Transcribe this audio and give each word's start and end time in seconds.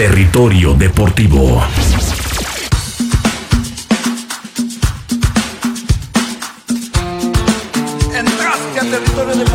Territorio 0.00 0.72
Deportivo. 0.72 1.62
Entraste 8.14 8.80
al 8.80 8.90
territorio 8.90 9.34
deportivo. 9.34 9.49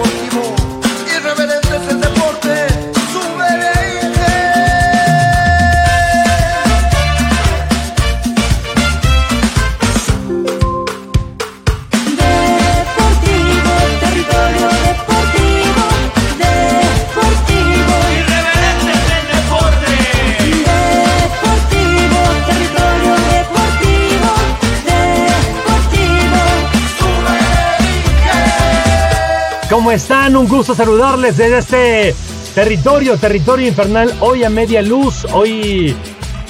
Están? 29.96 30.36
Un 30.36 30.48
gusto 30.50 30.76
saludarles 30.76 31.38
desde 31.38 31.58
este 31.58 32.16
territorio, 32.54 33.18
territorio 33.18 33.66
infernal. 33.66 34.14
Hoy 34.20 34.44
a 34.44 34.50
media 34.50 34.82
luz, 34.82 35.26
hoy 35.32 35.96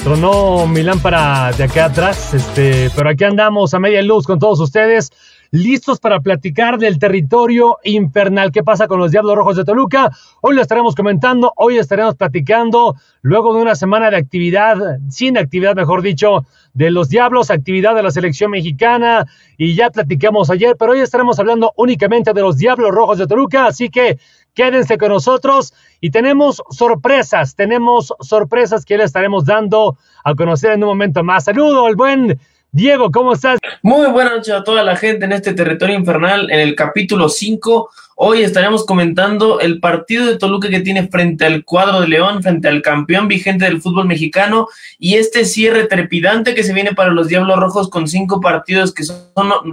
tronó 0.04 0.66
mi 0.66 0.82
lámpara 0.82 1.52
de 1.56 1.66
acá 1.66 1.86
atrás, 1.86 2.34
este, 2.34 2.90
pero 2.96 3.10
aquí 3.10 3.24
andamos 3.24 3.74
a 3.76 3.80
media 3.80 4.02
luz 4.02 4.26
con 4.26 4.40
todos 4.40 4.60
ustedes, 4.60 5.12
listos 5.52 6.00
para 6.00 6.20
platicar 6.20 6.78
del 6.78 7.00
territorio 7.00 7.78
infernal. 7.84 8.52
¿Qué 8.52 8.64
pasa 8.64 8.88
con 8.88 9.00
los 9.00 9.12
Diablos 9.12 9.36
Rojos 9.36 9.58
de 9.58 9.66
Toluca? 9.66 10.12
Hoy 10.42 10.56
lo 10.56 10.62
estaremos 10.62 10.96
comentando, 10.96 11.54
hoy 11.58 11.78
estaremos 11.78 12.16
platicando, 12.16 12.96
luego 13.22 13.54
de 13.54 13.62
una 13.62 13.76
semana 13.76 14.10
de 14.10 14.18
actividad, 14.18 14.78
sin 15.10 15.38
actividad, 15.38 15.76
mejor 15.76 16.02
dicho, 16.02 16.46
de 16.74 16.92
los 16.92 17.10
Diablos, 17.10 17.52
actividad 17.52 17.96
de 17.96 18.04
la 18.04 18.12
selección 18.12 18.52
mexicana, 18.52 19.26
y 19.58 19.76
ya 19.76 19.90
platicamos 19.90 20.50
ayer, 20.50 20.76
pero 20.78 20.92
hoy 20.92 21.00
estaremos 21.00 21.40
hablando 21.40 21.74
únicamente 21.78 22.34
de 22.34 22.42
los 22.42 22.58
Diablos 22.58 22.92
Rojos 22.92 23.18
de 23.18 23.28
Toluca, 23.28 23.68
así 23.68 23.90
que 23.90 24.20
quédense 24.54 24.98
con 24.98 25.10
nosotros 25.10 25.74
y 26.02 26.10
tenemos 26.10 26.64
sorpresas, 26.70 27.56
tenemos 27.56 28.14
sorpresas 28.22 28.86
que 28.86 28.98
le 28.98 29.04
estaremos 29.04 29.46
dando 29.46 29.98
a 30.24 30.34
conocer 30.34 30.72
en 30.72 30.84
un 30.84 30.90
momento 30.90 31.24
más. 31.24 31.44
Saludo 31.44 31.86
al 31.86 31.96
buen 31.96 32.40
Diego, 32.76 33.10
¿cómo 33.10 33.32
estás? 33.32 33.58
Muy 33.82 34.08
buenas 34.08 34.34
noches 34.34 34.54
a 34.54 34.66
toda 34.66 34.84
la 34.84 34.98
gente 34.98 35.24
en 35.24 35.32
este 35.32 35.54
territorio 35.54 35.96
infernal, 35.96 36.52
en 36.52 36.60
el 36.60 36.76
capítulo 36.76 37.30
5. 37.30 37.90
Hoy 38.16 38.42
estaremos 38.44 38.86
comentando 38.86 39.62
el 39.62 39.80
partido 39.80 40.26
de 40.26 40.38
Toluca 40.38 40.68
que 40.68 40.82
tiene 40.82 41.08
frente 41.08 41.46
al 41.46 41.64
cuadro 41.64 42.02
de 42.02 42.10
León, 42.10 42.44
frente 42.44 42.68
al 42.68 42.82
campeón 42.82 43.30
vigente 43.30 43.64
del 43.64 43.82
fútbol 43.82 44.08
mexicano 44.08 44.68
y 45.00 45.16
este 45.16 45.46
cierre 45.46 45.86
trepidante 45.86 46.54
que 46.54 46.66
se 46.66 46.74
viene 46.74 46.94
para 46.94 47.14
los 47.14 47.30
Diablos 47.30 47.58
Rojos 47.58 47.90
con 47.90 48.10
cinco 48.10 48.42
partidos 48.42 48.94
que, 48.94 49.06
son, 49.06 49.24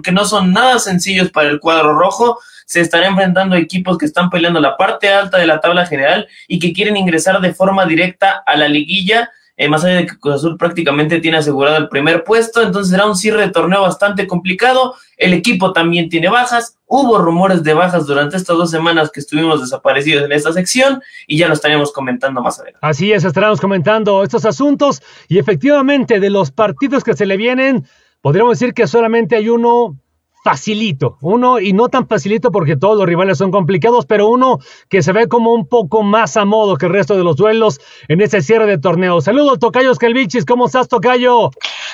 que 0.05 0.12
no 0.12 0.25
son 0.25 0.53
nada 0.53 0.78
sencillos 0.78 1.33
para 1.33 1.48
el 1.48 1.58
cuadro 1.58 1.98
rojo. 1.98 2.39
Se 2.67 2.80
estará 2.80 3.08
enfrentando 3.08 3.56
equipos 3.56 3.98
que 3.98 4.06
están 4.06 4.30
peleando 4.30 4.61
la 4.61 4.77
parte 4.77 5.08
alta 5.08 5.39
de 5.39 5.48
la 5.48 5.61
tabla 5.61 5.86
general 5.86 6.28
y 6.47 6.61
que 6.61 6.73
quieren 6.73 6.97
ingresar 6.97 7.41
de 7.41 7.53
forma 7.53 7.84
directa 7.84 8.45
a 8.47 8.56
la 8.56 8.69
liguilla. 8.69 9.33
Eh, 9.56 9.69
más 9.69 9.84
allá 9.84 9.97
de 9.97 10.06
que 10.06 10.19
Cruz 10.19 10.36
Azul 10.36 10.56
prácticamente 10.56 11.20
tiene 11.20 11.36
asegurado 11.36 11.77
el 11.77 11.89
primer 11.89 12.25
puesto, 12.25 12.62
entonces 12.62 12.91
será 12.91 13.06
un 13.06 13.17
cierre 13.17 13.42
de 13.42 13.53
torneo 13.53 13.83
bastante 13.83 14.27
complicado. 14.27 14.95
El 15.17 15.34
equipo 15.34 15.72
también 15.72 16.08
tiene 16.08 16.28
bajas. 16.28 16.78
Hubo 16.86 17.19
rumores 17.19 17.62
de 17.62 17.75
bajas 17.75 18.06
durante 18.06 18.36
estas 18.36 18.56
dos 18.56 18.70
semanas 18.70 19.11
que 19.11 19.20
estuvimos 19.20 19.61
desaparecidos 19.61 20.25
en 20.25 20.33
esta 20.33 20.53
sección 20.53 21.03
y 21.27 21.36
ya 21.39 21.48
lo 21.48 21.55
estaríamos 21.55 21.92
comentando 21.92 22.41
más 22.42 22.58
adelante. 22.58 22.78
Así 22.83 23.12
es, 23.12 23.25
estaremos 23.25 23.61
comentando 23.61 24.23
estos 24.23 24.45
asuntos 24.45 25.03
y 25.28 25.39
efectivamente 25.39 26.19
de 26.19 26.30
los 26.30 26.50
partidos 26.50 27.05
que 27.05 27.14
se 27.14 27.27
le 27.27 27.36
vienen, 27.36 27.86
podríamos 28.20 28.58
decir 28.58 28.75
que 28.75 28.86
solamente 28.86 29.36
hay 29.36 29.48
uno 29.48 29.97
facilito, 30.42 31.17
uno 31.20 31.61
y 31.61 31.73
no 31.73 31.89
tan 31.89 32.08
facilito 32.08 32.51
porque 32.51 32.77
todos 32.77 32.97
los 32.97 33.07
rivales 33.07 33.39
son 33.39 33.51
complicados, 33.51 34.07
pero 34.07 34.29
uno 34.29 34.58
que 34.89 35.03
se 35.03 35.13
ve 35.13 35.29
como 35.29 35.55
un 35.55 35.69
poco 35.69 36.03
más 36.03 36.36
a 36.36 36.45
modo 36.45 36.77
que 36.77 36.86
el 36.86 36.92
resto 36.92 37.17
de 37.17 37.25
los 37.25 37.36
duelos 37.36 37.80
en 38.08 38.20
ese 38.20 38.42
cierre 38.42 38.67
de 38.67 38.79
torneo. 38.79 39.20
Saludos, 39.20 39.58
Tocayo 39.58 39.95
Calvichis, 39.95 40.45
¿cómo 40.45 40.67
estás, 40.67 40.89
Tocayo? 40.89 41.51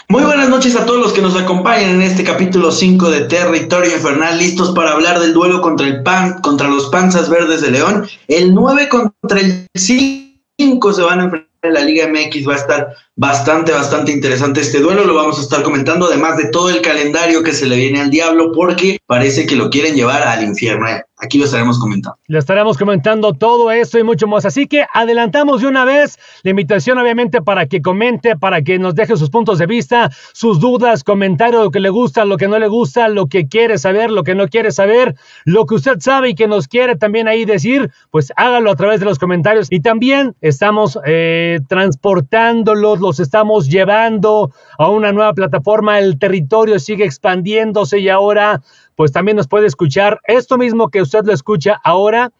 Muy 0.09 0.22
buenas 0.25 0.48
noches 0.48 0.75
a 0.76 0.86
todos 0.86 1.00
los 1.00 1.12
que 1.12 1.20
nos 1.20 1.36
acompañan 1.36 1.91
en 1.91 2.03
este 2.03 2.25
capítulo 2.25 2.72
5 2.72 3.10
de 3.10 3.20
Territorio 3.22 3.94
Infernal, 3.94 4.38
listos 4.38 4.70
para 4.70 4.92
hablar 4.92 5.20
del 5.20 5.34
duelo 5.34 5.60
contra 5.60 5.86
el 5.86 6.03
PAN, 6.03 6.41
contra 6.41 6.69
los 6.69 6.86
Panzas 6.86 7.28
Verdes 7.28 7.60
de 7.60 7.70
León. 7.70 8.06
El 8.26 8.54
9 8.54 8.88
contra 8.88 9.41
el 9.41 9.66
5 9.75 10.92
se 10.92 11.03
van 11.03 11.20
a 11.20 11.25
enfrentar 11.25 11.47
la 11.62 11.80
Liga 11.80 12.06
MX, 12.06 12.48
va 12.48 12.54
a 12.54 12.56
estar 12.56 12.96
bastante, 13.16 13.72
bastante 13.72 14.12
interesante 14.12 14.60
este 14.60 14.78
duelo, 14.78 15.04
lo 15.04 15.14
vamos 15.14 15.38
a 15.38 15.42
estar 15.42 15.62
comentando, 15.62 16.06
además 16.06 16.36
de 16.36 16.50
todo 16.50 16.70
el 16.70 16.80
calendario 16.82 17.42
que 17.42 17.52
se 17.52 17.66
le 17.66 17.76
viene 17.76 18.00
al 18.00 18.10
diablo, 18.10 18.52
porque 18.52 18.98
parece 19.06 19.46
que 19.46 19.56
lo 19.56 19.70
quieren 19.70 19.94
llevar 19.94 20.22
al 20.22 20.44
infierno. 20.44 20.88
¿eh? 20.88 21.02
Aquí 21.20 21.36
lo 21.36 21.46
estaremos 21.46 21.80
comentando. 21.80 22.16
Le 22.28 22.38
estaremos 22.38 22.78
comentando 22.78 23.32
todo 23.32 23.72
esto 23.72 23.98
y 23.98 24.04
mucho 24.04 24.28
más. 24.28 24.44
Así 24.44 24.68
que 24.68 24.86
adelantamos 24.94 25.60
de 25.60 25.66
una 25.66 25.84
vez 25.84 26.16
la 26.44 26.50
invitación, 26.50 26.96
obviamente, 26.96 27.42
para 27.42 27.66
que 27.66 27.82
comente, 27.82 28.36
para 28.36 28.62
que 28.62 28.78
nos 28.78 28.94
deje 28.94 29.16
sus 29.16 29.28
puntos 29.28 29.58
de 29.58 29.66
vista, 29.66 30.10
sus 30.32 30.60
dudas, 30.60 31.02
comentarios, 31.02 31.64
lo 31.64 31.70
que 31.72 31.80
le 31.80 31.88
gusta, 31.88 32.24
lo 32.24 32.36
que 32.36 32.46
no 32.46 32.56
le 32.60 32.68
gusta, 32.68 33.08
lo 33.08 33.26
que 33.26 33.48
quiere 33.48 33.78
saber, 33.78 34.12
lo 34.12 34.22
que 34.22 34.36
no 34.36 34.46
quiere 34.46 34.70
saber, 34.70 35.16
lo 35.44 35.66
que 35.66 35.74
usted 35.74 35.98
sabe 35.98 36.30
y 36.30 36.34
que 36.36 36.46
nos 36.46 36.68
quiere 36.68 36.94
también 36.94 37.26
ahí 37.26 37.44
decir, 37.44 37.90
pues 38.12 38.32
hágalo 38.36 38.70
a 38.70 38.76
través 38.76 39.00
de 39.00 39.06
los 39.06 39.18
comentarios. 39.18 39.66
Y 39.70 39.80
también 39.80 40.36
estamos 40.40 41.00
eh, 41.04 41.58
transportándolos, 41.68 43.00
los 43.00 43.18
estamos 43.18 43.68
llevando 43.68 44.52
a 44.78 44.88
una 44.88 45.12
nueva 45.12 45.32
plataforma. 45.32 45.98
El 45.98 46.16
territorio 46.16 46.78
sigue 46.78 47.04
expandiéndose 47.04 47.98
y 47.98 48.08
ahora 48.08 48.62
pues 48.98 49.12
también 49.12 49.36
nos 49.36 49.47
puede 49.47 49.69
escuchar 49.69 50.19
esto 50.25 50.59
mismo 50.59 50.88
que 50.88 51.00
usted 51.00 51.25
lo 51.25 51.32
escucha 51.32 51.81
ahora. 51.84 52.32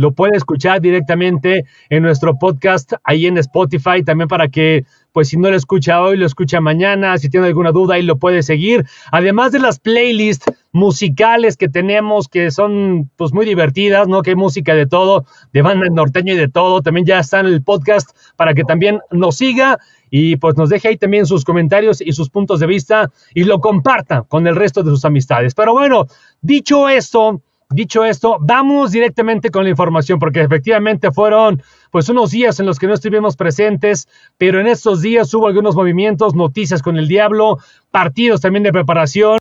Lo 0.00 0.12
puede 0.12 0.34
escuchar 0.34 0.80
directamente 0.80 1.66
en 1.90 2.02
nuestro 2.02 2.38
podcast 2.38 2.94
ahí 3.04 3.26
en 3.26 3.36
Spotify, 3.36 4.02
también 4.02 4.28
para 4.28 4.48
que, 4.48 4.86
pues 5.12 5.28
si 5.28 5.36
no 5.36 5.50
lo 5.50 5.56
escucha 5.56 6.00
hoy, 6.00 6.16
lo 6.16 6.24
escucha 6.24 6.62
mañana, 6.62 7.18
si 7.18 7.28
tiene 7.28 7.48
alguna 7.48 7.70
duda, 7.70 7.96
ahí 7.96 8.02
lo 8.02 8.16
puede 8.16 8.42
seguir. 8.42 8.86
Además 9.12 9.52
de 9.52 9.58
las 9.58 9.78
playlists 9.78 10.50
musicales 10.72 11.58
que 11.58 11.68
tenemos, 11.68 12.28
que 12.28 12.50
son 12.50 13.10
pues 13.16 13.34
muy 13.34 13.44
divertidas, 13.44 14.08
¿no? 14.08 14.22
Que 14.22 14.30
hay 14.30 14.36
música 14.36 14.74
de 14.74 14.86
todo, 14.86 15.26
de 15.52 15.60
banda 15.60 15.86
norteño 15.90 16.32
y 16.32 16.38
de 16.38 16.48
todo, 16.48 16.80
también 16.80 17.04
ya 17.04 17.18
está 17.18 17.40
en 17.40 17.46
el 17.48 17.62
podcast 17.62 18.16
para 18.36 18.54
que 18.54 18.64
también 18.64 19.00
nos 19.10 19.36
siga 19.36 19.80
y 20.08 20.36
pues 20.36 20.56
nos 20.56 20.70
deje 20.70 20.88
ahí 20.88 20.96
también 20.96 21.26
sus 21.26 21.44
comentarios 21.44 22.00
y 22.00 22.12
sus 22.12 22.30
puntos 22.30 22.58
de 22.58 22.66
vista 22.66 23.10
y 23.34 23.44
lo 23.44 23.60
comparta 23.60 24.22
con 24.22 24.46
el 24.46 24.56
resto 24.56 24.82
de 24.82 24.92
sus 24.92 25.04
amistades. 25.04 25.54
Pero 25.54 25.74
bueno, 25.74 26.06
dicho 26.40 26.88
esto, 26.88 27.42
dicho 27.70 28.04
esto, 28.04 28.36
vamos 28.40 28.90
directamente 28.90 29.50
con 29.50 29.64
la 29.64 29.70
información 29.70 30.18
porque 30.18 30.40
efectivamente 30.40 31.12
fueron 31.12 31.62
pues 31.90 32.08
unos 32.08 32.32
días 32.32 32.58
en 32.60 32.66
los 32.66 32.78
que 32.78 32.86
no 32.86 32.94
estuvimos 32.94 33.36
presentes, 33.36 34.08
pero 34.38 34.60
en 34.60 34.66
estos 34.66 35.02
días 35.02 35.32
hubo 35.34 35.46
algunos 35.46 35.76
movimientos, 35.76 36.34
noticias 36.34 36.82
con 36.82 36.98
el 36.98 37.08
diablo, 37.08 37.58
partidos 37.90 38.40
también 38.40 38.64
de 38.64 38.72
preparación 38.72 39.38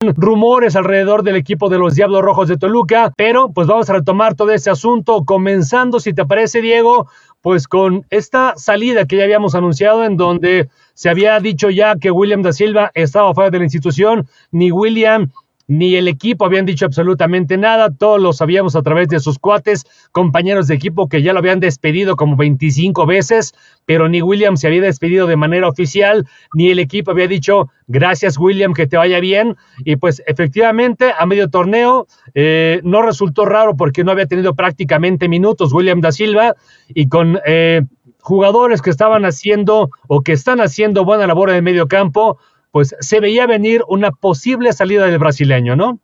rumores 0.00 0.76
alrededor 0.76 1.24
del 1.24 1.34
equipo 1.34 1.68
de 1.68 1.78
los 1.78 1.96
Diablos 1.96 2.22
Rojos 2.22 2.48
de 2.48 2.56
Toluca, 2.56 3.12
pero 3.16 3.50
pues 3.50 3.66
vamos 3.66 3.90
a 3.90 3.94
retomar 3.94 4.36
todo 4.36 4.52
ese 4.52 4.70
asunto, 4.70 5.24
comenzando, 5.24 5.98
si 5.98 6.14
te 6.14 6.24
parece, 6.24 6.62
Diego, 6.62 7.08
pues 7.40 7.66
con 7.66 8.06
esta 8.10 8.54
salida 8.56 9.06
que 9.06 9.16
ya 9.16 9.24
habíamos 9.24 9.56
anunciado, 9.56 10.04
en 10.04 10.16
donde 10.16 10.68
se 10.94 11.10
había 11.10 11.40
dicho 11.40 11.68
ya 11.70 11.96
que 11.96 12.12
William 12.12 12.42
da 12.42 12.52
Silva 12.52 12.92
estaba 12.94 13.34
fuera 13.34 13.50
de 13.50 13.58
la 13.58 13.64
institución, 13.64 14.28
ni 14.52 14.70
William 14.70 15.32
ni 15.68 15.96
el 15.96 16.08
equipo 16.08 16.46
habían 16.46 16.64
dicho 16.64 16.86
absolutamente 16.86 17.58
nada, 17.58 17.94
todos 17.94 18.20
lo 18.20 18.32
sabíamos 18.32 18.74
a 18.74 18.82
través 18.82 19.08
de 19.08 19.20
sus 19.20 19.38
cuates, 19.38 19.84
compañeros 20.12 20.66
de 20.66 20.74
equipo 20.74 21.08
que 21.08 21.22
ya 21.22 21.34
lo 21.34 21.38
habían 21.38 21.60
despedido 21.60 22.16
como 22.16 22.36
25 22.36 23.04
veces, 23.04 23.54
pero 23.84 24.08
ni 24.08 24.22
William 24.22 24.56
se 24.56 24.66
había 24.66 24.80
despedido 24.80 25.26
de 25.26 25.36
manera 25.36 25.68
oficial, 25.68 26.26
ni 26.54 26.70
el 26.70 26.78
equipo 26.78 27.10
había 27.10 27.28
dicho 27.28 27.70
gracias 27.86 28.38
William, 28.38 28.72
que 28.72 28.86
te 28.86 28.96
vaya 28.96 29.20
bien, 29.20 29.56
y 29.84 29.96
pues 29.96 30.22
efectivamente 30.26 31.12
a 31.16 31.26
medio 31.26 31.50
torneo 31.50 32.06
eh, 32.34 32.80
no 32.82 33.02
resultó 33.02 33.44
raro 33.44 33.76
porque 33.76 34.04
no 34.04 34.10
había 34.10 34.26
tenido 34.26 34.54
prácticamente 34.54 35.28
minutos 35.28 35.72
William 35.72 36.00
da 36.00 36.12
Silva 36.12 36.56
y 36.88 37.08
con... 37.08 37.38
Eh, 37.46 37.82
jugadores 38.20 38.82
que 38.82 38.90
estaban 38.90 39.24
haciendo 39.24 39.90
o 40.06 40.20
que 40.20 40.32
están 40.32 40.60
haciendo 40.60 41.04
buena 41.04 41.26
labor 41.26 41.48
en 41.48 41.56
el 41.56 41.62
medio 41.62 41.88
campo, 41.88 42.38
pues 42.70 42.94
se 43.00 43.20
veía 43.20 43.46
venir 43.46 43.82
una 43.88 44.10
posible 44.10 44.72
salida 44.72 45.06
del 45.06 45.18
brasileño, 45.18 45.76
¿no? 45.76 46.00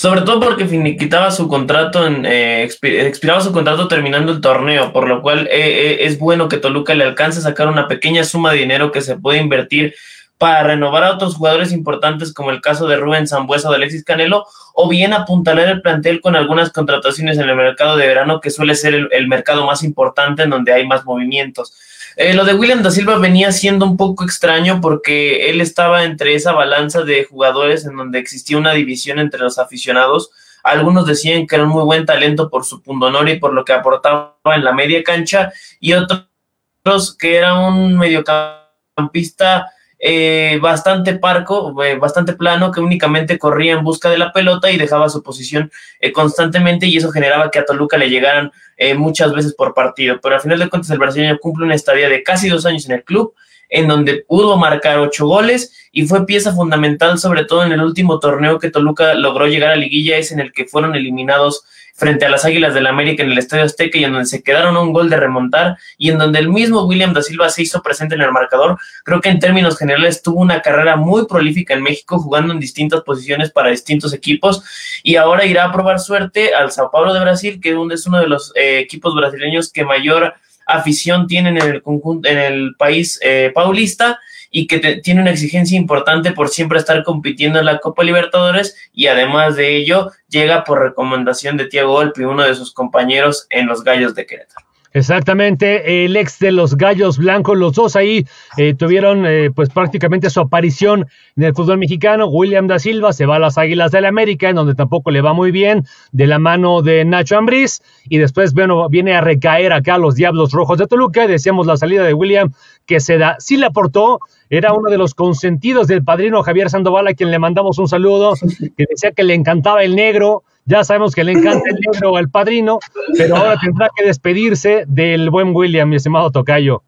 Sobre 0.00 0.22
todo 0.22 0.40
porque 0.40 0.66
finiquitaba 0.66 1.30
su 1.30 1.46
contrato, 1.46 2.06
en, 2.06 2.24
eh, 2.24 2.62
expiraba 2.62 3.42
su 3.42 3.52
contrato 3.52 3.86
terminando 3.86 4.32
el 4.32 4.40
torneo, 4.40 4.94
por 4.94 5.06
lo 5.06 5.20
cual 5.20 5.46
eh, 5.48 5.50
eh, 5.50 5.96
es 6.06 6.18
bueno 6.18 6.48
que 6.48 6.56
Toluca 6.56 6.94
le 6.94 7.04
alcance 7.04 7.40
a 7.40 7.42
sacar 7.42 7.68
una 7.68 7.86
pequeña 7.86 8.24
suma 8.24 8.52
de 8.52 8.60
dinero 8.60 8.92
que 8.92 9.02
se 9.02 9.16
puede 9.16 9.40
invertir 9.40 9.94
para 10.38 10.62
renovar 10.62 11.04
a 11.04 11.12
otros 11.12 11.34
jugadores 11.34 11.70
importantes 11.70 12.32
como 12.32 12.50
el 12.50 12.62
caso 12.62 12.86
de 12.86 12.96
Rubén 12.96 13.28
Zambuesa 13.28 13.68
o 13.68 13.72
de 13.72 13.76
Alexis 13.76 14.02
Canelo, 14.02 14.46
o 14.72 14.88
bien 14.88 15.12
apuntalar 15.12 15.68
el 15.68 15.82
plantel 15.82 16.22
con 16.22 16.34
algunas 16.34 16.72
contrataciones 16.72 17.36
en 17.36 17.50
el 17.50 17.56
mercado 17.56 17.98
de 17.98 18.06
verano, 18.06 18.40
que 18.40 18.48
suele 18.48 18.74
ser 18.76 18.94
el, 18.94 19.08
el 19.10 19.28
mercado 19.28 19.66
más 19.66 19.82
importante 19.82 20.44
en 20.44 20.48
donde 20.48 20.72
hay 20.72 20.86
más 20.86 21.04
movimientos. 21.04 21.74
Eh, 22.16 22.34
lo 22.34 22.44
de 22.44 22.54
William 22.54 22.82
da 22.82 22.90
Silva 22.90 23.18
venía 23.18 23.52
siendo 23.52 23.86
un 23.86 23.96
poco 23.96 24.24
extraño 24.24 24.80
porque 24.80 25.48
él 25.50 25.60
estaba 25.60 26.04
entre 26.04 26.34
esa 26.34 26.52
balanza 26.52 27.02
de 27.02 27.24
jugadores 27.24 27.84
en 27.86 27.96
donde 27.96 28.18
existía 28.18 28.58
una 28.58 28.72
división 28.72 29.18
entre 29.18 29.40
los 29.40 29.58
aficionados. 29.58 30.30
Algunos 30.62 31.06
decían 31.06 31.46
que 31.46 31.54
era 31.54 31.64
un 31.64 31.70
muy 31.70 31.84
buen 31.84 32.04
talento 32.04 32.50
por 32.50 32.64
su 32.64 32.82
pundonor 32.82 33.28
y 33.28 33.38
por 33.38 33.54
lo 33.54 33.64
que 33.64 33.72
aportaba 33.72 34.34
en 34.44 34.64
la 34.64 34.72
media 34.72 35.02
cancha, 35.02 35.52
y 35.78 35.94
otros 35.94 37.16
que 37.16 37.36
era 37.36 37.54
un 37.54 37.96
mediocampista 37.96 39.72
eh, 40.02 40.58
bastante 40.62 41.14
parco, 41.14 41.84
eh, 41.84 41.96
bastante 41.96 42.32
plano, 42.32 42.72
que 42.72 42.80
únicamente 42.80 43.38
corría 43.38 43.74
en 43.74 43.84
busca 43.84 44.08
de 44.08 44.16
la 44.16 44.32
pelota 44.32 44.70
y 44.70 44.78
dejaba 44.78 45.10
su 45.10 45.22
posición 45.22 45.70
eh, 46.00 46.10
constantemente 46.10 46.86
y 46.86 46.96
eso 46.96 47.10
generaba 47.10 47.50
que 47.50 47.58
a 47.58 47.66
Toluca 47.66 47.98
le 47.98 48.08
llegaran 48.08 48.50
eh, 48.78 48.94
muchas 48.94 49.32
veces 49.34 49.54
por 49.54 49.74
partido. 49.74 50.18
Pero 50.22 50.36
al 50.36 50.40
final 50.40 50.58
de 50.58 50.70
cuentas 50.70 50.90
el 50.90 50.98
brasileño 50.98 51.38
cumple 51.38 51.66
una 51.66 51.74
estadía 51.74 52.08
de 52.08 52.22
casi 52.22 52.48
dos 52.48 52.64
años 52.64 52.86
en 52.86 52.92
el 52.96 53.04
club, 53.04 53.34
en 53.68 53.88
donde 53.88 54.24
pudo 54.26 54.56
marcar 54.56 54.98
ocho 54.98 55.26
goles 55.26 55.88
y 55.92 56.06
fue 56.06 56.24
pieza 56.24 56.54
fundamental, 56.54 57.18
sobre 57.18 57.44
todo 57.44 57.62
en 57.64 57.72
el 57.72 57.82
último 57.82 58.18
torneo 58.18 58.58
que 58.58 58.70
Toluca 58.70 59.14
logró 59.14 59.46
llegar 59.46 59.72
a 59.72 59.76
liguilla, 59.76 60.16
es 60.16 60.32
en 60.32 60.40
el 60.40 60.52
que 60.52 60.64
fueron 60.64 60.94
eliminados 60.94 61.64
frente 61.94 62.24
a 62.24 62.30
las 62.30 62.44
Águilas 62.44 62.74
del 62.74 62.84
la 62.84 62.90
América 62.90 63.22
en 63.22 63.30
el 63.30 63.38
Estadio 63.38 63.64
Azteca 63.64 63.98
y 63.98 64.04
en 64.04 64.12
donde 64.12 64.26
se 64.26 64.42
quedaron 64.42 64.76
un 64.76 64.92
gol 64.92 65.10
de 65.10 65.16
remontar 65.16 65.76
y 65.98 66.10
en 66.10 66.18
donde 66.18 66.38
el 66.38 66.48
mismo 66.48 66.84
William 66.84 67.12
da 67.12 67.22
Silva 67.22 67.50
se 67.50 67.62
hizo 67.62 67.82
presente 67.82 68.14
en 68.14 68.22
el 68.22 68.32
marcador. 68.32 68.78
Creo 69.04 69.20
que 69.20 69.28
en 69.28 69.38
términos 69.38 69.76
generales 69.78 70.22
tuvo 70.22 70.40
una 70.40 70.62
carrera 70.62 70.96
muy 70.96 71.26
prolífica 71.26 71.74
en 71.74 71.82
México, 71.82 72.18
jugando 72.18 72.52
en 72.52 72.60
distintas 72.60 73.02
posiciones 73.02 73.50
para 73.50 73.70
distintos 73.70 74.12
equipos 74.12 74.62
y 75.02 75.16
ahora 75.16 75.44
irá 75.44 75.64
a 75.64 75.72
probar 75.72 76.00
suerte 76.00 76.54
al 76.54 76.72
Sao 76.72 76.90
Paulo 76.90 77.12
de 77.12 77.20
Brasil, 77.20 77.60
que 77.60 77.76
es 77.90 78.06
uno 78.06 78.18
de 78.18 78.26
los 78.26 78.52
eh, 78.56 78.78
equipos 78.78 79.14
brasileños 79.14 79.70
que 79.70 79.84
mayor 79.84 80.34
afición 80.66 81.26
tienen 81.26 81.56
en 81.56 81.68
el 81.68 81.82
conjunto, 81.82 82.28
en 82.28 82.38
el 82.38 82.74
país 82.76 83.18
eh, 83.22 83.50
paulista 83.54 84.18
y 84.50 84.66
que 84.66 84.78
te, 84.78 84.96
tiene 84.96 85.20
una 85.20 85.30
exigencia 85.30 85.78
importante 85.78 86.32
por 86.32 86.48
siempre 86.48 86.78
estar 86.78 87.02
compitiendo 87.04 87.58
en 87.58 87.66
la 87.66 87.78
Copa 87.78 88.02
Libertadores 88.02 88.76
y 88.92 89.06
además 89.06 89.56
de 89.56 89.76
ello 89.76 90.10
llega 90.28 90.64
por 90.64 90.80
recomendación 90.80 91.56
de 91.56 91.66
Tiago 91.66 91.92
Golpe, 91.92 92.26
uno 92.26 92.42
de 92.42 92.54
sus 92.54 92.72
compañeros 92.72 93.46
en 93.50 93.66
los 93.66 93.84
Gallos 93.84 94.14
de 94.14 94.26
Querétaro. 94.26 94.69
Exactamente, 94.92 96.04
el 96.04 96.16
ex 96.16 96.40
de 96.40 96.50
los 96.50 96.76
Gallos 96.76 97.16
Blancos, 97.16 97.56
los 97.56 97.74
dos 97.74 97.94
ahí 97.94 98.26
eh, 98.56 98.74
tuvieron 98.74 99.24
eh, 99.24 99.52
pues 99.54 99.70
prácticamente 99.70 100.30
su 100.30 100.40
aparición 100.40 101.06
en 101.36 101.44
el 101.44 101.54
fútbol 101.54 101.78
mexicano. 101.78 102.26
William 102.26 102.66
da 102.66 102.80
Silva 102.80 103.12
se 103.12 103.24
va 103.24 103.36
a 103.36 103.38
las 103.38 103.56
Águilas 103.56 103.92
del 103.92 104.02
la 104.02 104.08
América, 104.08 104.48
en 104.48 104.56
donde 104.56 104.74
tampoco 104.74 105.12
le 105.12 105.20
va 105.20 105.32
muy 105.32 105.52
bien, 105.52 105.84
de 106.10 106.26
la 106.26 106.40
mano 106.40 106.82
de 106.82 107.04
Nacho 107.04 107.38
Ambriz, 107.38 107.82
y 108.08 108.18
después 108.18 108.52
bueno, 108.52 108.88
viene 108.88 109.14
a 109.14 109.20
recaer 109.20 109.72
acá 109.72 109.96
los 109.96 110.16
Diablos 110.16 110.50
Rojos 110.50 110.78
de 110.78 110.88
Toluca. 110.88 111.28
Decíamos 111.28 111.68
la 111.68 111.76
salida 111.76 112.02
de 112.02 112.14
William 112.14 112.52
que 112.84 112.98
se 112.98 113.16
da, 113.16 113.36
sí 113.38 113.58
le 113.58 113.66
aportó, 113.66 114.18
era 114.48 114.72
uno 114.72 114.90
de 114.90 114.98
los 114.98 115.14
consentidos 115.14 115.86
del 115.86 116.02
padrino 116.02 116.42
Javier 116.42 116.68
Sandoval, 116.68 117.06
a 117.06 117.14
quien 117.14 117.30
le 117.30 117.38
mandamos 117.38 117.78
un 117.78 117.86
saludo, 117.86 118.34
que 118.76 118.86
decía 118.90 119.12
que 119.12 119.22
le 119.22 119.34
encantaba 119.34 119.84
el 119.84 119.94
negro, 119.94 120.42
ya 120.64 120.84
sabemos 120.84 121.14
que 121.14 121.24
le 121.24 121.32
encanta 121.32 121.68
el 121.68 121.76
negro 121.80 122.16
al 122.16 122.28
padrino, 122.28 122.78
pero 123.16 123.36
ahora 123.36 123.58
tendrá 123.60 123.88
que 123.94 124.04
despedirse 124.04 124.84
del 124.86 125.30
buen 125.30 125.54
William, 125.54 125.88
mi 125.88 125.96
estimado 125.96 126.30
Tocayo. 126.30 126.82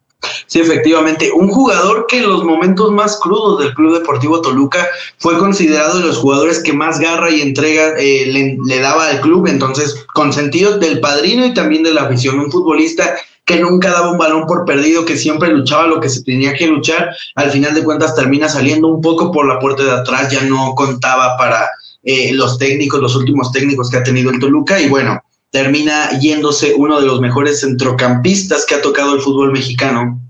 Sí, 0.47 0.61
efectivamente, 0.61 1.33
un 1.33 1.49
jugador 1.49 2.07
que 2.07 2.19
en 2.19 2.29
los 2.29 2.45
momentos 2.45 2.93
más 2.93 3.19
crudos 3.19 3.59
del 3.59 3.75
Club 3.75 3.99
Deportivo 3.99 4.41
Toluca 4.41 4.87
fue 5.19 5.39
considerado 5.39 5.99
de 5.99 6.07
los 6.07 6.19
jugadores 6.19 6.63
que 6.63 6.73
más 6.73 7.01
garra 7.01 7.31
y 7.31 7.41
entrega 7.41 7.95
eh, 7.99 8.27
le, 8.27 8.57
le, 8.65 8.81
daba 8.81 9.09
al 9.09 9.21
club, 9.21 9.49
entonces 9.49 10.07
consentido 10.15 10.79
del 10.79 11.01
padrino 11.01 11.45
y 11.45 11.55
también 11.55 11.83
de 11.83 11.95
la 11.95 12.03
afición, 12.03 12.39
un 12.39 12.53
futbolista 12.53 13.17
que 13.45 13.59
nunca 13.59 13.91
daba 13.91 14.13
un 14.13 14.19
balón 14.19 14.47
por 14.47 14.65
perdido, 14.65 15.05
que 15.05 15.17
siempre 15.17 15.51
luchaba 15.51 15.87
lo 15.87 16.01
que 16.01 16.09
se 16.09 16.23
tenía 16.23 16.55
que 16.55 16.69
luchar, 16.69 17.11
al 17.35 17.51
final 17.51 17.75
de 17.75 17.83
cuentas 17.83 18.15
termina 18.15 18.49
saliendo 18.49 18.89
un 18.89 19.01
poco 19.01 19.33
por 19.33 19.47
la 19.47 19.59
puerta 19.59 19.83
de 19.83 19.91
atrás, 19.91 20.31
ya 20.31 20.43
no 20.43 20.75
contaba 20.75 21.37
para 21.37 21.69
eh, 22.03 22.33
los 22.33 22.59
técnicos, 22.59 23.01
los 23.01 23.15
últimos 23.15 23.53
técnicos 23.53 23.91
que 23.91 23.99
ha 23.99 24.03
tenido 24.03 24.31
el 24.31 24.39
Toluca 24.39 24.81
y 24.81 24.89
bueno, 24.89 25.23
termina 25.51 26.19
yéndose 26.19 26.75
uno 26.75 27.01
de 27.01 27.07
los 27.07 27.21
mejores 27.21 27.61
centrocampistas 27.61 28.65
que 28.67 28.75
ha 28.75 28.83
tocado 28.83 29.15
el 29.15 29.21
fútbol 29.21 29.53
mexicano. 29.53 30.21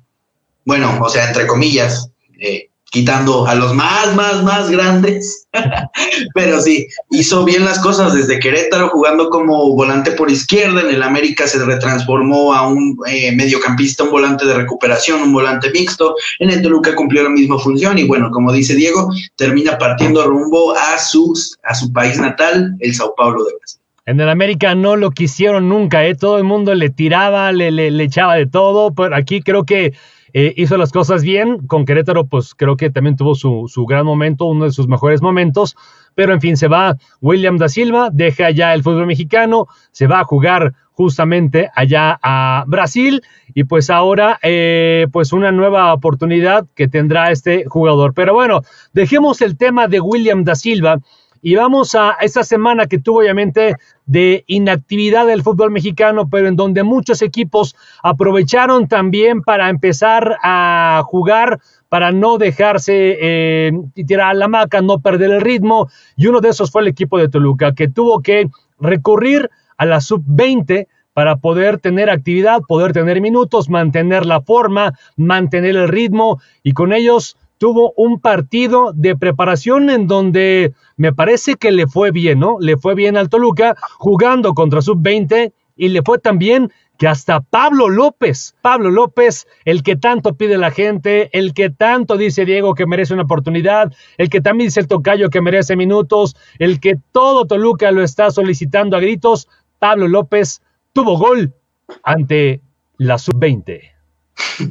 Bueno, 0.65 0.99
o 1.01 1.09
sea, 1.09 1.29
entre 1.29 1.47
comillas, 1.47 2.11
eh, 2.39 2.69
quitando 2.93 3.47
a 3.47 3.55
los 3.55 3.75
más, 3.75 4.15
más, 4.15 4.43
más 4.45 4.71
grandes. 4.71 5.49
Pero 6.35 6.61
sí, 6.61 6.87
hizo 7.11 7.43
bien 7.43 7.65
las 7.65 7.79
cosas 7.79 8.13
desde 8.13 8.39
Querétaro, 8.39 8.91
jugando 8.91 9.31
como 9.31 9.75
volante 9.75 10.11
por 10.13 10.31
izquierda. 10.31 10.83
En 10.83 10.91
el 10.91 11.03
América 11.03 11.47
se 11.47 11.65
retransformó 11.65 12.53
a 12.53 12.69
un 12.69 12.99
eh, 13.07 13.35
mediocampista, 13.35 14.05
un 14.05 14.11
volante 14.11 14.45
de 14.45 14.55
recuperación, 14.55 15.23
un 15.23 15.33
volante 15.33 15.71
mixto. 15.71 16.15
En 16.39 16.51
el 16.51 16.61
Toluca 16.61 16.95
cumplió 16.95 17.23
la 17.23 17.31
misma 17.31 17.59
función 17.59 17.97
y 17.97 18.07
bueno, 18.07 18.31
como 18.31 18.53
dice 18.53 18.75
Diego, 18.75 19.11
termina 19.37 19.79
partiendo 19.79 20.23
rumbo 20.25 20.75
a, 20.77 20.99
sus, 20.99 21.59
a 21.65 21.75
su 21.75 21.91
país 21.95 22.19
natal, 22.19 22.77
el 22.81 22.95
Sao 22.95 23.15
Paulo 23.17 23.43
de 23.45 23.55
Brasil. 23.57 23.81
En 24.05 24.21
el 24.21 24.29
América 24.29 24.75
no 24.75 24.97
lo 24.97 25.13
quisieron 25.13 25.71
nunca, 25.71 26.05
¿eh? 26.05 26.15
todo 26.15 26.37
el 26.37 26.45
mundo 26.45 26.75
le 26.75 26.91
tiraba, 26.91 27.53
le, 27.53 27.71
le, 27.71 27.91
le 27.91 28.05
echaba 28.05 28.35
de 28.35 28.47
todo, 28.47 28.93
pero 28.93 29.17
aquí 29.17 29.41
creo 29.41 29.65
que 29.65 29.95
eh, 30.33 30.55
hizo 30.57 30.77
las 30.77 30.93
cosas 30.93 31.23
bien. 31.23 31.67
Con 31.67 31.85
Querétaro, 31.85 32.27
pues 32.27 32.55
creo 32.55 32.77
que 32.77 32.91
también 32.91 33.17
tuvo 33.17 33.35
su, 33.35 33.65
su, 33.69 33.87
gran 33.87 34.07
momento, 34.07 34.47
uno 34.47 34.65
de 34.65 34.73
sus 34.73 34.89
mejores 34.89 35.23
momentos. 35.23 35.77
Pero 36.15 36.33
en 36.33 36.41
fin, 36.41 36.57
se 36.57 36.69
va 36.69 36.97
William 37.21 37.59
da 37.59 37.69
Silva, 37.69 38.11
deja 38.13 38.51
ya 38.51 38.75
el 38.75 38.83
fútbol 38.83 39.07
mexicano, 39.07 39.67
se 39.93 40.07
va 40.07 40.21
a 40.21 40.25
jugar 40.25 40.75
justamente 40.93 41.71
allá 41.75 42.19
a 42.23 42.65
Brasil 42.67 43.23
y 43.55 43.65
pues 43.65 43.91
ahora 43.91 44.39
eh, 44.43 45.07
pues 45.11 45.33
una 45.33 45.51
nueva 45.51 45.93
oportunidad 45.93 46.67
que 46.75 46.89
tendrá 46.89 47.31
este 47.31 47.65
jugador. 47.67 48.13
Pero 48.15 48.35
bueno, 48.35 48.61
dejemos 48.93 49.41
el 49.41 49.57
tema 49.57 49.89
de 49.89 50.01
William 50.01 50.45
da 50.45 50.55
Silva 50.55 50.99
y 51.43 51.57
vamos 51.57 51.97
a 51.97 52.13
esta 52.21 52.45
semana 52.45 52.87
que 52.87 52.99
tuvo 52.99 53.19
obviamente 53.19 53.77
de 54.07 54.45
inactividad 54.47 55.27
del 55.27 55.43
fútbol 55.43 55.73
mexicano, 55.73 56.31
pero 56.31 56.47
en 56.47 56.55
donde 56.55 56.85
muchos 56.85 57.21
equipos 57.21 57.75
aprovecharon 58.03 58.87
también 58.87 59.43
para 59.43 59.69
empezar 59.69 60.39
a 60.45 61.03
jugar 61.05 61.59
para 61.89 62.13
no 62.13 62.39
dejarse 62.39 63.19
eh, 63.21 63.73
tirar 64.07 64.31
a 64.31 64.35
la 64.35 64.49
maca, 64.49 64.81
no 64.81 65.01
perder 65.01 65.33
el 65.33 65.41
ritmo. 65.41 65.91
Y 66.17 66.29
uno 66.29 66.41
de 66.41 66.51
esos 66.51 66.71
fue 66.71 66.83
el 66.83 66.89
equipo 66.89 67.19
de 67.19 67.29
Toluca, 67.29 67.75
que 67.75 67.89
tuvo 67.89 68.23
que 68.23 68.49
recurrir 68.81 69.51
a 69.77 69.85
la 69.85 70.01
sub-20 70.01 70.87
para 71.13 71.37
poder 71.37 71.79
tener 71.79 72.09
actividad, 72.09 72.63
poder 72.63 72.93
tener 72.93 73.21
minutos, 73.21 73.69
mantener 73.69 74.27
la 74.27 74.41
forma, 74.41 74.99
mantener 75.17 75.77
el 75.77 75.89
ritmo 75.89 76.41
y 76.63 76.73
con 76.73 76.93
ellos 76.93 77.37
tuvo 77.63 77.95
un 77.97 78.19
partido 78.19 78.93
de 78.93 79.17
preparación 79.17 79.89
en 79.89 80.09
donde 80.09 80.75
me 80.97 81.13
parece 81.13 81.55
que 81.55 81.71
le 81.71 81.87
fue 81.87 82.11
bien, 82.11 82.41
¿no? 82.41 82.57
Le 82.59 82.77
fue 82.77 82.97
bien 82.97 83.17
al 83.17 83.29
Toluca 83.29 83.77
jugando 83.99 84.53
contra 84.53 84.83
sub-20 84.83 85.53
y 85.77 85.89
le 85.91 86.03
fue 86.03 86.19
tan 86.19 86.39
bien 86.39 86.73
que 86.99 87.07
hasta 87.07 87.39
Pablo 87.39 87.89
López, 87.89 88.57
Pablo 88.63 88.91
López, 88.91 89.47
el 89.65 89.85
que 89.85 89.95
tanto 89.95 90.35
pide 90.35 90.59
la 90.59 90.73
gente, 90.73 91.31
el 91.39 91.55
que 91.55 91.71
tanto 91.71 92.17
dice 92.17 92.45
Diego 92.45 92.75
que 92.75 92.85
merece 92.85 93.15
una 93.15 93.23
oportunidad, 93.23 93.93
el 94.19 94.29
que 94.29 94.41
también 94.41 94.67
dice 94.67 94.81
el 94.81 94.89
tocayo 94.89 95.31
que 95.31 95.41
merece 95.41 95.77
minutos, 95.77 96.35
el 96.59 96.81
que 96.81 96.97
todo 97.13 97.47
Toluca 97.47 97.93
lo 97.93 98.03
está 98.03 98.33
solicitando 98.33 98.97
a 98.97 99.01
gritos, 99.01 99.47
Pablo 99.79 100.09
López 100.09 100.63
tuvo 100.93 101.17
gol 101.17 101.55
ante 102.03 102.61
la 102.97 103.19
sub-20. 103.19 103.92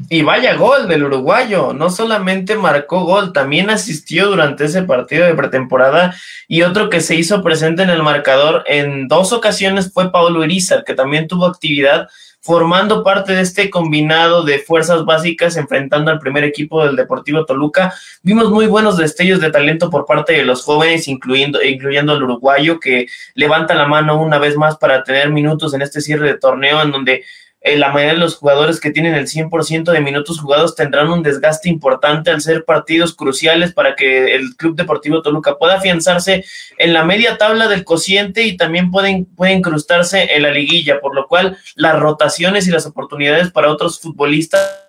Y 0.09 0.21
vaya 0.21 0.55
gol 0.55 0.87
del 0.87 1.03
uruguayo, 1.03 1.73
no 1.73 1.89
solamente 1.89 2.55
marcó 2.55 3.03
gol, 3.03 3.33
también 3.33 3.69
asistió 3.69 4.27
durante 4.27 4.65
ese 4.65 4.83
partido 4.83 5.25
de 5.25 5.35
pretemporada 5.35 6.15
y 6.47 6.61
otro 6.61 6.89
que 6.89 7.01
se 7.01 7.15
hizo 7.15 7.41
presente 7.41 7.83
en 7.83 7.89
el 7.89 8.03
marcador 8.03 8.63
en 8.67 9.07
dos 9.07 9.33
ocasiones 9.33 9.91
fue 9.91 10.11
Pablo 10.11 10.43
Irizar, 10.43 10.83
que 10.83 10.93
también 10.93 11.27
tuvo 11.27 11.45
actividad 11.45 12.07
formando 12.41 13.03
parte 13.03 13.33
de 13.33 13.41
este 13.41 13.69
combinado 13.69 14.43
de 14.43 14.59
fuerzas 14.59 15.05
básicas 15.05 15.57
enfrentando 15.57 16.09
al 16.09 16.19
primer 16.19 16.43
equipo 16.43 16.83
del 16.83 16.95
Deportivo 16.95 17.45
Toluca. 17.45 17.93
Vimos 18.23 18.49
muy 18.49 18.65
buenos 18.65 18.97
destellos 18.97 19.39
de 19.39 19.51
talento 19.51 19.91
por 19.91 20.05
parte 20.05 20.33
de 20.33 20.43
los 20.43 20.63
jóvenes, 20.63 21.07
incluyendo, 21.07 21.61
incluyendo 21.61 22.13
al 22.13 22.23
uruguayo 22.23 22.79
que 22.79 23.05
levanta 23.35 23.75
la 23.75 23.87
mano 23.87 24.19
una 24.19 24.39
vez 24.39 24.57
más 24.57 24.77
para 24.77 25.03
tener 25.03 25.29
minutos 25.29 25.73
en 25.75 25.83
este 25.83 26.01
cierre 26.01 26.27
de 26.27 26.39
torneo 26.39 26.81
en 26.81 26.91
donde 26.91 27.23
eh, 27.63 27.77
la 27.77 27.89
mayoría 27.89 28.13
de 28.13 28.19
los 28.19 28.37
jugadores 28.37 28.79
que 28.79 28.89
tienen 28.89 29.13
el 29.13 29.27
100% 29.27 29.91
de 29.91 30.01
minutos 30.01 30.39
jugados 30.39 30.75
tendrán 30.75 31.11
un 31.11 31.21
desgaste 31.21 31.69
importante 31.69 32.31
al 32.31 32.41
ser 32.41 32.65
partidos 32.65 33.13
cruciales 33.13 33.71
para 33.71 33.95
que 33.95 34.33
el 34.33 34.55
Club 34.57 34.75
Deportivo 34.75 35.21
Toluca 35.21 35.59
pueda 35.59 35.75
afianzarse 35.75 36.43
en 36.79 36.93
la 36.93 37.03
media 37.03 37.37
tabla 37.37 37.67
del 37.67 37.83
cociente 37.83 38.43
y 38.43 38.57
también 38.57 38.89
pueden, 38.89 39.25
pueden 39.25 39.59
incrustarse 39.59 40.35
en 40.35 40.41
la 40.41 40.49
liguilla, 40.49 40.99
por 40.99 41.13
lo 41.13 41.27
cual 41.27 41.55
las 41.75 41.99
rotaciones 41.99 42.67
y 42.67 42.71
las 42.71 42.87
oportunidades 42.87 43.51
para 43.51 43.69
otros 43.69 43.99
futbolistas 43.99 44.81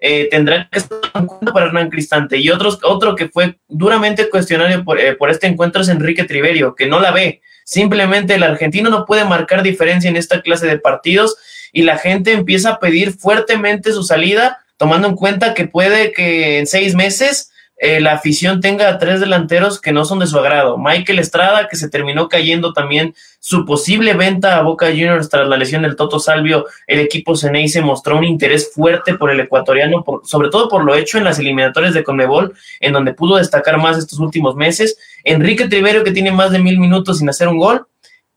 eh, 0.00 0.28
tendrán 0.28 0.68
que 0.72 0.80
estar 0.80 0.98
en 1.14 1.26
cuenta 1.26 1.52
para 1.52 1.66
Hernán 1.66 1.88
Cristante. 1.88 2.36
Y 2.38 2.50
otros, 2.50 2.80
otro 2.82 3.14
que 3.14 3.28
fue 3.28 3.58
duramente 3.68 4.28
cuestionario 4.28 4.84
por, 4.84 4.98
eh, 4.98 5.14
por 5.14 5.30
este 5.30 5.46
encuentro 5.46 5.82
es 5.82 5.88
Enrique 5.88 6.24
Triverio, 6.24 6.74
que 6.74 6.86
no 6.86 6.98
la 6.98 7.12
ve. 7.12 7.42
Simplemente 7.64 8.34
el 8.34 8.42
argentino 8.42 8.90
no 8.90 9.06
puede 9.06 9.24
marcar 9.24 9.62
diferencia 9.62 10.10
en 10.10 10.16
esta 10.16 10.42
clase 10.42 10.66
de 10.66 10.78
partidos 10.78 11.36
y 11.72 11.82
la 11.82 11.98
gente 11.98 12.32
empieza 12.32 12.70
a 12.70 12.78
pedir 12.80 13.12
fuertemente 13.12 13.92
su 13.92 14.02
salida, 14.02 14.58
tomando 14.76 15.08
en 15.08 15.16
cuenta 15.16 15.54
que 15.54 15.66
puede 15.66 16.12
que 16.12 16.58
en 16.58 16.66
seis 16.66 16.94
meses 16.94 17.50
eh, 17.82 17.98
la 17.98 18.12
afición 18.12 18.60
tenga 18.60 18.90
a 18.90 18.98
tres 18.98 19.20
delanteros 19.20 19.80
que 19.80 19.90
no 19.90 20.04
son 20.04 20.18
de 20.18 20.26
su 20.26 20.38
agrado. 20.38 20.76
Michael 20.76 21.18
Estrada, 21.18 21.66
que 21.66 21.76
se 21.76 21.88
terminó 21.88 22.28
cayendo 22.28 22.74
también 22.74 23.14
su 23.38 23.64
posible 23.64 24.12
venta 24.12 24.58
a 24.58 24.62
Boca 24.62 24.88
Juniors 24.88 25.30
tras 25.30 25.48
la 25.48 25.56
lesión 25.56 25.80
del 25.80 25.96
Toto 25.96 26.20
Salvio, 26.20 26.66
el 26.86 27.00
equipo 27.00 27.36
Ceney 27.36 27.68
se 27.68 27.80
mostró 27.80 28.18
un 28.18 28.24
interés 28.24 28.70
fuerte 28.74 29.14
por 29.14 29.30
el 29.30 29.40
ecuatoriano, 29.40 30.04
sobre 30.24 30.50
todo 30.50 30.68
por 30.68 30.84
lo 30.84 30.94
hecho 30.94 31.16
en 31.16 31.24
las 31.24 31.38
eliminatorias 31.38 31.94
de 31.94 32.04
Conmebol, 32.04 32.54
en 32.80 32.92
donde 32.92 33.14
pudo 33.14 33.36
destacar 33.36 33.78
más 33.78 33.96
estos 33.96 34.18
últimos 34.18 34.56
meses. 34.56 34.98
Enrique 35.24 35.66
Triverio, 35.66 36.04
que 36.04 36.12
tiene 36.12 36.32
más 36.32 36.50
de 36.50 36.58
mil 36.58 36.78
minutos 36.78 37.20
sin 37.20 37.30
hacer 37.30 37.48
un 37.48 37.56
gol, 37.56 37.86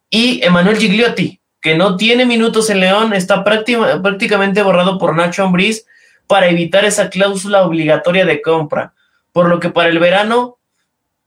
y 0.09 0.41
Emanuel 0.41 0.77
Gigliotti, 0.77 1.41
que 1.63 1.75
no 1.75 1.95
tiene 1.95 2.25
minutos 2.25 2.69
en 2.69 2.81
León, 2.81 3.13
está 3.13 3.43
prácticamente 3.43 4.61
borrado 4.61 4.99
por 4.99 5.15
Nacho 5.15 5.43
Ambriz 5.43 5.85
para 6.27 6.49
evitar 6.49 6.85
esa 6.85 7.09
cláusula 7.09 7.63
obligatoria 7.63 8.25
de 8.25 8.41
compra 8.41 8.93
por 9.33 9.49
lo 9.49 9.59
que 9.59 9.69
para 9.69 9.89
el 9.89 9.99
verano 9.99 10.57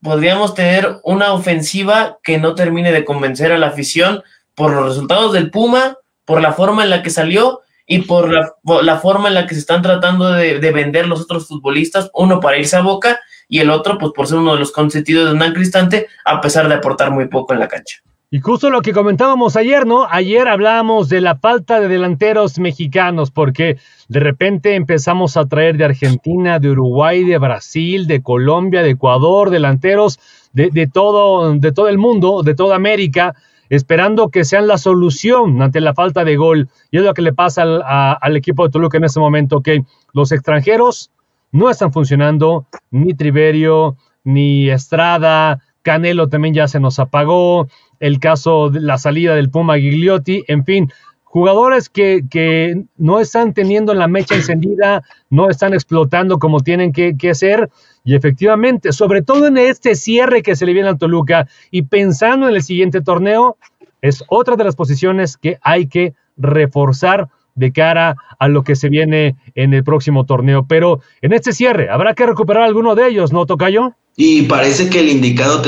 podríamos 0.01 0.55
tener 0.55 0.97
una 1.03 1.33
ofensiva 1.33 2.17
que 2.23 2.39
no 2.39 2.55
termine 2.55 2.91
de 2.91 3.05
convencer 3.05 3.51
a 3.51 3.57
la 3.57 3.67
afición 3.67 4.23
por 4.55 4.71
los 4.71 4.85
resultados 4.85 5.33
del 5.33 5.51
Puma, 5.51 5.97
por 6.25 6.41
la 6.41 6.53
forma 6.53 6.83
en 6.83 6.89
la 6.89 7.03
que 7.03 7.09
salió 7.09 7.61
y 7.85 7.99
por 7.99 8.31
la, 8.31 8.97
forma 8.97 9.27
en 9.27 9.33
la 9.33 9.45
que 9.45 9.53
se 9.53 9.59
están 9.59 9.81
tratando 9.81 10.31
de, 10.31 10.59
de, 10.59 10.71
vender 10.71 11.07
los 11.07 11.21
otros 11.21 11.47
futbolistas, 11.47 12.09
uno 12.13 12.39
para 12.39 12.57
irse 12.57 12.75
a 12.75 12.81
Boca 12.81 13.19
y 13.47 13.59
el 13.59 13.69
otro 13.69 13.97
pues 13.97 14.11
por 14.13 14.27
ser 14.27 14.37
uno 14.37 14.53
de 14.53 14.59
los 14.59 14.71
consentidos 14.71 15.25
de 15.25 15.31
Hernán 15.31 15.53
Cristante, 15.53 16.07
a 16.25 16.41
pesar 16.41 16.67
de 16.67 16.75
aportar 16.75 17.11
muy 17.11 17.27
poco 17.27 17.53
en 17.53 17.59
la 17.59 17.67
cancha. 17.67 18.01
Y 18.29 18.41
justo 18.41 18.69
lo 18.69 18.81
que 18.81 18.91
comentábamos 18.91 19.55
ayer, 19.55 19.87
¿no? 19.87 20.05
Ayer 20.09 20.49
hablábamos 20.49 21.07
de 21.07 21.21
la 21.21 21.37
falta 21.37 21.79
de 21.79 21.87
delanteros 21.87 22.59
mexicanos, 22.59 23.31
porque 23.31 23.77
de 24.09 24.19
repente 24.19 24.75
empezamos 24.75 25.37
a 25.37 25.45
traer 25.45 25.77
de 25.77 25.85
Argentina, 25.85 26.59
de 26.59 26.71
Uruguay, 26.71 27.23
de 27.23 27.37
Brasil, 27.37 28.05
de 28.05 28.21
Colombia, 28.21 28.83
de 28.83 28.89
Ecuador, 28.89 29.49
delanteros 29.49 30.19
de, 30.51 30.89
todo, 30.91 31.53
de 31.53 31.71
todo 31.71 31.87
el 31.87 31.97
mundo, 31.97 32.43
de 32.43 32.53
toda 32.53 32.75
América, 32.75 33.33
esperando 33.69 34.27
que 34.27 34.43
sean 34.43 34.67
la 34.67 34.77
solución 34.77 35.61
ante 35.61 35.79
la 35.79 35.93
falta 35.93 36.25
de 36.25 36.35
gol. 36.35 36.67
Y 36.91 36.97
es 36.97 37.03
lo 37.03 37.13
que 37.13 37.21
le 37.21 37.31
pasa 37.31 37.61
al, 37.61 37.81
a, 37.83 38.11
al 38.11 38.35
equipo 38.35 38.65
de 38.65 38.71
Toluca 38.71 38.97
en 38.97 39.05
este 39.05 39.21
momento, 39.21 39.61
que 39.61 39.85
los 40.11 40.33
extranjeros 40.33 41.11
no 41.53 41.69
están 41.69 41.93
funcionando, 41.93 42.65
ni 42.91 43.13
Triverio, 43.13 43.95
ni 44.25 44.69
Estrada, 44.69 45.61
Canelo 45.87 46.27
también 46.27 46.53
ya 46.53 46.67
se 46.67 46.81
nos 46.81 46.99
apagó, 46.99 47.69
el 48.01 48.19
caso 48.19 48.69
de 48.69 48.81
la 48.81 48.97
salida 48.97 49.35
del 49.35 49.49
Puma 49.49 49.77
Gigliotti, 49.77 50.43
en 50.49 50.65
fin, 50.65 50.91
jugadores 51.23 51.87
que, 51.87 52.25
que, 52.29 52.83
no 52.97 53.21
están 53.21 53.53
teniendo 53.53 53.93
la 53.93 54.09
mecha 54.09 54.35
encendida, 54.35 55.03
no 55.29 55.49
están 55.49 55.73
explotando 55.73 56.39
como 56.39 56.59
tienen 56.59 56.91
que, 56.91 57.15
que, 57.15 57.29
hacer. 57.29 57.69
Y 58.03 58.15
efectivamente, 58.15 58.91
sobre 58.91 59.21
todo 59.21 59.47
en 59.47 59.57
este 59.57 59.95
cierre 59.95 60.43
que 60.43 60.57
se 60.57 60.65
le 60.65 60.73
viene 60.73 60.89
al 60.89 60.97
Toluca 60.97 61.47
y 61.71 61.83
pensando 61.83 62.49
en 62.49 62.55
el 62.55 62.63
siguiente 62.63 62.99
torneo, 62.99 63.55
es 64.01 64.25
otra 64.27 64.57
de 64.57 64.65
las 64.65 64.75
posiciones 64.75 65.37
que 65.37 65.57
hay 65.61 65.87
que 65.87 66.15
reforzar 66.35 67.29
de 67.55 67.71
cara 67.71 68.17
a 68.39 68.49
lo 68.49 68.63
que 68.63 68.75
se 68.75 68.89
viene 68.89 69.37
en 69.55 69.73
el 69.73 69.85
próximo 69.85 70.25
torneo. 70.25 70.65
Pero 70.67 70.99
en 71.21 71.31
este 71.31 71.53
cierre, 71.53 71.89
habrá 71.89 72.13
que 72.13 72.25
recuperar 72.25 72.63
alguno 72.63 72.93
de 72.93 73.07
ellos, 73.07 73.31
¿no, 73.31 73.45
Tocayo? 73.45 73.95
Y 74.19 74.41
parece 74.43 74.89
que 74.89 74.99
el 74.99 75.09
indicado 75.09 75.61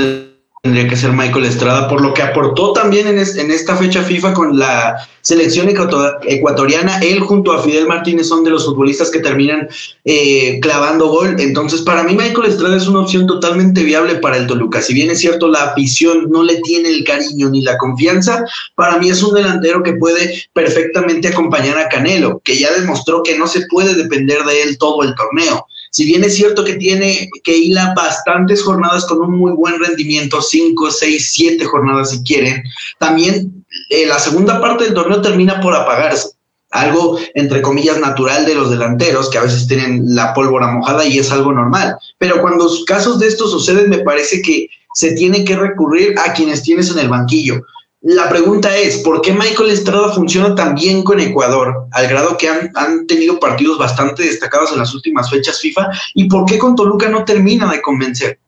tendría 0.63 0.88
que 0.88 0.98
ser 0.98 1.12
Michael 1.12 1.46
Estrada, 1.46 1.88
por 1.88 2.01
lo 2.01 2.15
que 2.15 2.24
aportó 2.24 2.74
también 2.74 3.06
en, 3.08 3.20
es, 3.20 3.38
en 3.38 3.51
esta 3.51 3.77
fecha 3.77 4.01
FIFA 4.01 4.34
con 4.34 4.58
la 4.58 5.08
selección 5.22 5.70
ecuatoriana. 5.70 7.00
Él 7.00 7.20
junto 7.20 7.51
a 7.51 7.62
Fidel 7.62 7.86
Martínez 7.86 8.27
son 8.27 8.44
de 8.44 8.50
los 8.50 8.65
futbolistas 8.65 9.12
que 9.12 9.20
terminan 9.20 9.70
eh, 10.03 10.60
clavando 10.62 11.10
gol. 11.10 11.36
Entonces, 11.39 11.82
para 11.82 12.01
mí 12.01 12.15
Michael 12.15 12.50
Estrada 12.50 12.75
es 12.75 12.88
una 12.88 13.01
opción 13.01 13.27
totalmente 13.27 13.84
viable 13.84 14.15
para 14.15 14.38
el 14.38 14.48
Toluca. 14.48 14.82
Si 14.82 14.96
bien 14.96 15.12
es 15.12 15.20
cierto, 15.20 15.48
la 15.48 15.65
afición 15.65 16.32
no 16.32 16.41
le 16.41 16.56
tiene 16.62 16.89
el 16.89 17.03
cariño 17.03 17.50
ni 17.50 17.62
la 17.62 17.77
confianza, 17.77 18.44
para 18.74 18.98
mí 18.98 19.12
es 19.12 19.22
un 19.22 19.36
delantero 19.36 19.84
que 19.84 19.94
puede 19.94 20.44
perfectamente 20.53 21.27
acompañar 21.27 21.77
a 21.77 21.88
Canelo, 21.88 22.41
que 22.44 22.58
ya 22.58 22.74
demostró 22.74 23.22
que 23.22 23.38
no 23.38 23.46
se 23.46 23.68
puede 23.68 23.94
depender 23.94 24.44
de 24.44 24.63
él 24.63 24.77
todo 24.79 25.03
el 25.03 25.13
torneo. 25.13 25.68
Si 25.91 26.05
bien 26.05 26.24
es 26.24 26.36
cierto 26.36 26.63
que 26.63 26.75
tiene 26.75 27.29
que 27.43 27.58
hila 27.58 27.93
bastantes 27.96 28.63
jornadas 28.63 29.05
con 29.05 29.22
un 29.22 29.38
muy 29.38 29.51
buen 29.53 29.79
rendimiento, 29.79 30.41
cinco, 30.41 30.91
seis, 30.91 31.31
siete 31.31 31.65
jornadas 31.65 32.12
si 32.12 32.24
quieren, 32.24 32.63
también 33.00 33.65
eh, 33.89 34.05
la 34.05 34.19
segunda 34.19 34.62
parte 34.62 34.86
del 34.86 34.93
torneo 34.93 35.22
termina 35.22 35.60
por 35.62 35.75
apagarse. 35.75 36.29
Algo, 36.72 37.17
entre 37.34 37.63
comillas, 37.63 38.00
natural 38.00 38.46
de 38.46 38.53
los 38.53 38.69
delanteros, 38.69 39.31
que 39.31 39.39
a 39.39 39.43
veces 39.43 39.67
tienen 39.67 40.03
la 40.13 40.36
pólvora 40.36 40.67
mojada 40.67 41.03
y 41.03 41.17
es 41.17 41.31
algo 41.31 41.51
normal. 41.51 41.98
Pero 42.19 42.41
cuando 42.41 42.69
casos 42.86 43.19
de 43.19 43.27
estos 43.27 43.50
suceden, 43.50 43.89
me 43.89 44.00
parece 44.00 44.41
que 44.43 44.69
se 44.93 45.13
tiene 45.13 45.43
que 45.43 45.55
recurrir 45.55 46.13
a 46.19 46.34
quienes 46.34 46.62
tienes 46.62 46.91
en 46.91 47.00
el 47.00 47.10
banquillo. 47.10 47.63
La 48.01 48.29
pregunta 48.29 48.77
es, 48.77 49.00
¿por 49.00 49.22
qué 49.22 49.34
Michael 49.34 49.72
Estrada 49.72 50.13
funciona 50.13 50.56
tan 50.56 50.74
bien 50.75 51.03
con 51.03 51.20
Ecuador, 51.20 51.88
al 51.91 52.08
grado 52.08 52.38
que 52.38 52.48
han, 52.48 52.72
han, 52.75 53.06
tenido 53.08 53.39
partidos 53.39 53.77
bastante 53.77 54.24
destacados 54.24 54.72
en 54.72 54.79
las 54.79 54.94
últimas 54.94 55.29
fechas 55.29 55.60
FIFA? 55.60 55.89
¿Y 56.13 56.29
por 56.29 56.46
qué 56.46 56.58
con 56.58 56.75
Toluca 56.75 57.10
no 57.10 57.25
termina 57.25 57.70
de 57.70 57.82
convencer? 57.82 58.39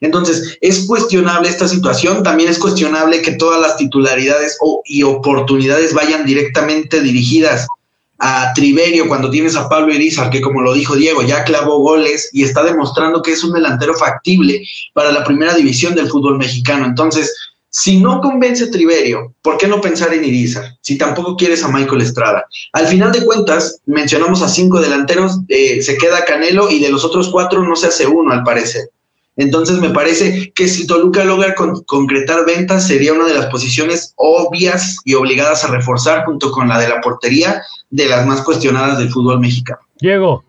Entonces, 0.00 0.58
es 0.60 0.86
cuestionable 0.86 1.48
esta 1.48 1.66
situación, 1.66 2.22
también 2.22 2.50
es 2.50 2.58
cuestionable 2.58 3.22
que 3.22 3.32
todas 3.32 3.60
las 3.60 3.76
titularidades 3.76 4.56
o, 4.60 4.82
y 4.84 5.02
oportunidades 5.02 5.94
vayan 5.94 6.24
directamente 6.24 7.00
dirigidas 7.00 7.66
a 8.18 8.52
Triverio 8.52 9.08
cuando 9.08 9.30
tienes 9.30 9.56
a 9.56 9.68
Pablo 9.68 9.94
Irizar, 9.94 10.30
que 10.30 10.40
como 10.40 10.60
lo 10.60 10.74
dijo 10.74 10.96
Diego, 10.96 11.22
ya 11.22 11.44
clavó 11.44 11.78
goles 11.78 12.30
y 12.32 12.42
está 12.42 12.64
demostrando 12.64 13.22
que 13.22 13.32
es 13.32 13.44
un 13.44 13.52
delantero 13.52 13.94
factible 13.94 14.62
para 14.92 15.12
la 15.12 15.24
primera 15.24 15.54
división 15.54 15.94
del 15.94 16.08
fútbol 16.08 16.36
mexicano. 16.36 16.84
Entonces, 16.84 17.32
si 17.70 18.00
no 18.00 18.20
convence 18.20 18.68
Triverio, 18.68 19.34
¿por 19.42 19.58
qué 19.58 19.68
no 19.68 19.80
pensar 19.80 20.12
en 20.14 20.24
Irizar? 20.24 20.76
Si 20.80 20.96
tampoco 20.96 21.36
quieres 21.36 21.62
a 21.62 21.68
Michael 21.68 22.00
Estrada. 22.00 22.46
Al 22.72 22.86
final 22.86 23.12
de 23.12 23.24
cuentas, 23.24 23.80
mencionamos 23.86 24.42
a 24.42 24.48
cinco 24.48 24.80
delanteros, 24.80 25.38
eh, 25.48 25.82
se 25.82 25.98
queda 25.98 26.24
Canelo 26.24 26.70
y 26.70 26.80
de 26.80 26.88
los 26.88 27.04
otros 27.04 27.28
cuatro 27.28 27.62
no 27.62 27.76
se 27.76 27.88
hace 27.88 28.06
uno, 28.06 28.32
al 28.32 28.42
parecer. 28.42 28.90
Entonces 29.36 29.78
me 29.78 29.90
parece 29.90 30.50
que 30.52 30.66
si 30.66 30.86
Toluca 30.86 31.24
logra 31.24 31.54
con, 31.54 31.84
concretar 31.84 32.44
ventas 32.44 32.86
sería 32.86 33.12
una 33.12 33.26
de 33.26 33.34
las 33.34 33.46
posiciones 33.46 34.12
obvias 34.16 34.96
y 35.04 35.14
obligadas 35.14 35.62
a 35.62 35.68
reforzar 35.68 36.24
junto 36.24 36.50
con 36.50 36.68
la 36.68 36.78
de 36.78 36.88
la 36.88 37.00
portería 37.00 37.62
de 37.90 38.06
las 38.06 38.26
más 38.26 38.42
cuestionadas 38.42 38.98
del 38.98 39.10
fútbol 39.10 39.38
mexicano. 39.38 39.80
Diego. 40.00 40.44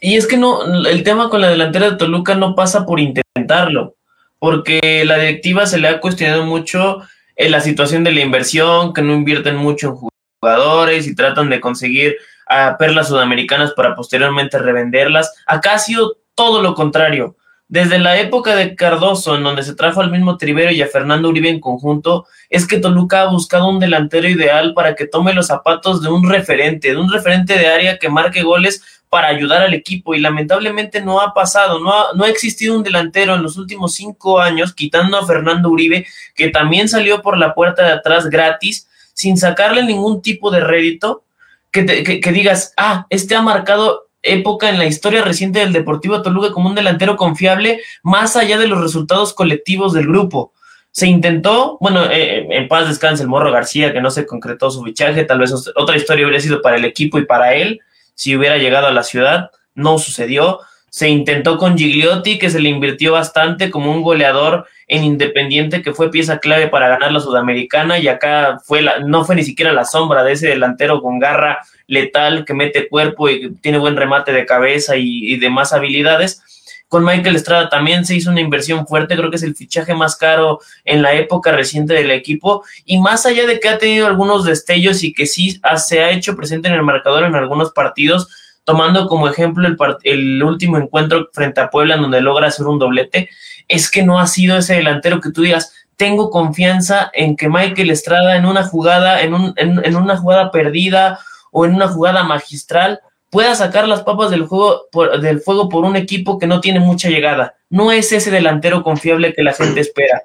Y 0.00 0.16
es 0.16 0.26
que 0.26 0.36
no, 0.36 0.64
el 0.86 1.02
tema 1.02 1.28
con 1.28 1.40
la 1.40 1.50
delantera 1.50 1.90
de 1.90 1.96
Toluca 1.96 2.34
no 2.34 2.54
pasa 2.54 2.86
por 2.86 2.98
intentarlo 2.98 3.95
porque 4.38 5.04
la 5.04 5.18
directiva 5.18 5.66
se 5.66 5.78
le 5.78 5.88
ha 5.88 6.00
cuestionado 6.00 6.44
mucho 6.44 7.02
en 7.36 7.52
la 7.52 7.60
situación 7.60 8.04
de 8.04 8.12
la 8.12 8.20
inversión, 8.20 8.92
que 8.92 9.02
no 9.02 9.12
invierten 9.12 9.56
mucho 9.56 9.88
en 9.88 10.10
jugadores 10.40 11.06
y 11.06 11.14
tratan 11.14 11.50
de 11.50 11.60
conseguir 11.60 12.16
a 12.46 12.76
perlas 12.78 13.08
sudamericanas 13.08 13.72
para 13.72 13.94
posteriormente 13.94 14.58
revenderlas. 14.58 15.34
Acá 15.46 15.74
ha 15.74 15.78
sido 15.78 16.18
todo 16.34 16.62
lo 16.62 16.74
contrario. 16.74 17.36
Desde 17.68 17.98
la 17.98 18.16
época 18.20 18.54
de 18.54 18.76
Cardoso, 18.76 19.34
en 19.34 19.42
donde 19.42 19.64
se 19.64 19.74
trajo 19.74 20.00
al 20.00 20.12
mismo 20.12 20.36
Trivero 20.36 20.70
y 20.70 20.82
a 20.82 20.86
Fernando 20.86 21.28
Uribe 21.28 21.48
en 21.48 21.58
conjunto, 21.58 22.26
es 22.48 22.64
que 22.64 22.78
Toluca 22.78 23.22
ha 23.22 23.30
buscado 23.30 23.68
un 23.68 23.80
delantero 23.80 24.28
ideal 24.28 24.72
para 24.72 24.94
que 24.94 25.08
tome 25.08 25.34
los 25.34 25.48
zapatos 25.48 26.00
de 26.00 26.08
un 26.08 26.28
referente, 26.30 26.90
de 26.90 26.96
un 26.96 27.12
referente 27.12 27.58
de 27.58 27.66
área 27.66 27.98
que 27.98 28.08
marque 28.08 28.44
goles 28.44 28.95
para 29.08 29.28
ayudar 29.28 29.62
al 29.62 29.74
equipo 29.74 30.14
y 30.14 30.20
lamentablemente 30.20 31.00
no 31.00 31.20
ha 31.20 31.32
pasado, 31.32 31.80
no 31.80 31.92
ha, 31.92 32.12
no 32.14 32.24
ha 32.24 32.28
existido 32.28 32.76
un 32.76 32.82
delantero 32.82 33.34
en 33.34 33.42
los 33.42 33.56
últimos 33.56 33.94
cinco 33.94 34.40
años, 34.40 34.74
quitando 34.74 35.16
a 35.16 35.26
Fernando 35.26 35.70
Uribe, 35.70 36.06
que 36.34 36.48
también 36.48 36.88
salió 36.88 37.22
por 37.22 37.38
la 37.38 37.54
puerta 37.54 37.84
de 37.84 37.92
atrás 37.92 38.28
gratis, 38.28 38.88
sin 39.14 39.36
sacarle 39.36 39.84
ningún 39.84 40.22
tipo 40.22 40.50
de 40.50 40.60
rédito, 40.60 41.24
que, 41.70 41.82
te, 41.82 42.20
que, 42.20 42.32
digas, 42.32 42.72
ah, 42.76 43.06
este 43.10 43.34
ha 43.34 43.42
marcado 43.42 44.08
época 44.22 44.68
en 44.68 44.78
la 44.78 44.86
historia 44.86 45.22
reciente 45.22 45.60
del 45.60 45.72
Deportivo 45.72 46.22
Toluca 46.22 46.52
como 46.52 46.68
un 46.68 46.74
delantero 46.74 47.16
confiable, 47.16 47.80
más 48.02 48.36
allá 48.36 48.58
de 48.58 48.66
los 48.66 48.80
resultados 48.80 49.34
colectivos 49.34 49.92
del 49.92 50.06
grupo. 50.06 50.52
Se 50.90 51.06
intentó, 51.06 51.76
bueno, 51.80 52.04
eh, 52.10 52.46
en 52.50 52.68
paz 52.68 52.88
descanse 52.88 53.22
el 53.22 53.28
Morro 53.28 53.52
García, 53.52 53.92
que 53.92 54.00
no 54.00 54.10
se 54.10 54.26
concretó 54.26 54.70
su 54.70 54.82
fichaje, 54.82 55.24
tal 55.24 55.38
vez 55.38 55.52
otra 55.76 55.96
historia 55.96 56.26
hubiera 56.26 56.40
sido 56.40 56.62
para 56.62 56.76
el 56.76 56.84
equipo 56.84 57.18
y 57.18 57.26
para 57.26 57.54
él, 57.54 57.80
si 58.16 58.34
hubiera 58.34 58.56
llegado 58.56 58.88
a 58.88 58.92
la 58.92 59.04
ciudad, 59.04 59.50
no 59.74 59.98
sucedió. 59.98 60.58
Se 60.90 61.08
intentó 61.08 61.58
con 61.58 61.76
Gigliotti, 61.76 62.38
que 62.38 62.50
se 62.50 62.58
le 62.58 62.70
invirtió 62.70 63.12
bastante 63.12 63.70
como 63.70 63.92
un 63.92 64.02
goleador 64.02 64.66
en 64.88 65.04
Independiente, 65.04 65.82
que 65.82 65.92
fue 65.92 66.10
pieza 66.10 66.38
clave 66.38 66.68
para 66.68 66.88
ganar 66.88 67.12
la 67.12 67.20
Sudamericana, 67.20 67.98
y 67.98 68.08
acá 68.08 68.58
fue 68.64 68.80
la, 68.82 69.00
no 69.00 69.24
fue 69.24 69.36
ni 69.36 69.44
siquiera 69.44 69.72
la 69.72 69.84
sombra 69.84 70.24
de 70.24 70.32
ese 70.32 70.48
delantero 70.48 71.02
con 71.02 71.18
garra 71.18 71.58
letal 71.86 72.44
que 72.44 72.54
mete 72.54 72.88
cuerpo 72.88 73.28
y 73.28 73.52
tiene 73.56 73.78
buen 73.78 73.96
remate 73.96 74.32
de 74.32 74.46
cabeza 74.46 74.96
y, 74.96 75.32
y 75.32 75.36
demás 75.36 75.72
habilidades. 75.72 76.42
Con 76.88 77.04
Michael 77.04 77.34
Estrada 77.34 77.68
también 77.68 78.04
se 78.04 78.14
hizo 78.14 78.30
una 78.30 78.40
inversión 78.40 78.86
fuerte, 78.86 79.16
creo 79.16 79.28
que 79.30 79.36
es 79.36 79.42
el 79.42 79.56
fichaje 79.56 79.94
más 79.94 80.16
caro 80.16 80.60
en 80.84 81.02
la 81.02 81.14
época 81.14 81.50
reciente 81.50 81.94
del 81.94 82.12
equipo. 82.12 82.64
Y 82.84 83.00
más 83.00 83.26
allá 83.26 83.46
de 83.46 83.58
que 83.58 83.68
ha 83.68 83.78
tenido 83.78 84.06
algunos 84.06 84.44
destellos 84.44 85.02
y 85.02 85.12
que 85.12 85.26
sí 85.26 85.60
se 85.78 86.02
ha 86.02 86.10
hecho 86.10 86.36
presente 86.36 86.68
en 86.68 86.74
el 86.74 86.82
marcador 86.82 87.24
en 87.24 87.34
algunos 87.34 87.72
partidos, 87.72 88.28
tomando 88.62 89.08
como 89.08 89.28
ejemplo 89.28 89.66
el, 89.66 89.76
el 90.04 90.42
último 90.42 90.78
encuentro 90.78 91.28
frente 91.32 91.60
a 91.60 91.70
Puebla, 91.70 91.96
en 91.96 92.02
donde 92.02 92.20
logra 92.20 92.48
hacer 92.48 92.66
un 92.66 92.78
doblete, 92.78 93.30
es 93.68 93.90
que 93.90 94.04
no 94.04 94.20
ha 94.20 94.26
sido 94.26 94.58
ese 94.58 94.74
delantero 94.74 95.20
que 95.20 95.30
tú 95.30 95.42
digas, 95.42 95.72
tengo 95.96 96.30
confianza 96.30 97.10
en 97.14 97.36
que 97.36 97.48
Michael 97.48 97.90
Estrada 97.90 98.36
en 98.36 98.46
una 98.46 98.64
jugada, 98.64 99.22
en, 99.22 99.34
un, 99.34 99.54
en, 99.56 99.84
en 99.84 99.96
una 99.96 100.16
jugada 100.16 100.50
perdida 100.50 101.18
o 101.50 101.64
en 101.64 101.74
una 101.74 101.88
jugada 101.88 102.22
magistral, 102.22 103.00
pueda 103.30 103.54
sacar 103.54 103.88
las 103.88 104.02
papas 104.02 104.30
del, 104.30 104.46
juego, 104.46 104.86
por, 104.90 105.20
del 105.20 105.40
fuego 105.40 105.68
por 105.68 105.84
un 105.84 105.96
equipo 105.96 106.38
que 106.38 106.46
no 106.46 106.60
tiene 106.60 106.80
mucha 106.80 107.08
llegada. 107.08 107.54
No 107.68 107.92
es 107.92 108.12
ese 108.12 108.30
delantero 108.30 108.82
confiable 108.82 109.34
que 109.34 109.42
la 109.42 109.52
gente 109.52 109.80
espera. 109.80 110.22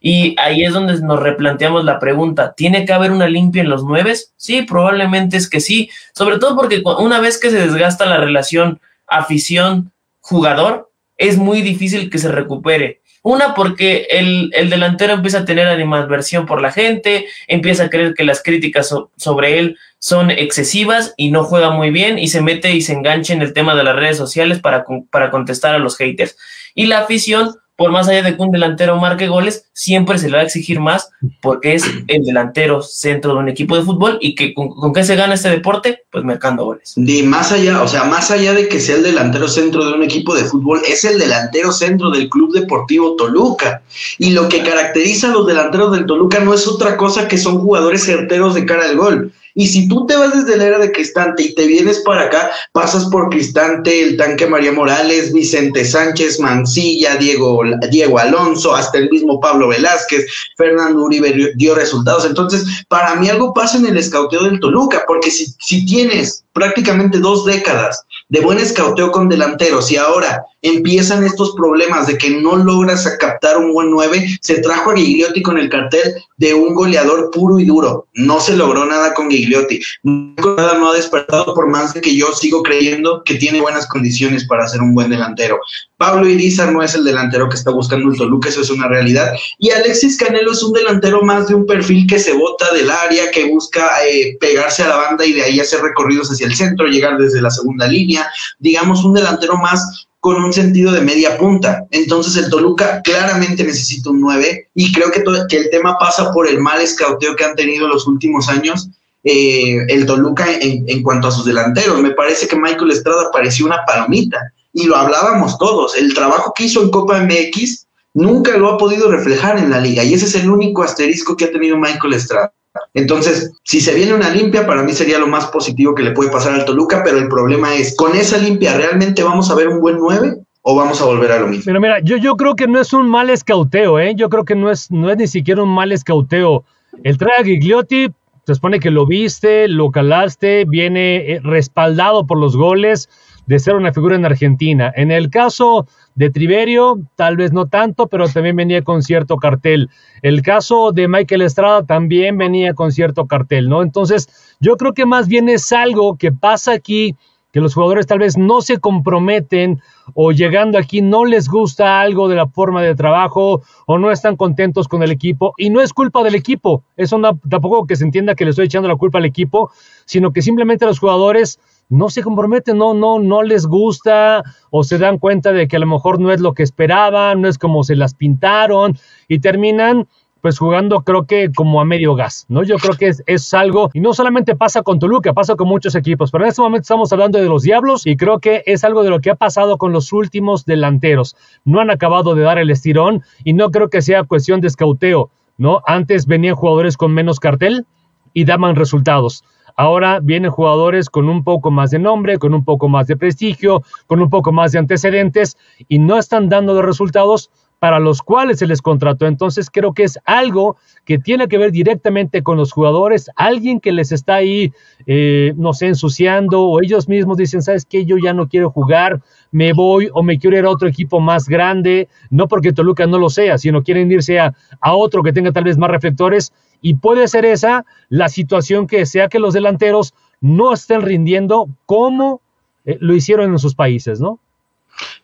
Y 0.00 0.36
ahí 0.38 0.62
es 0.62 0.74
donde 0.74 1.00
nos 1.00 1.18
replanteamos 1.18 1.82
la 1.82 1.98
pregunta, 1.98 2.52
¿tiene 2.54 2.84
que 2.84 2.92
haber 2.92 3.10
una 3.10 3.26
limpia 3.26 3.62
en 3.62 3.70
los 3.70 3.84
nueve? 3.84 4.14
Sí, 4.36 4.60
probablemente 4.60 5.38
es 5.38 5.48
que 5.48 5.60
sí, 5.60 5.88
sobre 6.12 6.38
todo 6.38 6.56
porque 6.56 6.82
una 6.98 7.20
vez 7.20 7.40
que 7.40 7.48
se 7.48 7.58
desgasta 7.58 8.04
la 8.04 8.18
relación 8.18 8.82
afición-jugador, 9.06 10.90
es 11.16 11.36
muy 11.36 11.62
difícil 11.62 12.10
que 12.10 12.18
se 12.18 12.30
recupere. 12.30 13.00
Una, 13.22 13.54
porque 13.54 14.06
el, 14.10 14.50
el, 14.54 14.68
delantero 14.68 15.14
empieza 15.14 15.38
a 15.38 15.44
tener 15.46 15.66
animadversión 15.66 16.44
por 16.44 16.60
la 16.60 16.70
gente, 16.70 17.26
empieza 17.46 17.84
a 17.84 17.88
creer 17.88 18.12
que 18.12 18.24
las 18.24 18.42
críticas 18.42 18.88
so, 18.88 19.10
sobre 19.16 19.58
él 19.58 19.78
son 19.98 20.30
excesivas 20.30 21.14
y 21.16 21.30
no 21.30 21.44
juega 21.44 21.70
muy 21.70 21.90
bien 21.90 22.18
y 22.18 22.28
se 22.28 22.42
mete 22.42 22.72
y 22.72 22.82
se 22.82 22.92
engancha 22.92 23.32
en 23.32 23.40
el 23.40 23.54
tema 23.54 23.74
de 23.74 23.84
las 23.84 23.96
redes 23.96 24.18
sociales 24.18 24.58
para, 24.58 24.84
para 25.10 25.30
contestar 25.30 25.74
a 25.74 25.78
los 25.78 25.96
haters. 25.96 26.36
Y 26.74 26.84
la 26.84 26.98
afición, 26.98 27.56
por 27.76 27.90
más 27.90 28.08
allá 28.08 28.22
de 28.22 28.36
que 28.36 28.42
un 28.42 28.52
delantero 28.52 28.96
marque 29.00 29.26
goles, 29.26 29.66
siempre 29.72 30.18
se 30.18 30.28
le 30.28 30.36
va 30.36 30.42
a 30.42 30.46
exigir 30.46 30.78
más 30.78 31.10
porque 31.42 31.74
es 31.74 31.84
el 32.06 32.24
delantero 32.24 32.82
centro 32.82 33.34
de 33.34 33.40
un 33.40 33.48
equipo 33.48 33.76
de 33.76 33.82
fútbol 33.82 34.18
y 34.20 34.34
que 34.34 34.54
con, 34.54 34.92
qué 34.92 35.02
se 35.02 35.16
gana 35.16 35.34
este 35.34 35.50
deporte, 35.50 36.02
pues 36.10 36.24
marcando 36.24 36.64
goles. 36.64 36.92
De 36.96 37.22
más 37.24 37.50
allá, 37.50 37.82
o 37.82 37.88
sea, 37.88 38.04
más 38.04 38.30
allá 38.30 38.52
de 38.52 38.68
que 38.68 38.78
sea 38.78 38.96
el 38.96 39.02
delantero 39.02 39.48
centro 39.48 39.84
de 39.84 39.94
un 39.94 40.02
equipo 40.02 40.34
de 40.34 40.44
fútbol, 40.44 40.82
es 40.86 41.04
el 41.04 41.18
delantero 41.18 41.72
centro 41.72 42.10
del 42.10 42.28
Club 42.28 42.52
Deportivo 42.52 43.16
Toluca. 43.16 43.82
Y 44.18 44.30
lo 44.30 44.48
que 44.48 44.62
caracteriza 44.62 45.28
a 45.28 45.32
los 45.32 45.46
delanteros 45.46 45.92
del 45.92 46.06
Toluca 46.06 46.40
no 46.40 46.54
es 46.54 46.68
otra 46.68 46.96
cosa 46.96 47.26
que 47.26 47.38
son 47.38 47.58
jugadores 47.58 48.04
certeros 48.04 48.54
de 48.54 48.66
cara 48.66 48.84
al 48.84 48.96
gol. 48.96 49.32
Y 49.54 49.68
si 49.68 49.88
tú 49.88 50.04
te 50.06 50.16
vas 50.16 50.34
desde 50.34 50.56
la 50.56 50.64
era 50.64 50.78
de 50.78 50.90
Cristante 50.90 51.44
y 51.44 51.54
te 51.54 51.66
vienes 51.66 52.00
para 52.00 52.22
acá, 52.22 52.50
pasas 52.72 53.04
por 53.06 53.30
Cristante, 53.30 54.02
el 54.02 54.16
tanque 54.16 54.46
María 54.46 54.72
Morales, 54.72 55.32
Vicente 55.32 55.84
Sánchez, 55.84 56.40
Mancilla, 56.40 57.16
Diego, 57.16 57.62
Diego 57.90 58.18
Alonso, 58.18 58.74
hasta 58.74 58.98
el 58.98 59.10
mismo 59.10 59.38
Pablo 59.38 59.68
Velázquez, 59.68 60.26
Fernando 60.56 61.04
Uribe 61.04 61.52
dio 61.54 61.74
resultados. 61.74 62.24
Entonces, 62.24 62.64
para 62.88 63.14
mí 63.14 63.28
algo 63.28 63.54
pasa 63.54 63.78
en 63.78 63.86
el 63.86 63.96
escauteo 63.96 64.42
del 64.42 64.58
Toluca, 64.58 65.04
porque 65.06 65.30
si, 65.30 65.46
si 65.60 65.86
tienes 65.86 66.44
prácticamente 66.52 67.18
dos 67.18 67.44
décadas 67.44 68.04
de 68.28 68.40
buen 68.40 68.58
escauteo 68.58 69.12
con 69.12 69.28
delanteros 69.28 69.90
y 69.90 69.96
ahora 69.96 70.44
empiezan 70.62 71.24
estos 71.24 71.54
problemas 71.54 72.06
de 72.06 72.16
que 72.16 72.30
no 72.30 72.56
logras 72.56 73.06
captar 73.18 73.58
un 73.58 73.72
buen 73.72 73.90
9, 73.90 74.38
se 74.40 74.60
trajo 74.60 74.92
a 74.92 74.96
Gigliotti 74.96 75.42
con 75.42 75.58
el 75.58 75.68
cartel 75.68 76.14
de 76.36 76.54
un 76.54 76.74
goleador 76.74 77.30
puro 77.30 77.58
y 77.58 77.64
duro. 77.64 78.06
No 78.14 78.40
se 78.40 78.56
logró 78.56 78.84
nada 78.86 79.14
con 79.14 79.30
Gigliotti. 79.30 79.80
Nada 80.02 80.78
no 80.78 80.90
ha 80.90 80.94
despertado 80.94 81.54
por 81.54 81.68
más 81.68 81.94
de 81.94 82.00
que 82.00 82.16
yo 82.16 82.32
sigo 82.32 82.62
creyendo 82.62 83.22
que 83.24 83.36
tiene 83.36 83.60
buenas 83.60 83.86
condiciones 83.86 84.46
para 84.46 84.66
ser 84.66 84.80
un 84.80 84.94
buen 84.94 85.10
delantero. 85.10 85.60
Pablo 85.96 86.28
Irizar 86.28 86.72
no 86.72 86.82
es 86.82 86.94
el 86.94 87.04
delantero 87.04 87.48
que 87.48 87.56
está 87.56 87.70
buscando 87.70 88.10
el 88.10 88.18
Toluca, 88.18 88.48
eso 88.48 88.62
es 88.62 88.70
una 88.70 88.88
realidad. 88.88 89.32
Y 89.58 89.70
Alexis 89.70 90.16
Canelo 90.16 90.52
es 90.52 90.62
un 90.62 90.72
delantero 90.72 91.22
más 91.22 91.48
de 91.48 91.54
un 91.54 91.66
perfil 91.66 92.06
que 92.06 92.18
se 92.18 92.32
bota 92.32 92.72
del 92.74 92.90
área, 92.90 93.30
que 93.30 93.44
busca 93.44 93.90
eh, 94.06 94.36
pegarse 94.40 94.82
a 94.82 94.88
la 94.88 94.96
banda 94.96 95.24
y 95.24 95.32
de 95.32 95.42
ahí 95.42 95.60
hacer 95.60 95.80
recorridos 95.80 96.30
hacia 96.30 96.46
el 96.46 96.54
centro, 96.54 96.86
llegar 96.86 97.16
desde 97.16 97.40
la 97.40 97.50
segunda 97.50 97.86
línea. 97.86 98.28
Digamos, 98.58 99.04
un 99.04 99.14
delantero 99.14 99.56
más 99.56 100.08
con 100.24 100.42
un 100.42 100.54
sentido 100.54 100.90
de 100.90 101.02
media 101.02 101.36
punta. 101.36 101.84
Entonces 101.90 102.42
el 102.42 102.48
Toluca 102.48 103.02
claramente 103.02 103.62
necesita 103.62 104.08
un 104.08 104.22
9 104.22 104.70
y 104.74 104.90
creo 104.90 105.10
que, 105.10 105.22
que 105.50 105.56
el 105.58 105.68
tema 105.68 105.98
pasa 105.98 106.32
por 106.32 106.48
el 106.48 106.60
mal 106.60 106.80
escauteo 106.80 107.36
que 107.36 107.44
han 107.44 107.54
tenido 107.54 107.86
los 107.86 108.06
últimos 108.06 108.48
años 108.48 108.88
eh, 109.22 109.84
el 109.86 110.06
Toluca 110.06 110.50
en, 110.50 110.88
en, 110.88 111.02
cuanto 111.02 111.28
a 111.28 111.30
sus 111.30 111.44
delanteros. 111.44 112.00
Me 112.00 112.12
parece 112.12 112.48
que 112.48 112.56
Michael 112.56 112.92
Estrada 112.92 113.30
pareció 113.30 113.66
una 113.66 113.84
palomita 113.86 114.38
y 114.72 114.86
lo 114.86 114.96
hablábamos 114.96 115.58
todos. 115.58 115.94
El 115.94 116.14
trabajo 116.14 116.54
que 116.56 116.64
hizo 116.64 116.82
en 116.82 116.88
Copa 116.88 117.20
MX 117.20 117.86
nunca 118.14 118.56
lo 118.56 118.70
ha 118.70 118.78
podido 118.78 119.10
reflejar 119.10 119.58
en 119.58 119.68
la 119.68 119.78
liga 119.78 120.04
y 120.04 120.14
ese 120.14 120.24
es 120.24 120.36
el 120.36 120.48
único 120.48 120.82
asterisco 120.82 121.36
que 121.36 121.44
ha 121.44 121.52
tenido 121.52 121.76
Michael 121.76 122.14
Estrada. 122.14 122.50
Entonces, 122.94 123.52
si 123.62 123.80
se 123.80 123.94
viene 123.94 124.14
una 124.14 124.30
limpia, 124.30 124.66
para 124.66 124.82
mí 124.82 124.92
sería 124.92 125.18
lo 125.18 125.26
más 125.26 125.46
positivo 125.46 125.94
que 125.94 126.02
le 126.02 126.12
puede 126.12 126.30
pasar 126.30 126.54
al 126.54 126.64
Toluca, 126.64 127.02
pero 127.04 127.18
el 127.18 127.28
problema 127.28 127.74
es, 127.74 127.96
¿con 127.96 128.16
esa 128.16 128.38
limpia 128.38 128.76
realmente 128.76 129.22
vamos 129.22 129.50
a 129.50 129.54
ver 129.54 129.68
un 129.68 129.80
buen 129.80 129.98
9? 129.98 130.38
¿O 130.66 130.74
vamos 130.74 131.00
a 131.02 131.04
volver 131.04 131.30
a 131.30 131.40
lo 131.40 131.48
mismo? 131.48 131.64
Pero 131.66 131.80
mira, 131.80 132.00
yo, 132.00 132.16
yo 132.16 132.36
creo 132.36 132.54
que 132.54 132.66
no 132.66 132.80
es 132.80 132.94
un 132.94 133.06
mal 133.08 133.28
escauteo, 133.28 133.98
¿eh? 133.98 134.14
Yo 134.16 134.30
creo 134.30 134.46
que 134.46 134.54
no 134.54 134.70
es, 134.70 134.90
no 134.90 135.10
es 135.10 135.18
ni 135.18 135.26
siquiera 135.26 135.62
un 135.62 135.68
mal 135.68 135.92
escauteo. 135.92 136.64
El 137.02 137.18
trae 137.18 137.40
a 137.40 137.44
Gigliotti, 137.44 138.08
se 138.46 138.54
supone 138.54 138.80
que 138.80 138.90
lo 138.90 139.06
viste, 139.06 139.68
lo 139.68 139.90
calaste, 139.90 140.64
viene 140.66 141.40
respaldado 141.42 142.26
por 142.26 142.38
los 142.38 142.56
goles 142.56 143.10
de 143.46 143.58
ser 143.58 143.74
una 143.74 143.92
figura 143.92 144.16
en 144.16 144.24
Argentina. 144.24 144.92
En 144.96 145.10
el 145.10 145.28
caso 145.28 145.86
de 146.14 146.30
Triverio, 146.30 147.00
tal 147.16 147.36
vez 147.36 147.52
no 147.52 147.66
tanto, 147.66 148.06
pero 148.06 148.28
también 148.28 148.56
venía 148.56 148.82
con 148.82 149.02
cierto 149.02 149.36
cartel. 149.36 149.90
El 150.22 150.42
caso 150.42 150.92
de 150.92 151.08
Michael 151.08 151.42
Estrada 151.42 151.84
también 151.84 152.38
venía 152.38 152.74
con 152.74 152.92
cierto 152.92 153.26
cartel, 153.26 153.68
¿no? 153.68 153.82
Entonces, 153.82 154.28
yo 154.60 154.76
creo 154.76 154.92
que 154.92 155.06
más 155.06 155.28
bien 155.28 155.48
es 155.48 155.72
algo 155.72 156.16
que 156.16 156.32
pasa 156.32 156.72
aquí, 156.72 157.16
que 157.52 157.60
los 157.60 157.74
jugadores 157.74 158.08
tal 158.08 158.18
vez 158.18 158.36
no 158.36 158.62
se 158.62 158.78
comprometen 158.78 159.80
o 160.14 160.32
llegando 160.32 160.76
aquí 160.76 161.02
no 161.02 161.24
les 161.24 161.48
gusta 161.48 162.00
algo 162.00 162.28
de 162.28 162.34
la 162.34 162.48
forma 162.48 162.82
de 162.82 162.96
trabajo 162.96 163.62
o 163.86 163.96
no 163.96 164.10
están 164.10 164.36
contentos 164.36 164.88
con 164.88 165.04
el 165.04 165.12
equipo 165.12 165.54
y 165.56 165.70
no 165.70 165.80
es 165.80 165.92
culpa 165.92 166.24
del 166.24 166.34
equipo, 166.34 166.82
eso 166.96 167.16
no, 167.16 167.38
tampoco 167.48 167.86
que 167.86 167.94
se 167.94 168.02
entienda 168.02 168.34
que 168.34 168.44
le 168.44 168.50
estoy 168.50 168.66
echando 168.66 168.88
la 168.88 168.96
culpa 168.96 169.18
al 169.18 169.24
equipo, 169.24 169.70
sino 170.04 170.32
que 170.32 170.42
simplemente 170.42 170.84
los 170.84 170.98
jugadores 170.98 171.60
no 171.88 172.10
se 172.10 172.22
comprometen, 172.22 172.78
no, 172.78 172.94
no, 172.94 173.18
no 173.18 173.42
les 173.42 173.66
gusta 173.66 174.42
o 174.70 174.84
se 174.84 174.98
dan 174.98 175.18
cuenta 175.18 175.52
de 175.52 175.68
que 175.68 175.76
a 175.76 175.80
lo 175.80 175.86
mejor 175.86 176.20
no 176.20 176.32
es 176.32 176.40
lo 176.40 176.54
que 176.54 176.62
esperaban, 176.62 177.42
no 177.42 177.48
es 177.48 177.58
como 177.58 177.84
se 177.84 177.96
las 177.96 178.14
pintaron 178.14 178.98
y 179.28 179.40
terminan 179.40 180.08
pues 180.44 180.58
jugando 180.58 181.04
creo 181.04 181.24
que 181.24 181.50
como 181.56 181.80
a 181.80 181.86
medio 181.86 182.14
gas, 182.14 182.44
¿no? 182.50 182.64
Yo 182.64 182.76
creo 182.76 182.98
que 182.98 183.06
es, 183.06 183.22
es, 183.24 183.54
algo, 183.54 183.88
y 183.94 184.00
no 184.00 184.12
solamente 184.12 184.54
pasa 184.54 184.82
con 184.82 184.98
Toluca, 184.98 185.32
pasa 185.32 185.56
con 185.56 185.68
muchos 185.68 185.94
equipos, 185.94 186.30
pero 186.30 186.44
en 186.44 186.50
este 186.50 186.60
momento 186.60 186.82
estamos 186.82 187.10
hablando 187.14 187.38
de 187.38 187.48
los 187.48 187.62
Diablos 187.62 188.06
y 188.06 188.18
creo 188.18 188.40
que 188.40 188.62
es 188.66 188.84
algo 188.84 189.02
de 189.04 189.08
lo 189.08 189.20
que 189.20 189.30
ha 189.30 189.36
pasado 189.36 189.78
con 189.78 189.94
los 189.94 190.12
últimos 190.12 190.66
delanteros. 190.66 191.34
No 191.64 191.80
han 191.80 191.90
acabado 191.90 192.34
de 192.34 192.42
dar 192.42 192.58
el 192.58 192.68
estirón 192.68 193.22
y 193.42 193.54
no 193.54 193.70
creo 193.70 193.88
que 193.88 194.02
sea 194.02 194.24
cuestión 194.24 194.60
de 194.60 194.68
escauteo, 194.68 195.30
¿no? 195.56 195.80
Antes 195.86 196.26
venían 196.26 196.56
jugadores 196.56 196.98
con 196.98 197.14
menos 197.14 197.40
cartel 197.40 197.86
y 198.34 198.44
daban 198.44 198.76
resultados. 198.76 199.44
Ahora 199.76 200.20
vienen 200.20 200.50
jugadores 200.50 201.10
con 201.10 201.28
un 201.28 201.42
poco 201.42 201.70
más 201.70 201.90
de 201.90 201.98
nombre, 201.98 202.38
con 202.38 202.54
un 202.54 202.64
poco 202.64 202.88
más 202.88 203.06
de 203.06 203.16
prestigio, 203.16 203.82
con 204.06 204.20
un 204.20 204.30
poco 204.30 204.52
más 204.52 204.72
de 204.72 204.78
antecedentes 204.78 205.56
y 205.88 205.98
no 205.98 206.18
están 206.18 206.48
dando 206.48 206.74
los 206.74 206.84
resultados 206.84 207.50
para 207.84 207.98
los 207.98 208.22
cuales 208.22 208.60
se 208.60 208.66
les 208.66 208.80
contrató. 208.80 209.26
Entonces 209.26 209.68
creo 209.70 209.92
que 209.92 210.04
es 210.04 210.18
algo 210.24 210.76
que 211.04 211.18
tiene 211.18 211.48
que 211.48 211.58
ver 211.58 211.70
directamente 211.70 212.42
con 212.42 212.56
los 212.56 212.72
jugadores, 212.72 213.28
alguien 213.36 213.78
que 213.78 213.92
les 213.92 214.10
está 214.10 214.36
ahí, 214.36 214.72
eh, 215.06 215.52
no 215.56 215.74
sé, 215.74 215.88
ensuciando 215.88 216.62
o 216.62 216.80
ellos 216.80 217.10
mismos 217.10 217.36
dicen, 217.36 217.60
¿sabes 217.60 217.84
qué? 217.84 218.06
Yo 218.06 218.16
ya 218.16 218.32
no 218.32 218.48
quiero 218.48 218.70
jugar, 218.70 219.20
me 219.50 219.74
voy 219.74 220.08
o 220.14 220.22
me 220.22 220.38
quiero 220.38 220.56
ir 220.56 220.64
a 220.64 220.70
otro 220.70 220.88
equipo 220.88 221.20
más 221.20 221.46
grande, 221.46 222.08
no 222.30 222.48
porque 222.48 222.72
Toluca 222.72 223.06
no 223.06 223.18
lo 223.18 223.28
sea, 223.28 223.58
sino 223.58 223.82
quieren 223.82 224.10
irse 224.10 224.40
a, 224.40 224.54
a 224.80 224.94
otro 224.94 225.22
que 225.22 225.34
tenga 225.34 225.52
tal 225.52 225.64
vez 225.64 225.76
más 225.76 225.90
reflectores 225.90 226.54
y 226.80 226.94
puede 226.94 227.28
ser 227.28 227.44
esa 227.44 227.84
la 228.08 228.28
situación 228.28 228.86
que 228.86 229.06
sea 229.06 229.28
que 229.28 229.38
los 229.38 229.54
delanteros 229.54 230.14
no 230.40 230.72
estén 230.72 231.02
rindiendo 231.02 231.68
como 231.86 232.40
eh, 232.84 232.98
lo 233.00 233.14
hicieron 233.14 233.50
en 233.52 233.58
sus 233.58 233.74
países, 233.74 234.20
¿no? 234.20 234.38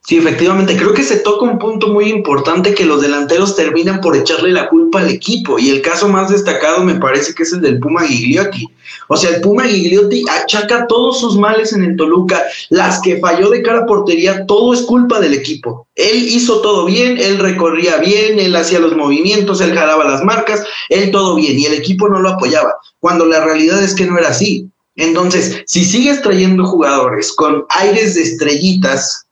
Sí, 0.00 0.16
efectivamente, 0.16 0.76
creo 0.76 0.94
que 0.94 1.04
se 1.04 1.18
toca 1.18 1.44
un 1.44 1.58
punto 1.58 1.88
muy 1.88 2.06
importante 2.06 2.74
que 2.74 2.84
los 2.84 3.02
delanteros 3.02 3.54
terminan 3.54 4.00
por 4.00 4.16
echarle 4.16 4.50
la 4.50 4.68
culpa 4.68 5.00
al 5.00 5.10
equipo 5.10 5.58
y 5.58 5.70
el 5.70 5.82
caso 5.82 6.08
más 6.08 6.30
destacado 6.30 6.82
me 6.82 6.96
parece 6.96 7.34
que 7.34 7.44
es 7.44 7.52
el 7.52 7.60
del 7.60 7.78
Puma 7.78 8.02
Gigliotti. 8.02 8.66
O 9.12 9.16
sea, 9.16 9.30
el 9.30 9.40
Puma 9.40 9.64
Gigliotti 9.64 10.24
achaca 10.30 10.86
todos 10.86 11.18
sus 11.18 11.36
males 11.36 11.72
en 11.72 11.82
el 11.82 11.96
Toluca, 11.96 12.44
las 12.68 13.00
que 13.00 13.18
falló 13.18 13.50
de 13.50 13.60
cara 13.60 13.80
a 13.80 13.86
portería, 13.86 14.46
todo 14.46 14.72
es 14.72 14.82
culpa 14.82 15.18
del 15.18 15.34
equipo. 15.34 15.88
Él 15.96 16.28
hizo 16.28 16.60
todo 16.60 16.84
bien, 16.84 17.18
él 17.18 17.38
recorría 17.38 17.96
bien, 17.96 18.38
él 18.38 18.54
hacía 18.54 18.78
los 18.78 18.94
movimientos, 18.94 19.60
él 19.60 19.74
jalaba 19.76 20.04
las 20.04 20.22
marcas, 20.22 20.62
él 20.90 21.10
todo 21.10 21.34
bien 21.34 21.58
y 21.58 21.66
el 21.66 21.74
equipo 21.74 22.08
no 22.08 22.20
lo 22.20 22.28
apoyaba, 22.28 22.76
cuando 23.00 23.26
la 23.26 23.44
realidad 23.44 23.82
es 23.82 23.96
que 23.96 24.06
no 24.06 24.16
era 24.16 24.28
así. 24.28 24.68
Entonces, 24.94 25.64
si 25.66 25.84
sigues 25.84 26.22
trayendo 26.22 26.64
jugadores 26.64 27.32
con 27.32 27.64
aires 27.68 28.14
de 28.14 28.22
estrellitas, 28.22 29.26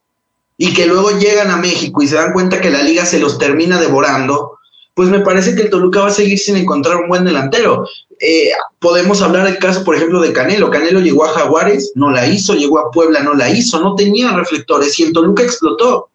y 0.60 0.74
que 0.74 0.86
luego 0.86 1.12
llegan 1.12 1.52
a 1.52 1.56
México 1.56 2.02
y 2.02 2.08
se 2.08 2.16
dan 2.16 2.32
cuenta 2.32 2.60
que 2.60 2.70
la 2.70 2.82
liga 2.82 3.06
se 3.06 3.20
los 3.20 3.38
termina 3.38 3.80
devorando, 3.80 4.57
pues 4.98 5.10
me 5.10 5.20
parece 5.20 5.54
que 5.54 5.62
el 5.62 5.70
Toluca 5.70 6.00
va 6.00 6.08
a 6.08 6.10
seguir 6.10 6.40
sin 6.40 6.56
encontrar 6.56 6.96
un 6.96 7.06
buen 7.06 7.24
delantero. 7.24 7.86
Eh, 8.18 8.50
podemos 8.80 9.22
hablar 9.22 9.46
del 9.46 9.58
caso, 9.58 9.84
por 9.84 9.94
ejemplo, 9.94 10.20
de 10.20 10.32
Canelo. 10.32 10.70
Canelo 10.70 10.98
llegó 10.98 11.24
a 11.24 11.28
Jaguares, 11.28 11.92
no 11.94 12.10
la 12.10 12.26
hizo, 12.26 12.54
llegó 12.54 12.80
a 12.80 12.90
Puebla, 12.90 13.22
no 13.22 13.32
la 13.34 13.48
hizo, 13.48 13.78
no 13.78 13.94
tenía 13.94 14.32
reflectores 14.32 14.98
y 14.98 15.04
el 15.04 15.12
Toluca 15.12 15.44
explotó 15.44 16.08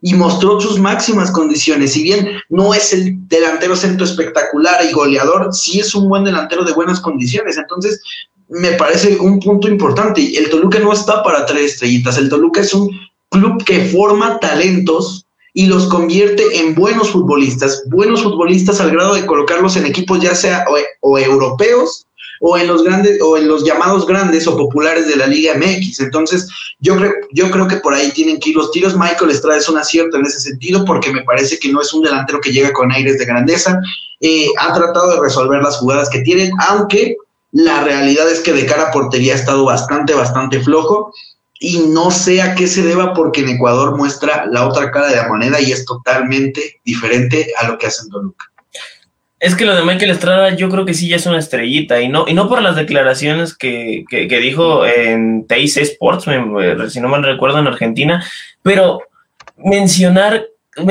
y 0.00 0.14
mostró 0.14 0.60
sus 0.60 0.78
máximas 0.78 1.32
condiciones. 1.32 1.94
Si 1.94 2.04
bien 2.04 2.40
no 2.48 2.74
es 2.74 2.92
el 2.92 3.26
delantero 3.26 3.74
centro 3.74 4.06
espectacular 4.06 4.84
y 4.88 4.92
goleador, 4.92 5.52
sí 5.52 5.80
es 5.80 5.92
un 5.96 6.08
buen 6.08 6.22
delantero 6.22 6.62
de 6.62 6.74
buenas 6.74 7.00
condiciones. 7.00 7.58
Entonces, 7.58 8.00
me 8.50 8.74
parece 8.74 9.16
un 9.16 9.40
punto 9.40 9.66
importante. 9.66 10.38
El 10.38 10.48
Toluca 10.48 10.78
no 10.78 10.92
está 10.92 11.24
para 11.24 11.44
tres 11.44 11.72
estrellitas. 11.72 12.16
El 12.16 12.28
Toluca 12.28 12.60
es 12.60 12.72
un 12.72 12.88
club 13.30 13.64
que 13.64 13.86
forma 13.86 14.38
talentos 14.38 15.24
y 15.58 15.66
los 15.66 15.88
convierte 15.88 16.60
en 16.60 16.76
buenos 16.76 17.10
futbolistas, 17.10 17.82
buenos 17.86 18.22
futbolistas 18.22 18.80
al 18.80 18.92
grado 18.92 19.14
de 19.14 19.26
colocarlos 19.26 19.76
en 19.76 19.86
equipos 19.86 20.20
ya 20.20 20.32
sea 20.32 20.64
o, 21.00 21.18
europeos 21.18 22.06
o 22.40 22.56
en 22.56 22.68
los 22.68 22.84
grandes 22.84 23.20
o 23.20 23.36
en 23.36 23.48
los 23.48 23.64
llamados 23.64 24.06
grandes 24.06 24.46
o 24.46 24.56
populares 24.56 25.08
de 25.08 25.16
la 25.16 25.26
Liga 25.26 25.54
MX. 25.56 25.98
Entonces, 25.98 26.48
yo 26.78 26.94
creo, 26.94 27.12
yo 27.32 27.50
creo 27.50 27.66
que 27.66 27.78
por 27.78 27.92
ahí 27.92 28.12
tienen 28.12 28.38
que 28.38 28.50
ir 28.50 28.56
los 28.56 28.70
tiros. 28.70 28.96
Michael 28.96 29.32
Estrada 29.32 29.58
es 29.58 29.68
un 29.68 29.78
acierto 29.78 30.16
en 30.16 30.26
ese 30.26 30.38
sentido 30.38 30.84
porque 30.84 31.10
me 31.10 31.24
parece 31.24 31.58
que 31.58 31.72
no 31.72 31.80
es 31.80 31.92
un 31.92 32.04
delantero 32.04 32.40
que 32.40 32.52
llega 32.52 32.72
con 32.72 32.92
aires 32.92 33.18
de 33.18 33.24
grandeza. 33.24 33.80
Eh, 34.20 34.46
ha 34.60 34.72
tratado 34.72 35.10
de 35.10 35.20
resolver 35.20 35.60
las 35.60 35.78
jugadas 35.78 36.08
que 36.08 36.20
tienen, 36.20 36.52
aunque 36.68 37.16
la 37.50 37.82
realidad 37.82 38.30
es 38.30 38.38
que 38.42 38.52
de 38.52 38.64
cara 38.64 38.90
a 38.90 38.92
portería 38.92 39.32
ha 39.32 39.38
estado 39.38 39.64
bastante, 39.64 40.14
bastante 40.14 40.60
flojo 40.60 41.12
y 41.60 41.78
no 41.88 42.10
sé 42.10 42.40
a 42.40 42.54
qué 42.54 42.66
se 42.66 42.82
deba 42.82 43.14
porque 43.14 43.40
en 43.40 43.48
Ecuador 43.48 43.96
muestra 43.96 44.46
la 44.46 44.66
otra 44.66 44.90
cara 44.90 45.08
de 45.08 45.16
la 45.16 45.28
moneda 45.28 45.60
y 45.60 45.72
es 45.72 45.84
totalmente 45.84 46.80
diferente 46.84 47.52
a 47.58 47.68
lo 47.68 47.78
que 47.78 47.86
hace 47.86 48.04
en 48.04 48.10
Toluca. 48.10 48.46
Es 49.40 49.54
que 49.54 49.64
lo 49.64 49.74
de 49.74 49.84
Michael 49.84 50.10
Estrada 50.10 50.54
yo 50.56 50.68
creo 50.68 50.84
que 50.84 50.94
sí 50.94 51.08
ya 51.08 51.16
es 51.16 51.26
una 51.26 51.38
estrellita 51.38 52.00
y 52.00 52.08
no, 52.08 52.26
y 52.26 52.34
no 52.34 52.48
por 52.48 52.60
las 52.60 52.74
declaraciones 52.74 53.56
que, 53.56 54.04
que, 54.08 54.26
dijo 54.40 54.84
en 54.84 55.46
TIC 55.46 55.76
Sports, 55.76 56.26
si 56.92 57.00
no 57.00 57.08
mal 57.08 57.22
recuerdo, 57.22 57.58
en 57.58 57.68
Argentina, 57.68 58.24
pero 58.62 59.02
mencionar, 59.56 60.46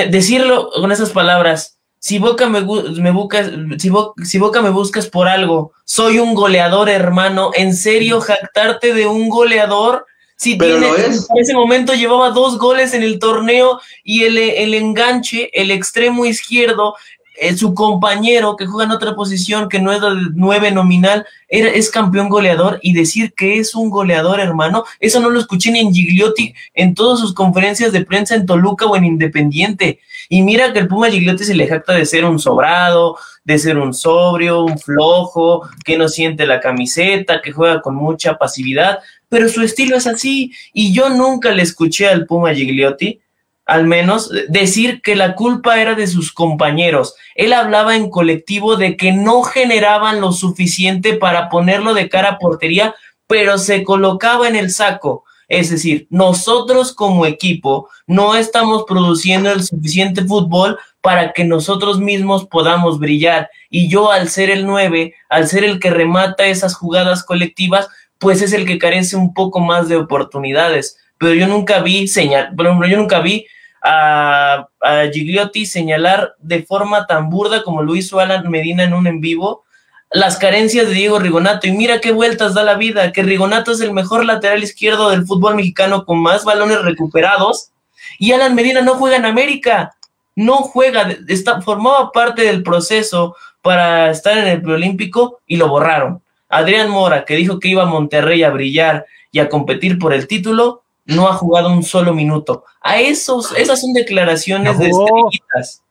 decirlo 0.09 0.69
con 0.73 0.93
esas 0.93 1.09
palabras, 1.09 1.77
si 1.99 2.19
Boca 2.19 2.47
me, 2.47 2.61
me 2.61 3.11
buscas, 3.11 3.51
si, 3.79 3.91
si 4.23 4.37
Boca 4.37 4.61
me 4.61 4.69
buscas 4.69 5.07
por 5.07 5.27
algo, 5.27 5.73
soy 5.83 6.19
un 6.19 6.33
goleador 6.33 6.87
hermano, 6.89 7.51
en 7.53 7.73
serio 7.73 8.21
jactarte 8.21 8.93
de 8.93 9.07
un 9.07 9.27
goleador, 9.27 10.05
si 10.37 10.55
Pero 10.55 10.79
tiene, 10.79 10.95
es. 10.95 11.27
en 11.29 11.37
ese 11.39 11.53
momento 11.53 11.93
llevaba 11.93 12.29
dos 12.29 12.57
goles 12.59 12.93
en 12.93 13.01
el 13.03 13.17
torneo 13.19 13.81
y 14.03 14.23
el, 14.23 14.37
el 14.37 14.73
enganche, 14.75 15.49
el 15.59 15.71
extremo 15.71 16.25
izquierdo, 16.25 16.95
eh, 17.39 17.55
su 17.55 17.75
compañero 17.75 18.55
que 18.55 18.65
juega 18.65 18.85
en 18.85 18.95
otra 18.95 19.15
posición 19.15 19.69
que 19.69 19.79
no 19.79 19.91
es 19.91 20.01
el 20.01 20.35
nueve 20.35 20.71
nominal, 20.71 21.25
era, 21.47 21.69
es 21.69 21.91
campeón 21.91 22.29
goleador 22.29 22.79
y 22.81 22.93
decir 22.93 23.33
que 23.33 23.59
es 23.59 23.75
un 23.75 23.91
goleador, 23.91 24.39
hermano, 24.39 24.85
eso 24.99 25.19
no 25.19 25.29
lo 25.29 25.39
escuché 25.39 25.71
ni 25.71 25.79
en 25.79 25.93
Gigliotti 25.93 26.55
en 26.73 26.95
todas 26.95 27.19
sus 27.19 27.35
conferencias 27.35 27.91
de 27.91 28.05
prensa 28.05 28.33
en 28.33 28.47
Toluca 28.47 28.87
o 28.87 28.95
en 28.95 29.05
Independiente. 29.05 29.99
Y 30.29 30.41
mira 30.41 30.73
que 30.73 30.79
el 30.79 30.87
Puma 30.87 31.11
Gigliotti 31.11 31.43
se 31.43 31.53
le 31.53 31.67
jacta 31.67 31.93
de 31.93 32.05
ser 32.05 32.25
un 32.25 32.39
sobrado, 32.39 33.17
de 33.43 33.59
ser 33.59 33.77
un 33.77 33.93
sobrio, 33.93 34.63
un 34.63 34.79
flojo, 34.79 35.69
que 35.85 35.97
no 35.97 36.09
siente 36.09 36.47
la 36.47 36.59
camiseta, 36.59 37.41
que 37.41 37.51
juega 37.51 37.81
con 37.81 37.95
mucha 37.95 38.37
pasividad, 38.37 38.99
pero 39.29 39.49
su 39.49 39.61
estilo 39.61 39.97
es 39.97 40.07
así. 40.07 40.51
Y 40.73 40.93
yo 40.93 41.09
nunca 41.09 41.51
le 41.51 41.63
escuché 41.63 42.07
al 42.07 42.25
Puma 42.25 42.53
Gigliotti, 42.53 43.21
al 43.65 43.85
menos, 43.85 44.31
decir 44.47 45.01
que 45.01 45.15
la 45.15 45.35
culpa 45.35 45.81
era 45.81 45.93
de 45.93 46.07
sus 46.07 46.31
compañeros. 46.31 47.15
Él 47.35 47.51
hablaba 47.51 47.95
en 47.95 48.09
colectivo 48.09 48.77
de 48.77 48.95
que 48.95 49.11
no 49.11 49.43
generaban 49.43 50.21
lo 50.21 50.31
suficiente 50.31 51.15
para 51.15 51.49
ponerlo 51.49 51.93
de 51.93 52.07
cara 52.07 52.29
a 52.29 52.37
portería, 52.37 52.95
pero 53.27 53.57
se 53.57 53.83
colocaba 53.83 54.47
en 54.47 54.55
el 54.55 54.71
saco. 54.71 55.25
Es 55.49 55.69
decir, 55.69 56.07
nosotros 56.09 56.93
como 56.93 57.25
equipo 57.25 57.89
no 58.05 58.35
estamos 58.35 58.83
produciendo 58.85 59.51
el 59.51 59.63
suficiente 59.63 60.23
fútbol 60.23 60.77
para 61.01 61.31
que 61.31 61.45
nosotros 61.45 61.99
mismos 61.99 62.45
podamos 62.47 62.99
brillar. 62.99 63.49
Y 63.69 63.87
yo 63.87 64.11
al 64.11 64.29
ser 64.29 64.49
el 64.49 64.65
9, 64.65 65.13
al 65.29 65.47
ser 65.47 65.63
el 65.63 65.79
que 65.79 65.89
remata 65.89 66.47
esas 66.47 66.75
jugadas 66.75 67.23
colectivas, 67.23 67.87
pues 68.19 68.41
es 68.41 68.53
el 68.53 68.65
que 68.65 68.79
carece 68.79 69.15
un 69.15 69.33
poco 69.33 69.59
más 69.59 69.89
de 69.89 69.97
oportunidades. 69.97 70.97
Pero 71.17 71.33
yo 71.33 71.47
nunca 71.47 71.79
vi 71.79 72.07
señal, 72.07 72.53
por 72.55 72.65
ejemplo, 72.65 72.87
yo 72.87 72.97
nunca 72.97 73.19
vi 73.19 73.47
a, 73.83 74.67
Gigliotti 75.13 75.65
señalar 75.65 76.35
de 76.39 76.63
forma 76.63 77.07
tan 77.07 77.29
burda 77.29 77.63
como 77.63 77.81
lo 77.83 77.95
hizo 77.95 78.19
Alan 78.19 78.49
Medina 78.49 78.83
en 78.83 78.93
un 78.93 79.07
en 79.07 79.21
vivo 79.21 79.63
las 80.11 80.37
carencias 80.37 80.87
de 80.87 80.93
Diego 80.93 81.19
Rigonato. 81.19 81.67
Y 81.67 81.71
mira 81.71 81.99
qué 81.99 82.11
vueltas 82.11 82.53
da 82.53 82.63
la 82.63 82.75
vida, 82.75 83.11
que 83.11 83.23
Rigonato 83.23 83.71
es 83.71 83.81
el 83.81 83.91
mejor 83.91 84.25
lateral 84.25 84.63
izquierdo 84.63 85.09
del 85.09 85.25
fútbol 85.25 85.55
mexicano 85.55 86.05
con 86.05 86.19
más 86.21 86.45
balones 86.45 86.81
recuperados. 86.81 87.71
Y 88.19 88.31
Alan 88.31 88.55
Medina 88.55 88.81
no 88.81 88.95
juega 88.95 89.17
en 89.17 89.25
América, 89.25 89.95
no 90.35 90.57
juega, 90.57 91.09
está, 91.27 91.61
formaba 91.61 92.11
parte 92.11 92.43
del 92.43 92.63
proceso 92.63 93.35
para 93.61 94.11
estar 94.11 94.37
en 94.37 94.47
el 94.47 94.61
preolímpico 94.61 95.39
y 95.45 95.57
lo 95.57 95.67
borraron. 95.67 96.21
Adrián 96.49 96.89
Mora, 96.89 97.25
que 97.25 97.35
dijo 97.35 97.59
que 97.59 97.69
iba 97.69 97.83
a 97.83 97.87
Monterrey 97.87 98.43
a 98.43 98.49
brillar 98.49 99.05
y 99.31 99.39
a 99.39 99.49
competir 99.49 99.99
por 99.99 100.13
el 100.13 100.27
título, 100.27 100.83
no 101.05 101.27
ha 101.27 101.33
jugado 101.33 101.71
un 101.71 101.83
solo 101.83 102.13
minuto. 102.13 102.65
A 102.81 102.99
esos, 102.99 103.51
esas 103.57 103.81
son 103.81 103.93
declaraciones 103.93 104.73
No 104.73 104.79
de 104.79 104.89
estrellitas. 104.89 105.83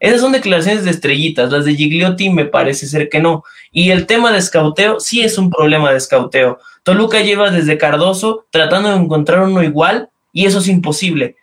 Esas 0.00 0.20
son 0.20 0.32
declaraciones 0.32 0.84
de 0.84 0.90
estrellitas, 0.90 1.50
las 1.50 1.64
de 1.64 1.74
Gigliotti 1.74 2.28
me 2.28 2.44
parece 2.44 2.86
ser 2.86 3.08
que 3.08 3.20
no. 3.20 3.44
Y 3.72 3.90
el 3.90 4.06
tema 4.06 4.32
de 4.32 4.38
escauteo 4.38 5.00
sí 5.00 5.22
es 5.22 5.38
un 5.38 5.50
problema 5.50 5.90
de 5.90 5.96
escauteo. 5.96 6.58
Toluca 6.82 7.20
lleva 7.20 7.50
desde 7.50 7.78
Cardoso 7.78 8.44
tratando 8.50 8.90
de 8.90 8.96
encontrar 8.96 9.40
uno 9.40 9.62
igual 9.62 10.10
y 10.32 10.44
eso 10.46 10.58
es 10.58 10.68
imposible. 10.68 11.36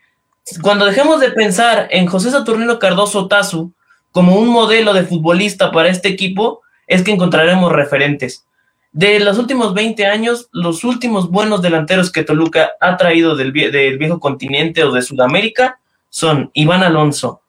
Cuando 0.61 0.85
dejemos 0.85 1.19
de 1.19 1.31
pensar 1.31 1.87
en 1.91 2.07
José 2.07 2.29
Saturnino 2.29 2.77
Cardoso 2.77 3.27
Tazu 3.27 3.71
como 4.11 4.35
un 4.35 4.49
modelo 4.49 4.93
de 4.93 5.03
futbolista 5.03 5.71
para 5.71 5.89
este 5.89 6.09
equipo, 6.09 6.61
es 6.87 7.03
que 7.03 7.11
encontraremos 7.11 7.71
referentes. 7.71 8.45
De 8.93 9.19
los 9.21 9.37
últimos 9.37 9.73
20 9.73 10.05
años, 10.05 10.49
los 10.51 10.83
últimos 10.83 11.29
buenos 11.29 11.61
delanteros 11.61 12.11
que 12.11 12.23
Toluca 12.23 12.71
ha 12.81 12.97
traído 12.97 13.35
del, 13.35 13.53
vie- 13.53 13.71
del 13.71 13.97
viejo 13.97 14.19
continente 14.19 14.83
o 14.83 14.91
de 14.91 15.01
Sudamérica 15.01 15.79
son 16.09 16.51
Iván 16.53 16.83
Alonso, 16.83 17.41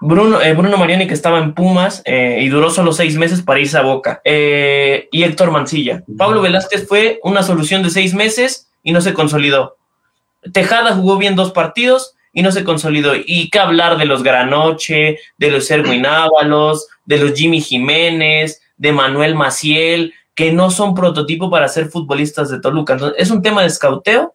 Bruno, 0.00 0.40
eh, 0.42 0.52
Bruno 0.52 0.76
Mariani, 0.76 1.06
que 1.06 1.14
estaba 1.14 1.38
en 1.38 1.54
Pumas 1.54 2.02
eh, 2.04 2.40
y 2.42 2.48
duró 2.48 2.68
solo 2.70 2.92
seis 2.92 3.16
meses 3.16 3.40
para 3.40 3.60
irse 3.60 3.78
a 3.78 3.82
Boca, 3.82 4.20
eh, 4.24 5.08
y 5.12 5.22
Héctor 5.22 5.52
Mancilla. 5.52 6.02
Pablo 6.18 6.42
Velázquez 6.42 6.86
fue 6.88 7.20
una 7.22 7.42
solución 7.44 7.82
de 7.84 7.90
seis 7.90 8.12
meses 8.12 8.68
y 8.82 8.92
no 8.92 9.00
se 9.00 9.14
consolidó. 9.14 9.76
Tejada 10.52 10.92
jugó 10.94 11.16
bien 11.16 11.36
dos 11.36 11.52
partidos 11.52 12.16
y 12.32 12.42
no 12.42 12.50
se 12.50 12.64
consolidó. 12.64 13.12
Y 13.14 13.48
qué 13.48 13.60
hablar 13.60 13.96
de 13.96 14.04
los 14.06 14.22
Granoche, 14.24 15.18
de 15.38 15.50
los 15.52 15.70
Erwin 15.70 16.04
Ábalos, 16.04 16.88
de 17.06 17.18
los 17.18 17.32
Jimmy 17.32 17.60
Jiménez, 17.60 18.60
de 18.76 18.92
Manuel 18.92 19.36
Maciel, 19.36 20.12
que 20.34 20.52
no 20.52 20.70
son 20.70 20.94
prototipo 20.94 21.50
para 21.50 21.68
ser 21.68 21.88
futbolistas 21.88 22.50
de 22.50 22.60
Toluca. 22.60 22.94
Entonces, 22.94 23.20
es 23.20 23.30
un 23.30 23.42
tema 23.42 23.62
de 23.62 23.68
escauteo 23.68 24.34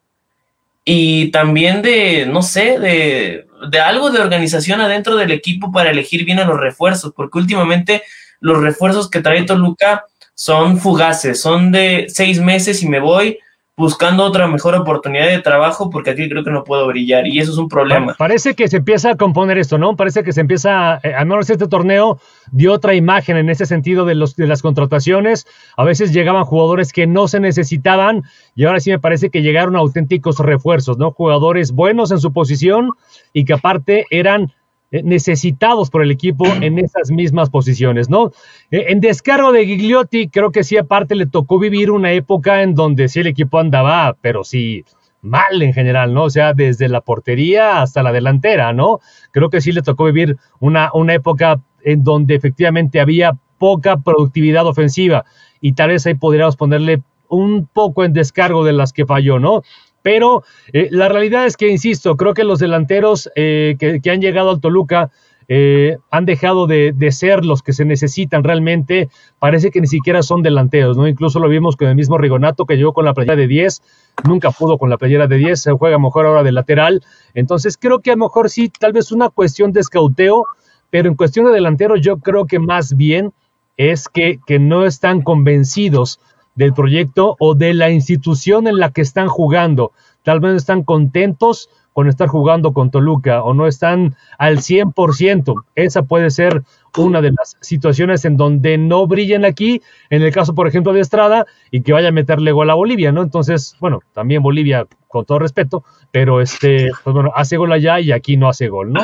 y 0.85 1.31
también 1.31 1.81
de, 1.81 2.25
no 2.25 2.41
sé, 2.41 2.79
de, 2.79 3.47
de 3.69 3.79
algo 3.79 4.09
de 4.09 4.19
organización 4.19 4.81
adentro 4.81 5.15
del 5.15 5.31
equipo 5.31 5.71
para 5.71 5.91
elegir 5.91 6.25
bien 6.25 6.39
a 6.39 6.45
los 6.45 6.59
refuerzos, 6.59 7.13
porque 7.15 7.37
últimamente 7.37 8.03
los 8.39 8.61
refuerzos 8.61 9.09
que 9.09 9.21
trae 9.21 9.43
Toluca 9.43 10.05
son 10.33 10.79
fugaces, 10.79 11.41
son 11.41 11.71
de 11.71 12.05
seis 12.07 12.39
meses 12.39 12.81
y 12.81 12.87
me 12.87 12.99
voy, 12.99 13.39
buscando 13.79 14.25
otra 14.25 14.45
mejor 14.45 14.75
oportunidad 14.75 15.27
de 15.27 15.39
trabajo 15.39 15.89
porque 15.89 16.09
aquí 16.09 16.27
creo 16.27 16.43
que 16.43 16.51
no 16.51 16.65
puedo 16.65 16.85
brillar 16.85 17.25
y 17.25 17.39
eso 17.39 17.53
es 17.53 17.57
un 17.57 17.69
problema. 17.69 18.13
Parece 18.17 18.53
que 18.53 18.67
se 18.67 18.77
empieza 18.77 19.11
a 19.11 19.15
componer 19.15 19.57
esto, 19.57 19.77
¿no? 19.77 19.95
Parece 19.95 20.21
que 20.25 20.33
se 20.33 20.41
empieza, 20.41 20.99
eh, 21.01 21.13
al 21.13 21.25
menos 21.25 21.49
este 21.49 21.65
torneo 21.65 22.19
dio 22.51 22.73
otra 22.73 22.93
imagen 22.93 23.37
en 23.37 23.49
ese 23.49 23.65
sentido 23.65 24.03
de, 24.03 24.15
los, 24.15 24.35
de 24.35 24.47
las 24.47 24.61
contrataciones. 24.61 25.47
A 25.77 25.85
veces 25.85 26.11
llegaban 26.11 26.43
jugadores 26.43 26.91
que 26.91 27.07
no 27.07 27.29
se 27.29 27.39
necesitaban 27.39 28.23
y 28.53 28.65
ahora 28.65 28.81
sí 28.81 28.89
me 28.91 28.99
parece 28.99 29.29
que 29.29 29.41
llegaron 29.41 29.77
auténticos 29.77 30.39
refuerzos, 30.39 30.97
¿no? 30.97 31.11
Jugadores 31.11 31.71
buenos 31.71 32.11
en 32.11 32.19
su 32.19 32.33
posición 32.33 32.91
y 33.31 33.45
que 33.45 33.53
aparte 33.53 34.07
eran 34.11 34.51
necesitados 34.91 35.89
por 35.89 36.01
el 36.03 36.11
equipo 36.11 36.45
en 36.61 36.79
esas 36.79 37.11
mismas 37.11 37.49
posiciones, 37.49 38.09
¿no? 38.09 38.31
Eh, 38.71 38.85
en 38.89 38.99
descargo 38.99 39.51
de 39.51 39.65
Gigliotti, 39.65 40.29
creo 40.29 40.51
que 40.51 40.63
sí, 40.63 40.77
aparte 40.77 41.15
le 41.15 41.27
tocó 41.27 41.59
vivir 41.59 41.91
una 41.91 42.11
época 42.11 42.63
en 42.63 42.73
donde 42.73 43.07
sí 43.07 43.19
el 43.19 43.27
equipo 43.27 43.59
andaba, 43.59 44.15
pero 44.21 44.43
sí 44.43 44.83
mal 45.21 45.61
en 45.61 45.73
general, 45.73 46.13
¿no? 46.13 46.23
O 46.23 46.29
sea, 46.29 46.53
desde 46.53 46.89
la 46.89 47.01
portería 47.01 47.81
hasta 47.81 48.03
la 48.03 48.11
delantera, 48.11 48.73
¿no? 48.73 48.99
Creo 49.31 49.49
que 49.49 49.61
sí 49.61 49.71
le 49.71 49.81
tocó 49.81 50.05
vivir 50.05 50.37
una, 50.59 50.89
una 50.93 51.13
época 51.13 51.61
en 51.83 52.03
donde 52.03 52.35
efectivamente 52.35 52.99
había 52.99 53.37
poca 53.57 53.97
productividad 53.97 54.65
ofensiva 54.65 55.25
y 55.61 55.73
tal 55.73 55.89
vez 55.89 56.05
ahí 56.05 56.15
podríamos 56.15 56.55
ponerle 56.55 57.03
un 57.27 57.67
poco 57.71 58.03
en 58.03 58.13
descargo 58.13 58.63
de 58.63 58.73
las 58.73 58.91
que 58.91 59.05
falló, 59.05 59.39
¿no? 59.39 59.61
Pero 60.01 60.43
eh, 60.73 60.87
la 60.91 61.09
realidad 61.09 61.45
es 61.45 61.57
que, 61.57 61.69
insisto, 61.69 62.15
creo 62.15 62.33
que 62.33 62.43
los 62.43 62.59
delanteros 62.59 63.29
eh, 63.35 63.75
que, 63.79 64.09
han 64.09 64.21
llegado 64.21 64.51
al 64.51 64.61
Toluca 64.61 65.11
eh, 65.47 65.97
han 66.11 66.25
dejado 66.25 66.67
de, 66.67 66.93
ser 67.11 67.43
los 67.43 67.63
que 67.63 67.73
se 67.73 67.83
necesitan 67.83 68.43
realmente. 68.43 69.09
Parece 69.39 69.71
que 69.71 69.81
ni 69.81 69.87
siquiera 69.87 70.21
son 70.21 70.43
delanteros, 70.43 70.95
¿no? 70.95 71.07
Incluso 71.07 71.39
lo 71.39 71.49
vimos 71.49 71.75
con 71.75 71.87
el 71.87 71.95
mismo 71.95 72.17
Rigonato 72.17 72.65
que 72.65 72.77
llegó 72.77 72.93
con 72.93 73.05
la 73.05 73.13
playera 73.13 73.35
de 73.35 73.47
10, 73.47 73.81
nunca 74.27 74.51
pudo 74.51 74.77
con 74.77 74.89
la 74.89 74.97
playera 74.97 75.27
de 75.27 75.37
10, 75.37 75.59
se 75.59 75.71
juega 75.71 75.97
mejor 75.97 76.27
ahora 76.27 76.43
de 76.43 76.51
lateral. 76.51 77.01
Entonces 77.33 77.77
creo 77.77 77.99
que 77.99 78.11
a 78.11 78.15
lo 78.15 78.25
mejor 78.25 78.49
sí, 78.49 78.69
tal 78.69 78.93
vez 78.93 79.11
una 79.11 79.29
cuestión 79.29 79.71
de 79.71 79.79
escauteo, 79.81 80.45
pero 80.91 81.09
en 81.09 81.15
cuestión 81.15 81.45
de 81.45 81.51
delanteros 81.51 81.99
yo 82.01 82.17
creo 82.17 82.45
que 82.45 82.59
más 82.59 82.95
bien 82.95 83.33
es 83.75 84.07
que, 84.07 84.39
que 84.45 84.59
no 84.59 84.85
están 84.85 85.21
convencidos 85.21 86.19
del 86.59 86.73
proyecto 86.73 87.37
o 87.39 87.55
de 87.55 87.73
la 87.73 87.89
institución 87.89 88.67
en 88.67 88.79
la 88.79 88.91
que 88.91 88.99
están 88.99 89.29
jugando. 89.29 89.93
Tal 90.23 90.41
vez 90.41 90.55
están 90.55 90.83
contentos 90.83 91.69
con 91.93 92.09
estar 92.09 92.27
jugando 92.27 92.73
con 92.73 92.91
Toluca 92.91 93.43
o 93.43 93.53
no 93.53 93.65
están 93.65 94.17
al 94.37 94.57
100%. 94.57 95.63
Esa 95.75 96.03
puede 96.03 96.29
ser 96.29 96.63
una 96.97 97.21
de 97.21 97.31
las 97.31 97.55
situaciones 97.61 98.25
en 98.25 98.35
donde 98.35 98.77
no 98.77 99.07
brillan 99.07 99.45
aquí, 99.45 99.81
en 100.09 100.21
el 100.21 100.33
caso, 100.33 100.53
por 100.53 100.67
ejemplo, 100.67 100.91
de 100.91 100.99
Estrada, 100.99 101.45
y 101.71 101.81
que 101.81 101.93
vaya 101.93 102.09
a 102.09 102.11
meterle 102.11 102.51
gol 102.51 102.69
a 102.69 102.73
Bolivia, 102.73 103.13
¿no? 103.13 103.21
Entonces, 103.21 103.77
bueno, 103.79 104.01
también 104.11 104.43
Bolivia, 104.43 104.85
con 105.07 105.23
todo 105.23 105.39
respeto, 105.39 105.85
pero 106.11 106.41
este, 106.41 106.89
pues 107.05 107.13
bueno, 107.13 107.31
hace 107.35 107.55
gol 107.55 107.71
allá 107.71 108.01
y 108.01 108.11
aquí 108.11 108.35
no 108.35 108.49
hace 108.49 108.67
gol, 108.67 108.91
¿no? 108.91 109.01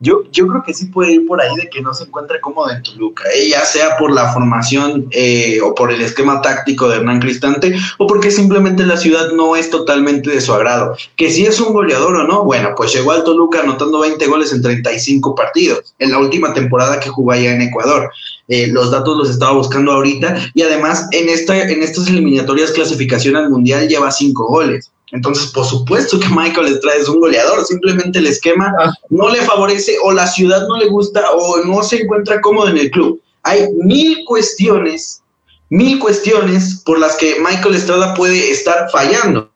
Yo, 0.00 0.22
yo 0.32 0.46
creo 0.46 0.62
que 0.62 0.74
sí 0.74 0.86
puede 0.86 1.12
ir 1.12 1.26
por 1.26 1.40
ahí 1.40 1.54
de 1.56 1.68
que 1.68 1.80
no 1.80 1.94
se 1.94 2.04
encuentre 2.04 2.40
cómodo 2.40 2.70
en 2.70 2.82
Toluca, 2.82 3.24
¿eh? 3.34 3.48
ya 3.48 3.64
sea 3.64 3.96
por 3.98 4.12
la 4.12 4.32
formación 4.32 5.06
eh, 5.10 5.60
o 5.62 5.74
por 5.74 5.92
el 5.92 6.00
esquema 6.00 6.40
táctico 6.42 6.88
de 6.88 6.96
Hernán 6.96 7.20
Cristante 7.20 7.74
o 7.98 8.06
porque 8.06 8.30
simplemente 8.30 8.84
la 8.84 8.96
ciudad 8.96 9.32
no 9.32 9.56
es 9.56 9.70
totalmente 9.70 10.30
de 10.30 10.40
su 10.40 10.52
agrado. 10.52 10.96
Que 11.16 11.30
si 11.30 11.46
es 11.46 11.60
un 11.60 11.72
goleador 11.72 12.16
o 12.16 12.26
no, 12.26 12.44
bueno, 12.44 12.70
pues 12.76 12.92
llegó 12.92 13.12
al 13.12 13.24
Toluca 13.24 13.60
anotando 13.60 14.00
20 14.00 14.26
goles 14.26 14.52
en 14.52 14.62
35 14.62 15.34
partidos 15.34 15.94
en 15.98 16.10
la 16.10 16.18
última 16.18 16.52
temporada 16.52 17.00
que 17.00 17.08
jugó 17.08 17.32
allá 17.32 17.52
en 17.52 17.62
Ecuador. 17.62 18.10
Eh, 18.48 18.66
los 18.66 18.90
datos 18.90 19.16
los 19.16 19.30
estaba 19.30 19.52
buscando 19.52 19.92
ahorita 19.92 20.36
y 20.54 20.62
además 20.62 21.08
en, 21.12 21.28
esta, 21.28 21.58
en 21.62 21.82
estas 21.82 22.08
eliminatorias 22.08 22.72
clasificación 22.72 23.36
al 23.36 23.50
Mundial 23.50 23.88
lleva 23.88 24.10
5 24.10 24.46
goles. 24.46 24.90
Entonces, 25.14 25.52
por 25.52 25.64
supuesto 25.64 26.18
que 26.18 26.28
Michael 26.28 26.66
Estrada 26.66 26.98
es 26.98 27.08
un 27.08 27.20
goleador, 27.20 27.64
simplemente 27.64 28.18
el 28.18 28.26
esquema 28.26 28.74
ah. 28.80 28.92
no 29.10 29.28
le 29.28 29.42
favorece 29.42 29.96
o 30.02 30.10
la 30.10 30.26
ciudad 30.26 30.66
no 30.66 30.76
le 30.76 30.88
gusta 30.88 31.30
o 31.30 31.58
no 31.64 31.84
se 31.84 32.02
encuentra 32.02 32.40
cómodo 32.40 32.68
en 32.68 32.78
el 32.78 32.90
club. 32.90 33.22
Hay 33.44 33.68
mil 33.84 34.24
cuestiones, 34.26 35.22
mil 35.68 36.00
cuestiones 36.00 36.82
por 36.84 36.98
las 36.98 37.14
que 37.14 37.36
Michael 37.38 37.76
Estrada 37.76 38.12
puede 38.14 38.50
estar 38.50 38.90
fallando, 38.90 39.52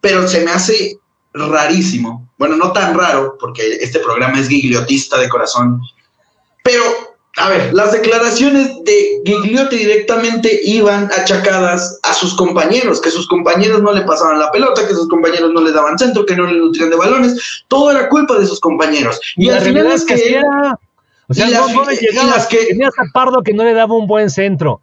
pero 0.00 0.28
se 0.28 0.44
me 0.44 0.52
hace 0.52 0.96
rarísimo, 1.34 2.30
bueno, 2.38 2.54
no 2.56 2.70
tan 2.72 2.96
raro, 2.96 3.36
porque 3.40 3.78
este 3.80 3.98
programa 3.98 4.38
es 4.38 4.48
gigliotista 4.48 5.18
de 5.18 5.28
corazón, 5.28 5.80
pero 6.62 7.11
a 7.38 7.48
ver, 7.48 7.72
las 7.72 7.92
declaraciones 7.92 8.84
de 8.84 9.22
Gigliotti 9.24 9.76
directamente 9.76 10.60
iban 10.64 11.10
achacadas 11.12 11.98
a 12.02 12.12
sus 12.12 12.34
compañeros, 12.34 13.00
que 13.00 13.10
sus 13.10 13.26
compañeros 13.26 13.82
no 13.82 13.92
le 13.92 14.02
pasaban 14.02 14.38
la 14.38 14.52
pelota, 14.52 14.86
que 14.86 14.94
sus 14.94 15.08
compañeros 15.08 15.50
no 15.54 15.62
le 15.62 15.72
daban 15.72 15.98
centro, 15.98 16.26
que 16.26 16.36
no 16.36 16.46
le 16.46 16.58
nutrían 16.58 16.90
de 16.90 16.96
balones, 16.96 17.64
todo 17.68 17.90
era 17.90 18.10
culpa 18.10 18.38
de 18.38 18.46
sus 18.46 18.60
compañeros. 18.60 19.18
Y, 19.36 19.48
al 19.48 19.62
final 19.62 19.86
es 19.86 20.04
que, 20.04 20.34
era, 20.34 20.78
o 21.26 21.32
sea, 21.32 21.46
no, 21.46 21.84
le 21.84 21.96
llegaba, 21.96 22.46
que 22.48 22.66
tenía 22.66 22.90
Pardo 23.14 23.42
que 23.42 23.54
no 23.54 23.64
le 23.64 23.72
daba 23.72 23.94
un 23.94 24.06
buen 24.06 24.28
centro. 24.28 24.82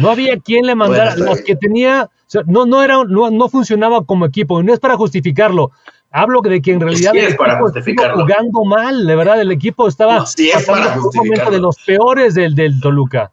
No 0.00 0.10
había 0.10 0.38
quien 0.38 0.64
le 0.64 0.74
mandara, 0.74 1.14
los 1.16 1.42
que 1.42 1.56
tenía, 1.56 2.04
o 2.04 2.30
sea, 2.30 2.42
no, 2.46 2.64
no 2.64 2.82
era, 2.82 3.04
no, 3.06 3.30
no 3.30 3.48
funcionaba 3.50 4.02
como 4.06 4.24
equipo, 4.24 4.58
y 4.58 4.64
no 4.64 4.72
es 4.72 4.80
para 4.80 4.96
justificarlo, 4.96 5.72
Hablo 6.12 6.42
de 6.42 6.60
que 6.60 6.72
en 6.72 6.80
realidad 6.80 7.14
es 7.16 7.34
para 7.36 7.58
jugando 7.58 8.64
mal, 8.64 9.06
de 9.06 9.16
verdad, 9.16 9.40
el 9.40 9.50
equipo 9.50 9.88
estaba 9.88 10.24
un 10.24 11.10
momento 11.14 11.50
de 11.50 11.58
los 11.58 11.76
peores 11.86 12.34
del, 12.34 12.54
del 12.54 12.80
Toluca. 12.80 13.30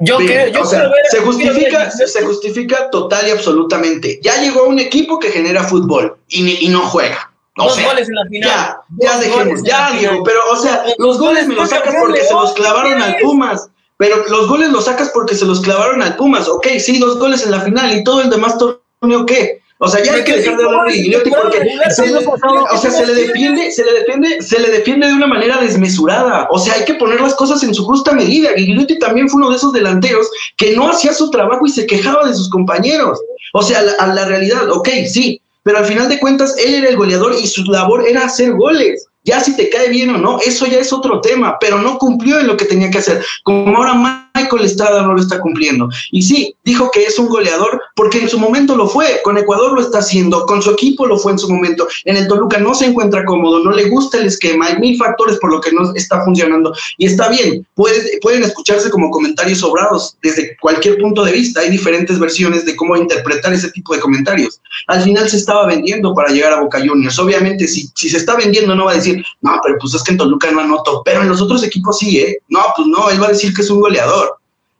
Yo, 0.00 0.18
yo 0.20 0.64
se 0.64 1.18
justifica, 1.20 1.90
se 1.90 2.22
justifica 2.22 2.90
total 2.90 3.28
y 3.28 3.30
absolutamente. 3.32 4.18
Ya 4.22 4.40
llegó 4.40 4.64
un 4.64 4.78
equipo 4.78 5.18
que 5.18 5.30
genera 5.30 5.62
fútbol 5.64 6.16
y, 6.28 6.64
y 6.64 6.68
no 6.68 6.80
juega. 6.80 7.30
Dos 7.56 7.82
goles 7.82 8.08
en 8.08 8.14
la 8.14 8.24
final. 8.26 8.50
Ya, 8.50 8.80
ya 8.98 9.18
dejemos, 9.18 9.62
ya 9.62 9.90
Diego, 9.92 10.22
pero 10.24 10.38
o 10.50 10.56
sea, 10.56 10.84
los 10.98 11.18
goles 11.18 11.46
me 11.46 11.54
los 11.54 11.68
sacas 11.68 11.94
porque 12.00 12.22
se 12.22 12.32
los 12.32 12.52
clavaron 12.52 13.02
al 13.02 13.16
Pumas. 13.16 13.68
Pero 13.98 14.16
los 14.30 14.48
goles 14.48 14.70
los 14.70 14.86
sacas 14.86 15.10
porque 15.12 15.34
se 15.34 15.44
los 15.44 15.60
clavaron 15.60 16.00
al 16.00 16.16
Pumas. 16.16 16.48
Ok, 16.48 16.66
sí, 16.78 16.98
dos 16.98 17.18
goles 17.18 17.44
en 17.44 17.50
la 17.50 17.60
final 17.60 17.92
y 17.92 18.02
todo 18.02 18.22
el 18.22 18.30
demás 18.30 18.56
torneo, 18.56 19.26
¿qué? 19.26 19.60
O 19.82 19.88
sea, 19.88 20.02
ya 20.04 20.12
hay 20.12 20.24
que 20.24 20.36
dejar 20.36 20.58
de 20.58 20.64
hablar 20.64 20.86
de 20.88 20.92
Gigliotti 20.92 21.30
porque 21.30 21.58
se 21.90 22.06
le, 22.06 22.18
o 22.18 22.78
sea, 22.78 22.90
se 22.90 23.06
le 23.06 23.14
defiende, 23.14 23.70
se 23.70 23.82
le 23.82 23.92
defiende, 23.94 24.42
se 24.42 24.60
le 24.60 24.68
defiende 24.68 25.06
de 25.06 25.14
una 25.14 25.26
manera 25.26 25.56
desmesurada. 25.56 26.46
O 26.50 26.58
sea, 26.58 26.74
hay 26.74 26.84
que 26.84 26.94
poner 26.94 27.18
las 27.18 27.34
cosas 27.34 27.62
en 27.62 27.74
su 27.74 27.86
justa 27.86 28.12
medida. 28.12 28.50
Gigliotti 28.54 28.98
también 28.98 29.30
fue 29.30 29.40
uno 29.40 29.48
de 29.48 29.56
esos 29.56 29.72
delanteros 29.72 30.30
que 30.58 30.76
no 30.76 30.90
hacía 30.90 31.14
su 31.14 31.30
trabajo 31.30 31.64
y 31.64 31.70
se 31.70 31.86
quejaba 31.86 32.28
de 32.28 32.34
sus 32.34 32.50
compañeros. 32.50 33.18
O 33.54 33.62
sea, 33.62 33.80
a 33.98 34.06
la 34.08 34.26
realidad, 34.26 34.70
ok, 34.70 34.88
sí, 35.10 35.40
pero 35.62 35.78
al 35.78 35.86
final 35.86 36.10
de 36.10 36.20
cuentas 36.20 36.54
él 36.58 36.74
era 36.74 36.90
el 36.90 36.96
goleador 36.96 37.34
y 37.34 37.46
su 37.46 37.64
labor 37.64 38.06
era 38.06 38.26
hacer 38.26 38.52
goles. 38.52 39.06
Ya 39.24 39.40
si 39.40 39.56
te 39.56 39.70
cae 39.70 39.88
bien 39.88 40.10
o 40.10 40.18
no, 40.18 40.40
eso 40.40 40.66
ya 40.66 40.78
es 40.78 40.92
otro 40.92 41.22
tema, 41.22 41.56
pero 41.58 41.78
no 41.78 41.96
cumplió 41.96 42.38
en 42.38 42.46
lo 42.46 42.56
que 42.56 42.66
tenía 42.66 42.90
que 42.90 42.98
hacer. 42.98 43.24
Como 43.44 43.76
ahora 43.78 43.94
Michael 44.34 44.64
Estrada 44.64 45.02
no 45.02 45.14
lo 45.14 45.20
está 45.20 45.40
cumpliendo. 45.40 45.88
Y 46.10 46.22
sí, 46.22 46.54
dijo 46.64 46.90
que 46.90 47.04
es 47.04 47.18
un 47.18 47.28
goleador 47.28 47.82
porque 47.94 48.20
en 48.20 48.28
su 48.28 48.38
momento 48.38 48.76
lo 48.76 48.88
fue, 48.88 49.20
con 49.22 49.38
Ecuador 49.38 49.72
lo 49.72 49.80
está 49.80 49.98
haciendo, 49.98 50.46
con 50.46 50.62
su 50.62 50.70
equipo 50.70 51.06
lo 51.06 51.18
fue 51.18 51.32
en 51.32 51.38
su 51.38 51.50
momento. 51.50 51.88
En 52.04 52.16
el 52.16 52.28
Toluca 52.28 52.58
no 52.58 52.74
se 52.74 52.86
encuentra 52.86 53.24
cómodo, 53.24 53.60
no 53.60 53.72
le 53.72 53.88
gusta 53.88 54.18
el 54.18 54.26
esquema, 54.26 54.66
hay 54.66 54.78
mil 54.78 54.96
factores 54.96 55.38
por 55.38 55.50
lo 55.50 55.60
que 55.60 55.72
no 55.72 55.94
está 55.94 56.24
funcionando. 56.24 56.74
Y 56.98 57.06
está 57.06 57.28
bien, 57.28 57.66
pueden 57.74 58.42
escucharse 58.42 58.90
como 58.90 59.10
comentarios 59.10 59.58
sobrados 59.58 60.16
desde 60.22 60.56
cualquier 60.60 60.98
punto 60.98 61.24
de 61.24 61.32
vista. 61.32 61.60
Hay 61.60 61.70
diferentes 61.70 62.18
versiones 62.18 62.64
de 62.64 62.76
cómo 62.76 62.96
interpretar 62.96 63.52
ese 63.52 63.70
tipo 63.70 63.94
de 63.94 64.00
comentarios. 64.00 64.60
Al 64.86 65.02
final 65.02 65.28
se 65.28 65.36
estaba 65.36 65.66
vendiendo 65.66 66.14
para 66.14 66.30
llegar 66.30 66.52
a 66.52 66.60
Boca 66.60 66.78
Juniors. 66.78 67.18
Obviamente, 67.18 67.66
si, 67.66 67.88
si 67.94 68.08
se 68.08 68.16
está 68.16 68.36
vendiendo, 68.36 68.74
no 68.74 68.86
va 68.86 68.92
a 68.92 68.96
decir 68.96 69.24
no, 69.40 69.60
pero 69.62 69.76
pues 69.80 69.94
es 69.94 70.02
que 70.02 70.12
en 70.12 70.18
Toluca 70.18 70.50
no 70.50 70.60
anoto, 70.60 71.02
pero 71.04 71.22
en 71.22 71.28
los 71.28 71.40
otros 71.40 71.62
equipos 71.62 71.98
sí, 71.98 72.18
¿eh? 72.18 72.38
No, 72.48 72.60
pues 72.76 72.88
no, 72.88 73.10
él 73.10 73.22
va 73.22 73.26
a 73.26 73.30
decir 73.30 73.54
que 73.54 73.62
es 73.62 73.70
un 73.70 73.80
goleador, 73.80 74.29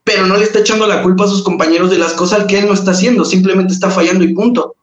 pero 0.04 0.26
no 0.26 0.36
le 0.36 0.44
está 0.44 0.60
echando 0.60 0.86
la 0.86 1.02
culpa 1.02 1.24
a 1.24 1.28
sus 1.28 1.42
compañeros 1.42 1.90
de 1.90 1.98
las 1.98 2.12
cosas 2.12 2.44
que 2.44 2.58
él 2.58 2.66
no 2.66 2.74
está 2.74 2.92
haciendo, 2.92 3.24
simplemente 3.24 3.72
está 3.72 3.90
fallando 3.90 4.24
y 4.24 4.34
punto. 4.34 4.74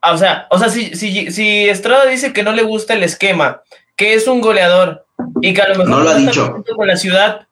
Ah, 0.00 0.12
o 0.12 0.18
sea, 0.18 0.46
o 0.50 0.58
sea, 0.58 0.68
si, 0.68 0.94
si, 0.94 1.30
si 1.32 1.68
Estrada 1.68 2.06
dice 2.06 2.32
que 2.32 2.42
no 2.42 2.52
le 2.52 2.62
gusta 2.62 2.94
el 2.94 3.02
esquema, 3.02 3.62
que 3.96 4.14
es 4.14 4.28
un 4.28 4.40
goleador 4.40 5.04
y 5.40 5.52
que 5.52 5.62
a 5.62 5.68
lo 5.68 5.74
mejor 5.74 5.88
no 5.88 6.00
lo 6.00 6.10
ha 6.10 6.14
dicho 6.14 6.62
con 6.76 6.86
la 6.86 6.96
ciudad 6.96 7.48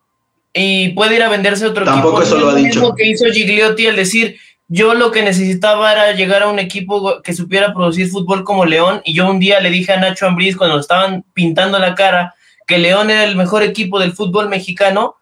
y 0.54 0.90
puede 0.90 1.16
ir 1.16 1.22
a 1.22 1.28
venderse 1.28 1.66
otro 1.66 1.84
Tampoco 1.84 2.22
eso 2.22 2.38
lo 2.38 2.50
ha 2.50 2.54
dicho. 2.54 2.94
que 2.94 3.08
hizo 3.08 3.26
Gigliotti 3.26 3.88
al 3.88 3.96
decir, 3.96 4.38
yo 4.68 4.94
lo 4.94 5.10
que 5.10 5.22
necesitaba 5.22 5.92
era 5.92 6.12
llegar 6.12 6.44
a 6.44 6.48
un 6.48 6.58
equipo 6.58 7.20
que 7.22 7.34
supiera 7.34 7.74
producir 7.74 8.08
fútbol 8.08 8.44
como 8.44 8.64
León 8.64 9.02
y 9.04 9.12
yo 9.14 9.28
un 9.28 9.40
día 9.40 9.60
le 9.60 9.70
dije 9.70 9.92
a 9.92 10.00
Nacho 10.00 10.26
Ambriz 10.26 10.56
cuando 10.56 10.78
estaban 10.78 11.24
pintando 11.34 11.78
la 11.78 11.94
cara 11.94 12.34
que 12.66 12.78
León 12.78 13.10
era 13.10 13.24
el 13.24 13.36
mejor 13.36 13.62
equipo 13.62 13.98
del 13.98 14.12
fútbol 14.12 14.48
mexicano 14.48 15.15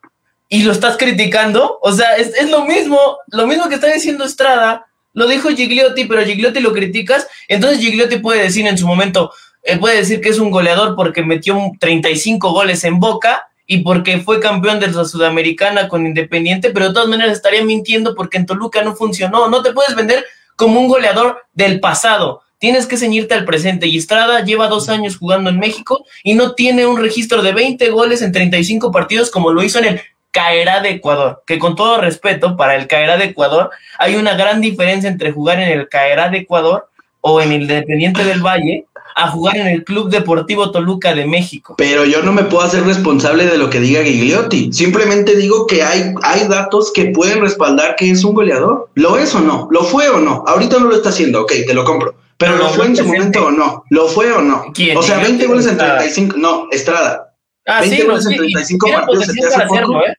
y 0.55 0.63
lo 0.63 0.71
estás 0.71 0.97
criticando, 0.97 1.81
o 1.83 1.91
sea, 1.91 2.15
es, 2.15 2.49
lo 2.49 2.65
mismo, 2.65 3.19
lo 3.27 3.45
mismo 3.49 3.69
que 3.69 3.75
está 3.75 3.89
diciendo 3.93 4.23
Estrada, 4.23 4.87
lo 5.13 5.27
dijo 5.27 5.49
Gigliotti, 5.49 6.05
pero 6.05 6.25
Gigliotti 6.25 6.61
lo 6.61 6.73
criticas, 6.73 7.27
entonces 7.49 7.81
Gigliotti 7.81 8.19
puede 8.19 8.45
decir 8.45 8.65
en 8.69 8.79
su 8.79 8.87
momento, 8.87 9.33
eh, 9.65 9.79
puede 9.79 9.97
decir 9.97 10.21
que 10.21 10.29
es 10.29 10.39
un 10.39 10.53
goleador 10.53 10.95
porque 10.95 11.25
metió 11.25 11.59
35 11.81 12.53
goles 12.53 12.85
en 12.85 13.01
Boca, 13.01 13.49
y 13.67 13.79
porque 13.79 14.19
fue 14.21 14.39
campeón 14.39 14.79
de 14.79 14.93
la 14.93 15.05
Sudamericana 15.05 15.89
con 15.89 16.07
Independiente, 16.07 16.71
pero 16.71 16.87
de 16.87 16.95
todas 16.95 17.09
maneras 17.09 17.33
estaría 17.33 17.65
mintiendo 17.65 18.15
porque 18.15 18.37
en 18.37 18.47
Toluca 18.47 18.83
no 18.83 18.95
funcionó. 18.95 19.49
No 19.49 19.63
te 19.63 19.73
puedes 19.73 19.97
vender 19.97 20.25
como 20.55 20.79
un 20.79 20.87
goleador 20.87 21.39
del 21.55 21.81
pasado. 21.81 22.43
Tienes 22.59 22.87
que 22.87 22.99
ceñirte 22.99 23.33
al 23.33 23.47
presente. 23.47 23.87
Y 23.87 23.97
Estrada 23.97 24.45
lleva 24.45 24.69
dos 24.69 24.91
años 24.91 25.17
jugando 25.17 25.49
en 25.49 25.59
México 25.59 26.05
y 26.23 26.35
no 26.35 26.53
tiene 26.55 26.85
un 26.85 27.01
registro 27.01 27.43
de 27.43 27.55
20 27.55 27.89
goles 27.89 28.21
en 28.21 28.33
35 28.33 28.93
partidos 28.93 29.31
como 29.31 29.51
lo 29.51 29.63
hizo 29.63 29.79
en 29.79 29.87
el 29.87 30.01
Caerá 30.35 30.81
de 30.81 30.91
Ecuador. 30.91 31.45
Que 31.47 31.61
con 31.61 31.77
todo 31.77 31.99
respeto, 32.01 32.57
para 32.57 32.75
el 32.75 32.89
Caerá 32.89 33.17
de 33.17 33.27
Ecuador, 33.27 33.71
hay 33.99 34.17
una 34.17 34.35
gran 34.35 34.61
diferencia 34.61 35.09
entre 35.09 35.31
jugar 35.31 35.61
en 35.61 35.69
el 35.69 35.89
Caerá 35.89 36.29
de 36.29 36.39
Ecuador 36.39 36.89
o 37.21 37.41
en 37.41 37.53
el 37.53 37.63
Independiente 37.63 38.25
del 38.25 38.43
Valle 38.45 38.87
a 39.15 39.29
jugar 39.29 39.57
en 39.57 39.69
el 39.69 39.85
Club 39.85 40.11
Deportivo 40.11 40.73
Toluca 40.73 41.15
de 41.15 41.25
México. 41.25 41.77
Pero 41.79 42.05
yo 42.05 42.21
no 42.25 42.33
me 42.33 42.43
puedo 42.43 42.65
hacer 42.65 42.83
responsable 42.83 43.47
de 43.47 43.57
lo 43.59 43.71
que 43.71 43.79
diga 43.79 44.03
Gigliotti. 44.03 44.73
Simplemente 44.73 45.37
digo 45.37 45.69
que 45.69 45.85
hay, 45.85 46.13
hay 46.25 46.49
datos 46.49 46.93
que 46.93 47.07
pueden 47.07 47.41
respaldar 47.41 47.95
que 47.95 48.11
es 48.11 48.25
un 48.25 48.35
goleador. 48.35 48.91
¿Lo 48.95 49.17
es 49.17 49.33
o 49.37 49.41
no? 49.41 49.69
¿Lo 49.71 49.85
fue 49.85 50.09
o 50.09 50.19
no? 50.19 50.43
Ahorita 50.49 50.81
no 50.81 50.87
lo 50.89 50.97
está 50.97 51.11
haciendo, 51.11 51.43
ok, 51.43 51.53
te 51.65 51.75
lo 51.75 51.85
compro. 51.85 52.17
Pero 52.39 52.57
¿lo 52.57 52.69
fue 52.71 52.87
en 52.87 52.97
su 52.97 53.05
momento 53.07 53.47
o 53.47 53.51
no? 53.53 53.85
¿Lo 53.91 54.09
fue 54.09 54.33
o 54.33 54.43
no? 54.43 54.65
¿Quién? 54.75 54.97
O 54.97 55.03
sea, 55.03 55.19
20 55.19 55.31
Gigliotti 55.31 55.53
goles 55.53 55.67
en 55.67 55.73
está- 55.73 55.99
35. 55.99 56.37
No, 56.39 56.67
Estrada. 56.73 57.35
Ah, 57.67 57.81
20 57.83 57.97
sí, 57.97 58.03
no, 58.03 58.09
goles 58.11 58.27
en 58.27 58.31
sí, 58.31 58.35
y 58.35 58.39
35 58.39 58.87
tiene 58.87 59.01
partidos, 59.01 59.27
¿se 59.27 59.33
te 59.33 59.47
hace 59.47 59.61
poco? 59.61 59.75
hacerlo, 59.75 60.07
¿eh? 60.07 60.15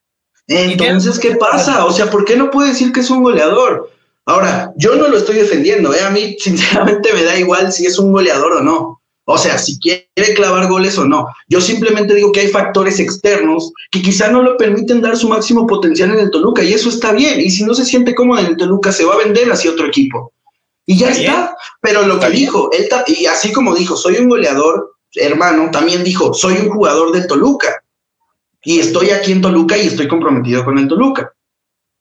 Entonces, 0.47 1.19
¿qué 1.19 1.35
pasa? 1.35 1.85
O 1.85 1.91
sea, 1.91 2.09
¿por 2.09 2.25
qué 2.25 2.35
no 2.35 2.51
puede 2.51 2.69
decir 2.69 2.91
que 2.91 2.99
es 2.99 3.09
un 3.09 3.23
goleador? 3.23 3.89
Ahora, 4.25 4.73
yo 4.75 4.95
no 4.95 5.07
lo 5.07 5.17
estoy 5.17 5.35
defendiendo, 5.35 5.93
¿eh? 5.93 6.01
A 6.01 6.09
mí, 6.09 6.35
sinceramente, 6.39 7.13
me 7.13 7.23
da 7.23 7.37
igual 7.37 7.71
si 7.71 7.85
es 7.85 7.97
un 7.99 8.11
goleador 8.11 8.53
o 8.53 8.61
no. 8.61 9.01
O 9.27 9.39
sea, 9.39 9.57
si 9.57 9.79
quiere 9.79 10.07
clavar 10.35 10.67
goles 10.67 10.99
o 10.99 11.05
no. 11.05 11.27
Yo 11.49 11.59
simplemente 11.59 12.13
digo 12.13 12.31
que 12.31 12.41
hay 12.41 12.47
factores 12.49 12.99
externos 12.99 13.71
que 13.89 14.03
quizá 14.03 14.29
no 14.29 14.43
lo 14.43 14.55
permiten 14.55 15.01
dar 15.01 15.17
su 15.17 15.27
máximo 15.27 15.65
potencial 15.65 16.11
en 16.11 16.19
el 16.19 16.31
Toluca 16.31 16.63
y 16.63 16.73
eso 16.73 16.89
está 16.89 17.11
bien. 17.11 17.41
Y 17.41 17.49
si 17.49 17.63
no 17.63 17.73
se 17.73 17.85
siente 17.85 18.13
cómodo 18.13 18.41
en 18.41 18.45
el 18.45 18.57
Toluca, 18.57 18.91
se 18.91 19.03
va 19.03 19.15
a 19.15 19.17
vender 19.17 19.51
hacia 19.51 19.71
otro 19.71 19.87
equipo. 19.87 20.31
Y 20.85 20.99
ya 20.99 21.09
Está. 21.09 21.55
Pero 21.81 22.05
lo 22.05 22.19
que 22.19 22.27
bien. 22.27 22.41
dijo, 22.41 22.69
él 22.71 22.87
y 23.07 23.25
así 23.25 23.51
como 23.51 23.73
dijo, 23.73 23.97
soy 23.97 24.17
un 24.17 24.29
goleador, 24.29 24.95
hermano, 25.15 25.71
también 25.71 26.03
dijo, 26.03 26.31
soy 26.35 26.57
un 26.57 26.69
jugador 26.69 27.11
del 27.11 27.25
Toluca. 27.25 27.83
Y 28.65 28.79
estoy 28.79 29.11
aquí 29.11 29.31
en 29.31 29.41
Toluca 29.41 29.77
y 29.77 29.87
estoy 29.87 30.07
comprometido 30.07 30.65
con 30.65 30.77
el 30.77 30.87
Toluca. 30.87 31.31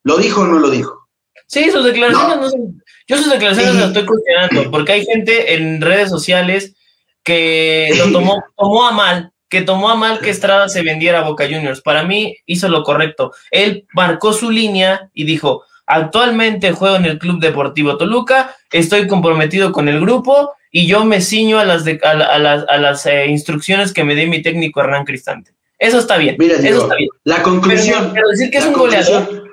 ¿Lo 0.03 0.17
dijo 0.17 0.43
o 0.43 0.47
no 0.47 0.59
lo 0.59 0.71
dijo? 0.71 1.09
Sí, 1.47 1.71
sus 1.71 1.85
declaraciones 1.85 2.37
No. 2.37 2.43
no, 2.43 2.51
son- 2.51 2.83
Yo 3.07 3.19
sus 3.19 3.31
declaraciones 3.31 3.73
Sí. 3.75 3.79
las 3.79 3.89
estoy 3.89 4.07
cuestionando, 4.07 4.71
porque 4.71 4.93
hay 4.93 5.05
gente 5.05 5.55
en 5.55 5.81
redes 5.83 6.09
sociales 6.09 6.75
que 7.23 7.91
lo 7.99 8.11
tomó, 8.13 8.43
tomó 8.57 8.87
a 8.87 8.93
mal, 8.93 9.33
que 9.49 9.61
tomó 9.63 9.91
a 9.91 9.95
mal 9.95 10.21
que 10.21 10.31
Estrada 10.31 10.69
se 10.69 10.83
vendiera 10.83 11.21
a 11.21 11.29
Boca 11.29 11.45
Juniors. 11.45 11.81
Para 11.83 12.03
mí 12.05 12.37
hizo 12.47 12.69
lo 12.69 12.83
correcto. 12.83 13.33
Él 13.51 13.87
marcó 13.93 14.33
su 14.33 14.51
línea 14.51 15.11
y 15.13 15.25
dijo, 15.25 15.65
actualmente 15.87 16.73
juego 16.73 16.97
en 16.97 17.05
el 17.05 17.19
Club 17.19 17.41
Deportivo 17.41 17.97
Toluca, 17.99 18.57
estoy 18.73 19.07
comprometido 19.07 19.71
con 19.73 19.89
el 19.89 20.01
grupo 20.01 20.53
y 20.71 20.87
yo 20.87 21.05
me 21.05 21.21
ciño 21.21 21.59
a 21.59 21.65
las, 21.65 21.85
de- 21.85 22.01
a, 22.03 22.11
a 22.11 22.39
las, 22.39 22.65
a 22.69 22.79
las 22.79 23.05
eh, 23.07 23.27
instrucciones 23.27 23.93
que 23.93 24.03
me 24.05 24.15
dé 24.15 24.27
mi 24.27 24.41
técnico 24.43 24.81
Hernán 24.81 25.05
Cristante. 25.05 25.53
Eso 25.85 25.99
está 25.99 26.17
bien, 26.17 26.37
Mira, 26.39 26.57
eso 26.57 26.83
está 26.83 26.95
bien. 26.97 27.09
la 27.25 27.43
conclusión. 27.43 27.99
Pero, 28.01 28.15
pero 28.15 28.29
decir 28.29 28.51
que 28.51 28.59
es 28.59 28.67
un 28.67 28.73
goleador, 28.75 29.45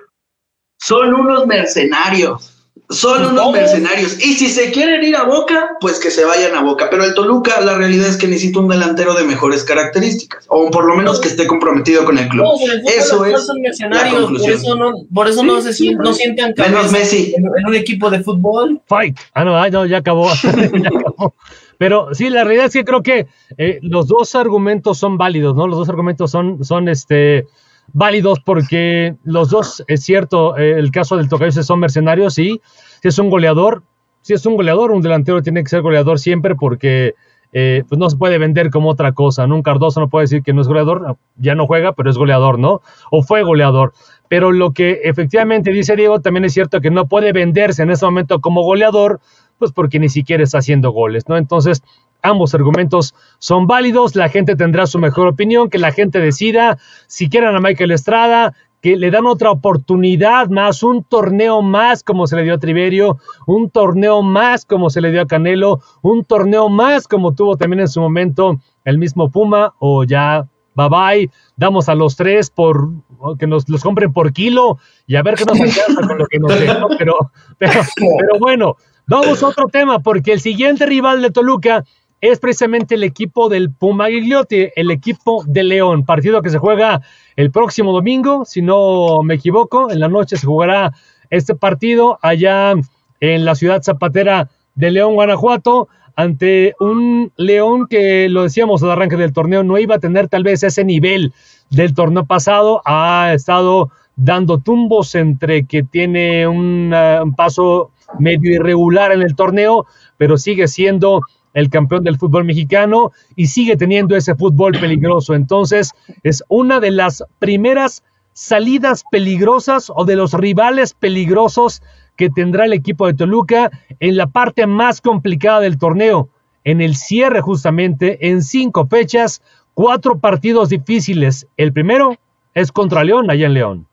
Son 0.80 1.14
unos 1.14 1.46
mercenarios. 1.48 2.48
Son 2.90 3.20
Pues 3.20 3.32
unos 3.32 3.52
mercenarios. 3.54 4.20
Y 4.20 4.34
si 4.34 4.50
se 4.50 4.70
quieren 4.72 5.02
ir 5.02 5.16
a 5.16 5.24
Boca, 5.24 5.78
pues 5.80 5.98
que 5.98 6.12
se 6.12 6.26
vayan 6.26 6.56
a 6.56 6.62
Boca. 6.62 6.90
Pero 6.90 7.06
el 7.06 7.14
Toluca, 7.14 7.62
la 7.62 7.76
realidad 7.78 8.08
es 8.08 8.18
que 8.18 8.28
necesita 8.28 8.60
un 8.60 8.68
delantero 8.68 9.14
de 9.14 9.24
mejores 9.24 9.64
características. 9.64 10.44
O 10.50 10.70
por 10.70 10.84
lo 10.86 10.96
menos 10.96 11.22
que 11.22 11.30
esté 11.30 11.48
comprometido 11.48 12.04
con 12.04 12.18
el 12.18 12.28
club. 12.28 12.46
Fútbol 12.46 12.82
Eso 12.86 13.24
es 13.26 13.46
son 13.46 13.58
la 13.58 13.62
mercenarios, 13.70 14.26
por 14.32 14.50
eso 14.50 14.76
no, 14.76 14.92
por 15.14 15.28
eso 15.30 15.42
no, 15.44 15.62
se 15.62 15.72
sí, 15.72 15.94
no 15.96 16.14
sientan 16.14 16.54
Menos 16.58 16.92
Messi. 16.92 17.34
en, 17.38 17.46
en 17.46 17.66
un 17.68 17.76
equipo 17.76 18.10
de 18.10 18.20
fútbol. 18.22 18.82
Fight. 18.88 19.18
Ah, 19.34 19.46
no, 19.46 19.58
ay, 19.58 19.72
no, 19.72 19.86
ya 19.86 19.98
acabó. 19.98 20.30
Ya 20.44 20.90
acabó. 20.90 21.34
Pero 21.82 22.14
sí, 22.14 22.30
la 22.30 22.44
realidad 22.44 22.68
es 22.68 22.74
que 22.74 22.86
creo 22.86 23.02
que 23.02 23.26
eh, 23.58 23.80
los 23.82 24.08
dos 24.08 24.36
argumentos 24.36 25.00
son 25.00 25.18
válidos, 25.18 25.56
¿no? 25.56 25.66
Los 25.66 25.80
dos 25.80 25.90
argumentos 25.90 26.30
son, 26.30 26.88
este, 26.88 27.48
válidos 27.92 28.40
porque 28.40 29.16
los 29.24 29.50
dos, 29.50 29.84
es 29.88 30.04
cierto, 30.04 30.56
eh, 30.60 30.78
el 30.78 30.92
caso 30.92 31.18
del 31.18 31.28
Tocayo 31.28 31.64
son 31.64 31.80
mercenarios, 31.80 32.36
sí. 32.36 32.62
Si 33.02 33.08
es 33.08 33.18
un 33.18 33.32
goleador, 33.32 33.82
si 34.22 34.36
es 34.36 34.46
un 34.46 34.58
goleador, 34.58 34.92
un 34.92 35.02
delantero 35.02 35.42
tiene 35.42 35.64
que 35.64 35.70
ser 35.70 35.82
goleador 35.82 36.20
siempre 36.20 36.54
porque 36.54 37.16
eh, 37.52 37.84
pues 37.90 37.98
no 37.98 38.10
se 38.12 38.18
puede 38.18 38.38
vender 38.38 38.70
como 38.70 38.90
otra 38.90 39.14
cosa. 39.14 39.48
¿no? 39.48 39.56
Un 39.56 39.64
Cardoso 39.64 40.00
no 40.00 40.08
puede 40.08 40.26
decir 40.26 40.44
que 40.44 40.54
no 40.54 40.62
es 40.62 40.68
goleador, 40.68 41.18
ya 41.38 41.56
no 41.56 41.66
juega, 41.66 41.94
pero 41.94 42.12
es 42.12 42.18
goleador, 42.18 42.60
¿no? 42.60 42.82
O 43.10 43.24
fue 43.24 43.42
goleador. 43.42 43.94
Pero 44.30 44.52
lo 44.52 44.72
que 44.72 45.02
efectivamente 45.04 45.72
dice 45.72 45.96
Diego 45.96 46.22
también 46.22 46.46
es 46.46 46.54
cierto 46.54 46.80
que 46.80 46.92
no 46.92 47.08
puede 47.08 47.34
venderse 47.34 47.84
en 47.84 47.90
ese 47.90 48.06
momento 48.06 48.40
como 48.40 48.62
goleador, 48.62 49.20
pues 49.62 49.72
porque 49.74 50.00
ni 50.00 50.10
siquiera 50.10 50.44
está 50.44 50.58
haciendo 50.58 50.90
goles, 50.90 51.30
¿no? 51.30 51.38
Entonces, 51.38 51.84
ambos 52.24 52.56
argumentos 52.56 53.14
son 53.38 53.68
válidos, 53.68 54.16
la 54.16 54.28
gente 54.28 54.56
tendrá 54.56 54.88
su 54.88 54.98
mejor 54.98 55.28
opinión, 55.28 55.70
que 55.70 55.78
la 55.78 55.92
gente 55.92 56.18
decida 56.18 56.80
si 57.06 57.30
quieren 57.30 57.56
a 57.56 57.60
Michael 57.60 57.92
Estrada, 57.92 58.56
que 58.82 58.98
le 58.98 59.12
dan 59.12 59.28
otra 59.28 59.52
oportunidad 59.52 60.50
más, 60.50 60.82
un 60.82 61.04
torneo 61.04 61.62
más 61.62 62.02
como 62.02 62.26
se 62.26 62.38
le 62.38 62.42
dio 62.42 62.56
a 62.56 62.58
Triverio, 62.58 63.20
un 63.46 63.70
torneo 63.70 64.24
más 64.24 64.66
como 64.66 64.90
se 64.90 65.00
le 65.00 65.12
dio 65.12 65.22
a 65.22 65.28
Canelo, 65.28 65.82
un 66.02 66.26
torneo 66.26 66.70
más 66.70 67.08
como 67.08 67.36
tuvo 67.36 67.56
también 67.56 67.82
en 67.82 67.88
su 67.88 68.02
momento 68.02 68.60
el 68.84 68.98
mismo 68.98 69.30
Puma, 69.30 69.76
o 69.78 70.06
ya 70.06 70.48
bye 70.74 70.90
bye, 70.90 71.32
damos 71.56 71.88
a 71.88 71.94
los 71.94 72.16
tres 72.16 72.50
por 72.50 72.90
que 73.38 73.46
nos 73.46 73.70
los 73.70 73.84
compren 73.84 74.12
por 74.12 74.34
kilo 74.34 74.80
y 75.06 75.16
a 75.16 75.22
ver 75.22 75.36
qué 75.36 75.46
nos 75.46 75.60
alcanza 75.62 76.08
con 76.08 76.18
lo 76.18 76.26
que 76.26 76.40
nos 76.40 76.60
dejó, 76.60 76.88
pero, 76.98 77.14
pero, 77.60 77.82
pero 77.96 78.40
bueno, 78.40 78.78
vamos 79.08 79.44
a 79.44 79.48
otro 79.48 79.68
tema, 79.68 80.00
porque 80.00 80.34
el 80.34 80.40
siguiente 80.40 80.86
rival 80.86 81.22
de 81.22 81.32
Toluca 81.32 81.84
es 82.22 82.40
precisamente 82.40 82.96
el 82.96 83.04
equipo 83.04 83.50
del 83.50 83.72
Puma 83.72 84.08
Gigliotti, 84.08 84.70
el 84.76 84.92
equipo 84.92 85.44
de 85.48 85.64
León, 85.64 86.06
partido 86.06 86.42
que 86.42 86.52
se 86.52 86.60
juega 86.60 87.02
el 87.36 87.52
próximo 87.52 87.92
domingo, 87.92 88.46
si 88.46 88.62
no 88.62 89.24
me 89.24 89.36
equivoco, 89.36 89.92
en 89.92 90.00
la 90.00 90.08
noche 90.08 90.38
se 90.38 90.46
jugará 90.46 90.94
este 91.32 91.56
partido 91.56 92.20
allá 92.22 92.74
en 93.20 93.46
la 93.46 93.56
ciudad 93.56 93.82
zapatera 93.82 94.50
de 94.76 94.92
León, 94.92 95.16
Guanajuato, 95.16 95.88
ante 96.16 96.76
un 96.80 97.32
León 97.38 97.88
que 97.90 98.30
lo 98.30 98.44
decíamos 98.44 98.84
al 98.84 98.92
arranque 98.92 99.18
del 99.18 99.34
torneo, 99.34 99.64
no 99.64 99.80
iba 99.80 99.96
a 99.96 100.00
tener 100.00 100.28
tal 100.28 100.44
vez 100.44 100.62
ese 100.62 100.84
nivel 100.84 101.34
del 101.72 101.96
torneo 101.96 102.26
pasado, 102.26 102.82
ha 102.86 103.32
estado 103.34 103.90
dando 104.16 104.60
tumbos 104.60 105.16
entre 105.16 105.66
que 105.66 105.84
tiene 105.84 106.48
un, 106.48 106.94
uh, 106.94 107.24
un 107.24 107.34
paso 107.34 107.92
medio 108.20 108.54
irregular 108.56 109.12
en 109.12 109.22
el 109.22 109.36
torneo, 109.36 109.86
pero 110.18 110.38
sigue 110.38 110.68
siendo 110.68 111.22
el 111.54 111.70
campeón 111.70 112.04
del 112.04 112.18
fútbol 112.18 112.46
mexicano 112.46 113.12
y 113.36 113.48
sigue 113.48 113.76
teniendo 113.76 114.16
ese 114.16 114.36
fútbol 114.36 114.74
peligroso. 114.74 115.34
Entonces, 115.34 115.92
es 116.24 116.44
una 116.48 116.80
de 116.80 116.92
las 116.92 117.24
primeras 117.40 118.04
salidas 118.34 119.04
peligrosas 119.12 119.92
o 119.94 120.06
de 120.06 120.16
los 120.16 120.34
rivales 120.34 120.94
peligrosos 120.94 121.82
que 122.16 122.30
tendrá 122.30 122.66
el 122.66 122.74
equipo 122.74 123.08
de 123.08 123.14
Toluca 123.14 123.72
en 124.00 124.16
la 124.16 124.28
parte 124.28 124.68
más 124.68 125.02
complicada 125.02 125.60
del 125.62 125.78
torneo, 125.78 126.30
en 126.64 126.82
el 126.82 126.96
cierre 126.96 127.42
justamente, 127.42 128.30
en 128.30 128.44
cinco 128.44 128.88
fechas, 128.88 129.42
cuatro 129.74 130.20
partidos 130.20 130.70
difíciles. 130.70 131.48
El 131.58 131.74
primero 131.74 132.18
es 132.54 132.72
contra 132.72 133.04
León, 133.04 133.30
allá 133.32 133.48
en 133.48 133.54
León. 133.54 133.88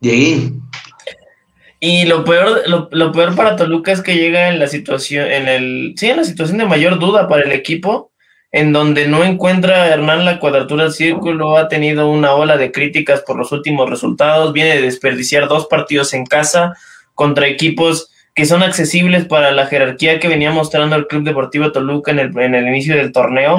Llegué. 0.00 0.52
Y 1.82 2.04
lo 2.04 2.24
peor, 2.24 2.62
lo, 2.68 2.90
lo, 2.92 3.10
peor 3.10 3.34
para 3.34 3.56
Toluca 3.56 3.90
es 3.90 4.02
que 4.02 4.14
llega 4.14 4.48
en 4.48 4.58
la 4.58 4.66
situación, 4.66 5.30
en 5.30 5.48
el, 5.48 5.94
sí, 5.96 6.10
en 6.10 6.18
la 6.18 6.24
situación 6.24 6.58
de 6.58 6.66
mayor 6.66 6.98
duda 6.98 7.26
para 7.26 7.42
el 7.42 7.52
equipo, 7.52 8.12
en 8.52 8.74
donde 8.74 9.08
no 9.08 9.24
encuentra 9.24 9.88
Hernán 9.88 10.26
la 10.26 10.38
cuadratura 10.40 10.84
del 10.84 10.92
círculo, 10.92 11.56
ha 11.56 11.68
tenido 11.68 12.10
una 12.10 12.34
ola 12.34 12.58
de 12.58 12.70
críticas 12.70 13.22
por 13.22 13.36
los 13.36 13.50
últimos 13.50 13.88
resultados, 13.88 14.52
viene 14.52 14.76
de 14.76 14.82
desperdiciar 14.82 15.48
dos 15.48 15.68
partidos 15.68 16.12
en 16.12 16.26
casa 16.26 16.76
contra 17.14 17.46
equipos 17.46 18.10
que 18.34 18.44
son 18.44 18.62
accesibles 18.62 19.24
para 19.24 19.50
la 19.50 19.66
jerarquía 19.66 20.20
que 20.20 20.28
venía 20.28 20.50
mostrando 20.50 20.96
el 20.96 21.06
Club 21.06 21.24
Deportivo 21.24 21.72
Toluca 21.72 22.10
en 22.10 22.18
el, 22.18 22.38
en 22.38 22.54
el 22.54 22.68
inicio 22.68 22.96
del 22.96 23.12
torneo. 23.12 23.56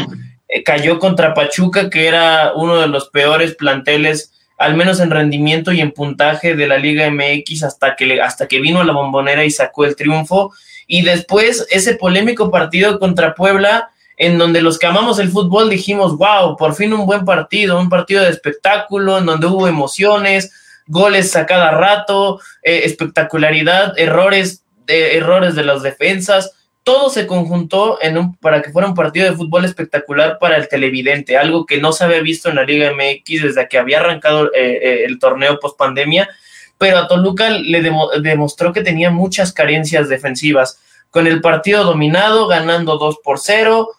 Eh, 0.47 0.63
cayó 0.63 0.99
contra 0.99 1.34
Pachuca, 1.34 1.89
que 1.89 2.07
era 2.07 2.53
uno 2.55 2.79
de 2.79 2.88
los 2.88 3.10
peores 3.10 3.55
planteles 3.55 4.34
al 4.62 4.76
menos 4.76 5.00
en 5.00 5.10
rendimiento 5.10 5.71
y 5.71 5.82
en 5.82 5.91
puntaje 5.91 6.56
de 6.56 6.67
la 6.67 6.78
Liga 6.78 7.10
MX 7.10 7.63
hasta 7.63 7.95
que, 7.95 8.21
hasta 8.21 8.47
que 8.47 8.60
vino 8.60 8.84
la 8.84 8.93
bombonera 8.93 9.43
y 9.43 9.50
sacó 9.50 9.86
el 9.86 9.95
triunfo. 9.95 10.54
Y 10.86 11.02
después 11.02 11.65
ese 11.71 11.95
polémico 11.95 12.52
partido 12.52 13.00
contra 13.00 13.34
Puebla, 13.34 13.89
en 14.17 14.38
donde 14.38 14.62
los 14.62 14.78
que 14.78 14.86
amamos 14.86 15.17
el 15.17 15.30
fútbol 15.30 15.71
dijimos, 15.71 16.15
wow, 16.15 16.56
por 16.58 16.76
fin 16.76 16.93
un 16.93 17.08
buen 17.08 17.26
partido, 17.26 17.80
un 17.80 17.89
partido 17.89 18.24
de 18.24 18.30
espectáculo, 18.30 19.17
en 19.17 19.26
donde 19.26 19.47
hubo 19.47 19.67
emociones, 19.67 20.54
goles 20.86 21.36
a 21.36 21.47
cada 21.47 21.71
rato, 21.71 22.39
eh, 22.62 22.82
espectacularidad, 22.84 23.97
errores 23.97 24.63
de, 24.86 25.17
errores 25.17 25.56
de 25.56 25.63
las 25.63 25.82
defensas. 25.82 26.52
Todo 26.83 27.09
se 27.09 27.27
conjuntó 27.27 28.01
en 28.01 28.17
un, 28.17 28.35
para 28.35 28.61
que 28.61 28.71
fuera 28.71 28.87
un 28.87 28.95
partido 28.95 29.29
de 29.29 29.35
fútbol 29.35 29.65
espectacular 29.65 30.39
para 30.39 30.57
el 30.57 30.67
televidente, 30.67 31.37
algo 31.37 31.65
que 31.65 31.79
no 31.79 31.91
se 31.91 32.05
había 32.05 32.21
visto 32.21 32.49
en 32.49 32.55
la 32.55 32.63
Liga 32.63 32.91
MX 32.91 33.43
desde 33.43 33.67
que 33.67 33.77
había 33.77 33.99
arrancado 33.99 34.47
eh, 34.47 34.79
eh, 34.81 35.03
el 35.05 35.19
torneo 35.19 35.59
post 35.59 35.77
pandemia. 35.77 36.29
pero 36.77 36.97
a 36.97 37.07
Toluca 37.07 37.51
le 37.51 37.81
demostró 38.21 38.73
que 38.73 38.81
tenía 38.81 39.11
muchas 39.11 39.53
carencias 39.53 40.09
defensivas. 40.09 40.79
Con 41.11 41.27
el 41.27 41.41
partido 41.41 41.83
dominado, 41.83 42.47
ganando 42.47 42.97
2 42.97 43.19
por 43.23 43.37
0, 43.37 43.89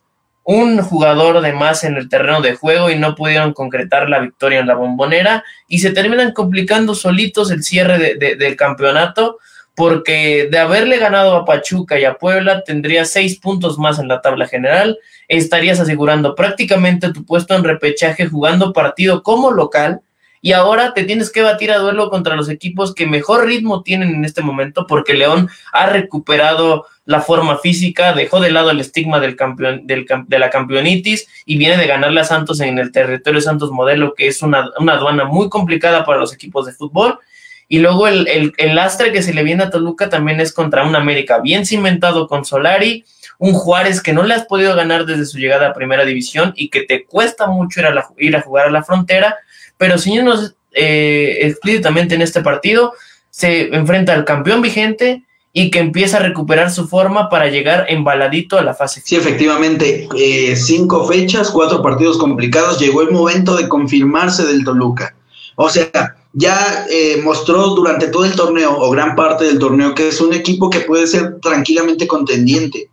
un 0.44 0.82
jugador 0.82 1.40
de 1.40 1.52
más 1.52 1.84
en 1.84 1.96
el 1.96 2.08
terreno 2.08 2.40
de 2.40 2.54
juego 2.54 2.90
y 2.90 2.98
no 2.98 3.14
pudieron 3.14 3.52
concretar 3.52 4.08
la 4.08 4.18
victoria 4.18 4.60
en 4.60 4.66
la 4.66 4.74
bombonera 4.74 5.44
y 5.68 5.78
se 5.78 5.92
terminan 5.92 6.32
complicando 6.32 6.94
solitos 6.94 7.50
el 7.50 7.62
cierre 7.62 8.16
del 8.16 8.56
campeonato 8.56 9.38
porque 9.74 10.48
de 10.50 10.58
haberle 10.58 10.98
ganado 10.98 11.36
a 11.36 11.44
Pachuca 11.44 11.98
y 11.98 12.04
a 12.04 12.14
Puebla 12.14 12.62
tendría 12.64 13.04
seis 13.04 13.38
puntos 13.38 13.78
más 13.78 13.98
en 13.98 14.08
la 14.08 14.20
tabla 14.20 14.46
general, 14.46 14.98
estarías 15.28 15.80
asegurando 15.80 16.34
prácticamente 16.34 17.12
tu 17.12 17.24
puesto 17.24 17.54
en 17.54 17.64
repechaje 17.64 18.26
jugando 18.26 18.72
partido 18.72 19.22
como 19.22 19.50
local 19.50 20.00
y 20.44 20.52
ahora 20.52 20.92
te 20.92 21.04
tienes 21.04 21.30
que 21.30 21.40
batir 21.40 21.70
a 21.70 21.78
duelo 21.78 22.10
contra 22.10 22.34
los 22.34 22.48
equipos 22.48 22.94
que 22.94 23.06
mejor 23.06 23.46
ritmo 23.46 23.82
tienen 23.84 24.12
en 24.12 24.24
este 24.24 24.42
momento 24.42 24.86
porque 24.88 25.14
León 25.14 25.48
ha 25.72 25.86
recuperado 25.86 26.86
la 27.04 27.20
forma 27.20 27.58
física, 27.58 28.12
dejó 28.12 28.40
de 28.40 28.50
lado 28.50 28.70
el 28.70 28.80
estigma 28.80 29.20
del 29.20 29.36
campeón, 29.36 29.86
del, 29.86 30.04
de 30.26 30.38
la 30.40 30.50
campeonitis 30.50 31.28
y 31.46 31.58
viene 31.58 31.76
de 31.76 31.86
ganarle 31.86 32.20
a 32.20 32.24
Santos 32.24 32.60
en 32.60 32.78
el 32.78 32.90
territorio 32.90 33.40
Santos 33.40 33.70
Modelo, 33.70 34.14
que 34.14 34.26
es 34.26 34.42
una, 34.42 34.68
una 34.78 34.94
aduana 34.94 35.24
muy 35.24 35.48
complicada 35.48 36.04
para 36.04 36.18
los 36.18 36.34
equipos 36.34 36.66
de 36.66 36.72
fútbol. 36.72 37.20
Y 37.68 37.78
luego 37.78 38.06
el, 38.06 38.28
el, 38.28 38.52
el, 38.58 38.74
lastre 38.74 39.12
que 39.12 39.22
se 39.22 39.32
le 39.32 39.42
viene 39.42 39.62
a 39.62 39.70
Toluca 39.70 40.08
también 40.08 40.40
es 40.40 40.52
contra 40.52 40.84
un 40.84 40.94
América 40.94 41.40
bien 41.40 41.64
cimentado 41.64 42.28
con 42.28 42.44
Solari, 42.44 43.04
un 43.38 43.54
Juárez 43.54 44.02
que 44.02 44.12
no 44.12 44.22
le 44.22 44.34
has 44.34 44.44
podido 44.44 44.76
ganar 44.76 45.06
desde 45.06 45.26
su 45.26 45.38
llegada 45.38 45.68
a 45.68 45.74
Primera 45.74 46.04
División 46.04 46.52
y 46.54 46.68
que 46.68 46.82
te 46.82 47.04
cuesta 47.04 47.46
mucho 47.46 47.80
ir 47.80 47.86
a, 47.86 47.94
la, 47.94 48.06
ir 48.18 48.36
a 48.36 48.42
jugar 48.42 48.68
a 48.68 48.70
la 48.70 48.84
frontera, 48.84 49.36
pero 49.78 49.98
señornos 49.98 50.54
eh, 50.74 51.38
explícitamente 51.42 52.14
en 52.14 52.22
este 52.22 52.40
partido, 52.40 52.92
se 53.30 53.74
enfrenta 53.74 54.12
al 54.12 54.24
campeón 54.24 54.62
vigente 54.62 55.24
y 55.52 55.70
que 55.70 55.80
empieza 55.80 56.16
a 56.16 56.20
recuperar 56.20 56.70
su 56.70 56.88
forma 56.88 57.28
para 57.28 57.48
llegar 57.48 57.86
embaladito 57.88 58.58
a 58.58 58.62
la 58.62 58.74
fase. 58.74 59.02
Sí, 59.04 59.16
efectivamente, 59.16 60.08
eh, 60.16 60.56
cinco 60.56 61.06
fechas, 61.06 61.50
cuatro 61.50 61.82
partidos 61.82 62.16
complicados, 62.16 62.78
llegó 62.78 63.02
el 63.02 63.10
momento 63.10 63.56
de 63.56 63.68
confirmarse 63.68 64.46
del 64.46 64.64
Toluca. 64.64 65.14
O 65.56 65.68
sea, 65.68 66.16
ya 66.32 66.86
eh, 66.88 67.20
mostró 67.22 67.68
durante 67.68 68.08
todo 68.08 68.24
el 68.24 68.34
torneo 68.34 68.76
o 68.78 68.90
gran 68.90 69.14
parte 69.14 69.44
del 69.44 69.58
torneo 69.58 69.94
que 69.94 70.08
es 70.08 70.20
un 70.20 70.32
equipo 70.32 70.70
que 70.70 70.80
puede 70.80 71.06
ser 71.06 71.38
tranquilamente 71.40 72.06
contendiente, 72.06 72.90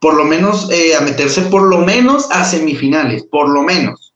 por 0.00 0.14
lo 0.14 0.24
menos 0.24 0.70
eh, 0.70 0.94
a 0.94 1.00
meterse 1.00 1.42
por 1.42 1.62
lo 1.62 1.78
menos 1.78 2.28
a 2.30 2.44
semifinales, 2.44 3.24
por 3.24 3.48
lo 3.48 3.62
menos. 3.62 4.12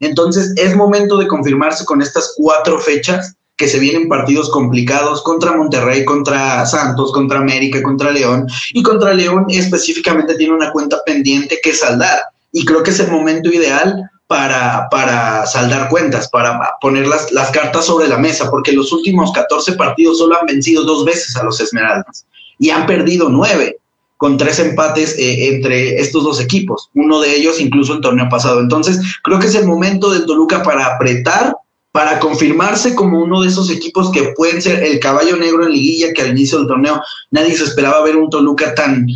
Entonces 0.00 0.52
es 0.56 0.76
momento 0.76 1.16
de 1.16 1.28
confirmarse 1.28 1.84
con 1.84 2.02
estas 2.02 2.34
cuatro 2.36 2.78
fechas 2.78 3.34
que 3.56 3.66
se 3.66 3.80
vienen 3.80 4.08
partidos 4.08 4.50
complicados 4.50 5.22
contra 5.22 5.56
Monterrey, 5.56 6.04
contra 6.04 6.64
Santos, 6.64 7.12
contra 7.12 7.40
América, 7.40 7.82
contra 7.82 8.12
León 8.12 8.46
y 8.72 8.82
contra 8.82 9.12
León 9.12 9.46
específicamente 9.48 10.36
tiene 10.36 10.54
una 10.54 10.70
cuenta 10.70 10.98
pendiente 11.04 11.58
que 11.62 11.72
saldar 11.72 12.20
y 12.52 12.64
creo 12.64 12.82
que 12.82 12.90
es 12.90 13.00
el 13.00 13.10
momento 13.10 13.50
ideal 13.50 14.08
para, 14.28 14.88
para 14.90 15.46
saldar 15.46 15.88
cuentas, 15.88 16.28
para 16.28 16.60
poner 16.80 17.08
las, 17.08 17.32
las 17.32 17.50
cartas 17.50 17.86
sobre 17.86 18.08
la 18.08 18.18
mesa, 18.18 18.50
porque 18.50 18.72
los 18.72 18.92
últimos 18.92 19.32
14 19.32 19.72
partidos 19.72 20.18
solo 20.18 20.38
han 20.38 20.46
vencido 20.46 20.84
dos 20.84 21.04
veces 21.04 21.34
a 21.36 21.42
los 21.42 21.58
Esmeraldas 21.60 22.26
y 22.58 22.70
han 22.70 22.86
perdido 22.86 23.30
nueve 23.30 23.78
con 24.18 24.36
tres 24.36 24.58
empates 24.58 25.16
eh, 25.16 25.48
entre 25.48 25.98
estos 25.98 26.24
dos 26.24 26.40
equipos, 26.40 26.90
uno 26.94 27.20
de 27.20 27.36
ellos 27.36 27.58
incluso 27.58 27.94
el 27.94 28.00
torneo 28.00 28.28
pasado. 28.28 28.60
Entonces, 28.60 29.00
creo 29.22 29.38
que 29.38 29.46
es 29.46 29.54
el 29.54 29.66
momento 29.66 30.10
del 30.10 30.26
Toluca 30.26 30.62
para 30.62 30.84
apretar, 30.86 31.56
para 31.90 32.18
confirmarse 32.18 32.94
como 32.94 33.22
uno 33.22 33.40
de 33.40 33.48
esos 33.48 33.70
equipos 33.70 34.10
que 34.10 34.34
pueden 34.36 34.60
ser 34.60 34.82
el 34.82 35.00
caballo 35.00 35.36
negro 35.36 35.64
en 35.64 35.72
liguilla, 35.72 36.12
que 36.12 36.22
al 36.22 36.32
inicio 36.32 36.58
del 36.58 36.66
torneo 36.66 37.00
nadie 37.30 37.56
se 37.56 37.64
esperaba 37.64 38.02
ver 38.02 38.16
un 38.16 38.28
Toluca 38.28 38.74
tan, 38.74 39.06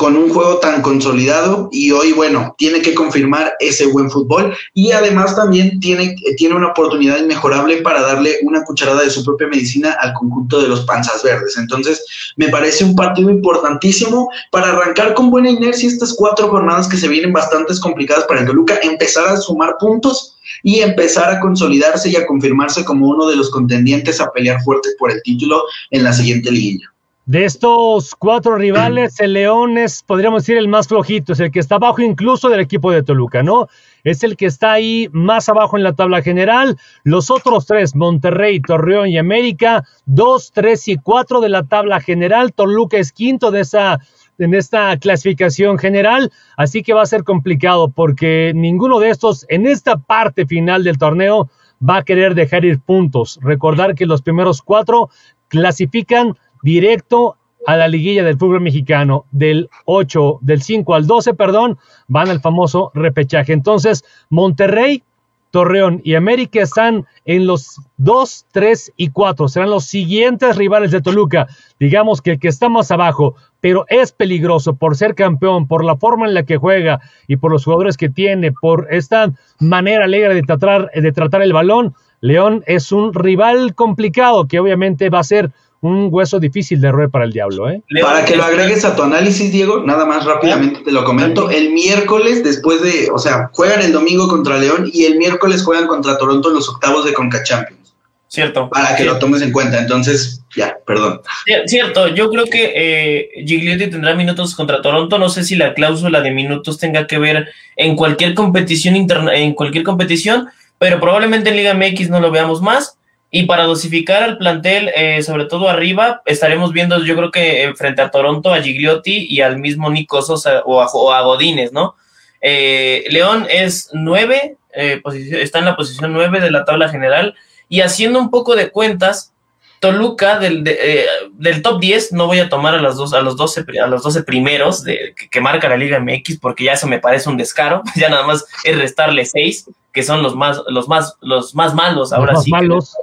con 0.00 0.16
un 0.16 0.30
juego 0.30 0.60
tan 0.60 0.80
consolidado 0.80 1.68
y 1.70 1.90
hoy, 1.90 2.12
bueno, 2.12 2.54
tiene 2.56 2.80
que 2.80 2.94
confirmar 2.94 3.52
ese 3.60 3.84
buen 3.84 4.10
fútbol 4.10 4.56
y 4.72 4.92
además 4.92 5.36
también 5.36 5.78
tiene, 5.78 6.16
tiene 6.38 6.54
una 6.54 6.68
oportunidad 6.68 7.18
inmejorable 7.18 7.82
para 7.82 8.00
darle 8.00 8.38
una 8.44 8.64
cucharada 8.64 9.02
de 9.02 9.10
su 9.10 9.22
propia 9.22 9.48
medicina 9.48 9.94
al 10.00 10.14
conjunto 10.14 10.62
de 10.62 10.68
los 10.68 10.86
panzas 10.86 11.22
verdes. 11.22 11.58
Entonces, 11.58 12.32
me 12.36 12.48
parece 12.48 12.82
un 12.82 12.96
partido 12.96 13.28
importantísimo 13.28 14.30
para 14.50 14.70
arrancar 14.70 15.12
con 15.12 15.30
buena 15.30 15.50
inercia 15.50 15.90
estas 15.90 16.14
cuatro 16.14 16.48
jornadas 16.48 16.88
que 16.88 16.96
se 16.96 17.06
vienen 17.06 17.34
bastante 17.34 17.74
complicadas 17.78 18.24
para 18.24 18.40
el 18.40 18.46
Toluca, 18.46 18.78
empezar 18.82 19.28
a 19.28 19.36
sumar 19.36 19.74
puntos 19.78 20.38
y 20.62 20.80
empezar 20.80 21.30
a 21.30 21.40
consolidarse 21.40 22.08
y 22.08 22.16
a 22.16 22.26
confirmarse 22.26 22.86
como 22.86 23.06
uno 23.06 23.26
de 23.26 23.36
los 23.36 23.50
contendientes 23.50 24.18
a 24.18 24.32
pelear 24.32 24.62
fuerte 24.62 24.88
por 24.98 25.10
el 25.10 25.22
título 25.22 25.62
en 25.90 26.04
la 26.04 26.14
siguiente 26.14 26.50
liguilla. 26.50 26.90
De 27.30 27.44
estos 27.44 28.16
cuatro 28.16 28.56
rivales, 28.56 29.20
el 29.20 29.34
León 29.34 29.78
es, 29.78 30.02
podríamos 30.02 30.42
decir, 30.42 30.58
el 30.58 30.66
más 30.66 30.88
flojito, 30.88 31.32
es 31.32 31.38
el 31.38 31.52
que 31.52 31.60
está 31.60 31.76
abajo 31.76 32.02
incluso 32.02 32.48
del 32.48 32.58
equipo 32.58 32.90
de 32.90 33.04
Toluca, 33.04 33.44
¿no? 33.44 33.68
Es 34.02 34.24
el 34.24 34.36
que 34.36 34.46
está 34.46 34.72
ahí 34.72 35.08
más 35.12 35.48
abajo 35.48 35.76
en 35.76 35.84
la 35.84 35.92
tabla 35.92 36.22
general. 36.22 36.76
Los 37.04 37.30
otros 37.30 37.66
tres, 37.66 37.94
Monterrey, 37.94 38.58
Torreón 38.60 39.10
y 39.10 39.16
América, 39.16 39.84
dos, 40.06 40.50
tres 40.50 40.88
y 40.88 40.96
cuatro 40.96 41.40
de 41.40 41.50
la 41.50 41.62
tabla 41.62 42.00
general. 42.00 42.52
Toluca 42.52 42.96
es 42.96 43.12
quinto 43.12 43.52
de 43.52 43.60
esa, 43.60 44.00
en 44.38 44.52
esta 44.52 44.96
clasificación 44.96 45.78
general, 45.78 46.32
así 46.56 46.82
que 46.82 46.94
va 46.94 47.02
a 47.02 47.06
ser 47.06 47.22
complicado 47.22 47.92
porque 47.92 48.50
ninguno 48.56 48.98
de 48.98 49.10
estos 49.10 49.46
en 49.48 49.68
esta 49.68 49.98
parte 49.98 50.46
final 50.46 50.82
del 50.82 50.98
torneo 50.98 51.48
va 51.80 51.98
a 51.98 52.02
querer 52.02 52.34
dejar 52.34 52.64
ir 52.64 52.80
puntos. 52.80 53.38
Recordar 53.40 53.94
que 53.94 54.06
los 54.06 54.20
primeros 54.20 54.62
cuatro 54.62 55.10
clasifican 55.46 56.36
directo 56.62 57.36
a 57.66 57.76
la 57.76 57.88
liguilla 57.88 58.24
del 58.24 58.38
fútbol 58.38 58.60
mexicano 58.60 59.26
del 59.30 59.68
8, 59.84 60.38
del 60.40 60.62
5 60.62 60.94
al 60.94 61.06
12, 61.06 61.34
perdón, 61.34 61.78
van 62.08 62.28
al 62.28 62.40
famoso 62.40 62.90
repechaje. 62.94 63.52
Entonces, 63.52 64.04
Monterrey, 64.30 65.02
Torreón 65.50 66.00
y 66.04 66.14
América 66.14 66.62
están 66.62 67.06
en 67.24 67.46
los 67.46 67.80
2, 67.96 68.46
3 68.52 68.92
y 68.96 69.10
4. 69.10 69.48
Serán 69.48 69.70
los 69.70 69.84
siguientes 69.84 70.56
rivales 70.56 70.92
de 70.92 71.00
Toluca. 71.02 71.48
Digamos 71.78 72.22
que 72.22 72.32
el 72.32 72.38
que 72.38 72.48
está 72.48 72.68
más 72.68 72.90
abajo, 72.90 73.34
pero 73.60 73.84
es 73.88 74.12
peligroso 74.12 74.76
por 74.76 74.96
ser 74.96 75.14
campeón, 75.14 75.66
por 75.66 75.84
la 75.84 75.96
forma 75.96 76.26
en 76.26 76.34
la 76.34 76.44
que 76.44 76.56
juega 76.56 77.00
y 77.26 77.36
por 77.36 77.50
los 77.50 77.64
jugadores 77.64 77.96
que 77.96 78.08
tiene, 78.08 78.52
por 78.52 78.86
esta 78.90 79.32
manera 79.58 80.04
alegre 80.04 80.34
de 80.34 80.42
tratar, 80.42 80.90
de 80.92 81.12
tratar 81.12 81.42
el 81.42 81.52
balón. 81.52 81.94
León 82.20 82.62
es 82.66 82.92
un 82.92 83.12
rival 83.12 83.74
complicado 83.74 84.46
que 84.46 84.60
obviamente 84.60 85.10
va 85.10 85.20
a 85.20 85.24
ser 85.24 85.52
un 85.82 86.08
hueso 86.10 86.38
difícil 86.38 86.80
de 86.80 86.92
roer 86.92 87.08
para 87.08 87.24
el 87.24 87.32
diablo, 87.32 87.70
¿eh? 87.70 87.82
Para 88.02 88.24
que 88.24 88.36
lo 88.36 88.44
agregues 88.44 88.84
a 88.84 88.94
tu 88.94 89.02
análisis, 89.02 89.50
Diego, 89.50 89.82
nada 89.84 90.04
más 90.04 90.24
rápidamente 90.24 90.80
te 90.80 90.92
lo 90.92 91.04
comento. 91.04 91.50
El 91.50 91.70
miércoles, 91.72 92.44
después 92.44 92.82
de, 92.82 93.08
o 93.12 93.18
sea, 93.18 93.50
juegan 93.52 93.80
el 93.80 93.92
domingo 93.92 94.28
contra 94.28 94.58
León 94.58 94.90
y 94.92 95.04
el 95.04 95.16
miércoles 95.16 95.62
juegan 95.62 95.86
contra 95.86 96.18
Toronto 96.18 96.48
en 96.48 96.56
los 96.56 96.68
octavos 96.68 97.04
de 97.04 97.14
Conca 97.14 97.42
Champions. 97.42 97.80
Cierto. 98.28 98.70
Para 98.70 98.94
que 98.94 99.04
lo 99.04 99.18
tomes 99.18 99.42
en 99.42 99.50
cuenta. 99.50 99.80
Entonces, 99.80 100.44
ya, 100.54 100.78
perdón. 100.86 101.20
Cierto, 101.66 102.06
yo 102.08 102.30
creo 102.30 102.44
que 102.44 102.72
eh, 102.76 103.28
Gigliotti 103.44 103.90
tendrá 103.90 104.14
minutos 104.14 104.54
contra 104.54 104.80
Toronto. 104.80 105.18
No 105.18 105.28
sé 105.28 105.42
si 105.42 105.56
la 105.56 105.74
cláusula 105.74 106.20
de 106.20 106.30
minutos 106.30 106.78
tenga 106.78 107.08
que 107.08 107.18
ver 107.18 107.48
en 107.74 107.96
cualquier 107.96 108.34
competición 108.34 108.94
interna, 108.94 109.34
en 109.34 109.54
cualquier 109.54 109.82
competición, 109.82 110.48
pero 110.78 111.00
probablemente 111.00 111.50
en 111.50 111.56
Liga 111.56 111.74
MX 111.74 112.08
no 112.10 112.20
lo 112.20 112.30
veamos 112.30 112.62
más. 112.62 112.98
Y 113.32 113.44
para 113.44 113.64
dosificar 113.64 114.24
al 114.24 114.38
plantel, 114.38 114.90
eh, 114.96 115.22
sobre 115.22 115.44
todo 115.44 115.68
arriba, 115.68 116.20
estaremos 116.26 116.72
viendo, 116.72 117.02
yo 117.04 117.14
creo 117.14 117.30
que 117.30 117.62
eh, 117.62 117.74
frente 117.74 118.02
a 118.02 118.10
Toronto, 118.10 118.52
a 118.52 118.60
Gigliotti 118.60 119.28
y 119.30 119.40
al 119.40 119.58
mismo 119.58 119.88
Nico 119.88 120.18
o 120.64 121.12
a, 121.12 121.20
Godínez, 121.22 121.72
¿no? 121.72 121.94
Eh, 122.40 123.04
León 123.10 123.46
es 123.48 123.90
nueve, 123.92 124.56
está 124.72 125.60
en 125.60 125.64
la 125.66 125.76
posición 125.76 126.12
nueve 126.12 126.40
de 126.40 126.50
la 126.50 126.64
tabla 126.64 126.88
general 126.88 127.34
y 127.68 127.82
haciendo 127.82 128.18
un 128.18 128.30
poco 128.30 128.56
de 128.56 128.70
cuentas, 128.70 129.32
Toluca 129.78 130.38
del, 130.38 130.62
del 130.64 131.62
top 131.62 131.80
10, 131.80 132.12
no 132.12 132.26
voy 132.26 132.40
a 132.40 132.50
tomar 132.50 132.74
a, 132.74 132.82
las 132.82 132.96
dos, 132.96 133.14
a, 133.14 133.22
los, 133.22 133.36
12, 133.36 133.64
a 133.82 133.86
los 133.86 134.02
12 134.02 134.24
primeros 134.24 134.84
de, 134.84 135.14
que, 135.30 135.40
marca 135.40 135.70
la 135.70 135.76
Liga 135.78 135.98
MX 135.98 136.38
porque 136.38 136.64
ya 136.64 136.74
eso 136.74 136.86
me 136.86 136.98
parece 136.98 137.30
un 137.30 137.38
descaro, 137.38 137.82
ya 137.96 138.10
nada 138.10 138.26
más 138.26 138.44
es 138.64 138.76
restarle 138.76 139.24
seis 139.24 139.66
que 139.92 140.02
son 140.02 140.22
los 140.22 140.36
más, 140.36 140.60
los 140.68 140.88
más, 140.88 141.16
los 141.20 141.54
más 141.54 141.74
malos 141.74 142.12
ahora 142.12 142.34
los 142.34 142.44
sí. 142.44 142.50
Malos. 142.50 142.94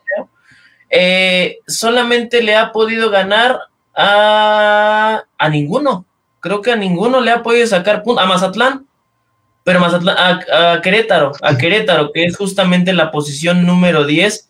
Eh, 0.89 1.59
solamente 1.67 2.41
le 2.41 2.55
ha 2.55 2.71
podido 2.71 3.09
ganar 3.09 3.59
a, 3.95 5.23
a 5.38 5.49
ninguno. 5.49 6.05
Creo 6.39 6.61
que 6.61 6.71
a 6.71 6.75
ninguno 6.75 7.19
le 7.21 7.31
ha 7.31 7.43
podido 7.43 7.67
sacar 7.67 8.03
puntos. 8.03 8.23
A 8.23 8.27
Mazatlán, 8.27 8.88
pero 9.63 9.79
Mazatlán, 9.81 10.15
a, 10.17 10.81
Querétaro, 10.81 11.33
a 11.41 11.57
Querétaro, 11.57 12.11
que 12.13 12.23
es 12.23 12.38
justamente 12.38 12.93
la 12.93 13.11
posición 13.11 13.65
número 13.65 14.05
10, 14.05 14.47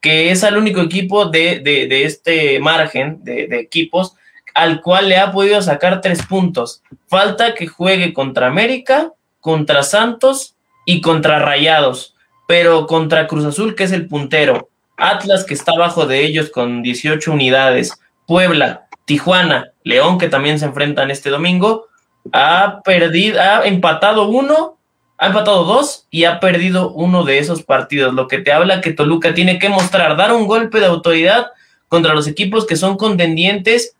que 0.00 0.30
es 0.30 0.42
el 0.42 0.56
único 0.56 0.80
equipo 0.82 1.26
de, 1.26 1.60
de, 1.60 1.86
de 1.86 2.04
este 2.04 2.60
margen 2.60 3.24
de, 3.24 3.46
de, 3.46 3.60
equipos 3.60 4.14
al 4.54 4.82
cual 4.82 5.08
le 5.08 5.16
ha 5.16 5.32
podido 5.32 5.62
sacar 5.62 6.00
tres 6.00 6.20
puntos. 6.26 6.82
Falta 7.06 7.54
que 7.54 7.66
juegue 7.66 8.12
contra 8.12 8.48
América, 8.48 9.12
contra 9.40 9.82
Santos 9.82 10.56
y 10.84 11.00
contra 11.00 11.38
Rayados, 11.38 12.16
pero 12.46 12.86
contra 12.86 13.26
Cruz 13.26 13.44
Azul, 13.44 13.74
que 13.74 13.84
es 13.84 13.92
el 13.92 14.06
puntero, 14.08 14.68
Atlas 14.98 15.44
que 15.44 15.54
está 15.54 15.72
abajo 15.72 16.06
de 16.06 16.24
ellos 16.24 16.50
con 16.50 16.82
18 16.82 17.32
unidades, 17.32 17.92
Puebla, 18.26 18.88
Tijuana, 19.04 19.72
León 19.84 20.18
que 20.18 20.28
también 20.28 20.58
se 20.58 20.66
enfrentan 20.66 21.10
este 21.10 21.30
domingo, 21.30 21.86
ha 22.32 22.82
perdido, 22.84 23.40
ha 23.40 23.66
empatado 23.66 24.28
uno, 24.28 24.76
ha 25.16 25.28
empatado 25.28 25.64
dos 25.64 26.06
y 26.10 26.24
ha 26.24 26.40
perdido 26.40 26.92
uno 26.92 27.24
de 27.24 27.38
esos 27.38 27.62
partidos, 27.62 28.12
lo 28.12 28.28
que 28.28 28.38
te 28.38 28.52
habla 28.52 28.80
que 28.80 28.92
Toluca 28.92 29.32
tiene 29.32 29.58
que 29.58 29.68
mostrar, 29.68 30.16
dar 30.16 30.32
un 30.32 30.46
golpe 30.46 30.80
de 30.80 30.86
autoridad 30.86 31.46
contra 31.88 32.14
los 32.14 32.26
equipos 32.26 32.66
que 32.66 32.76
son 32.76 32.96
contendientes 32.96 33.96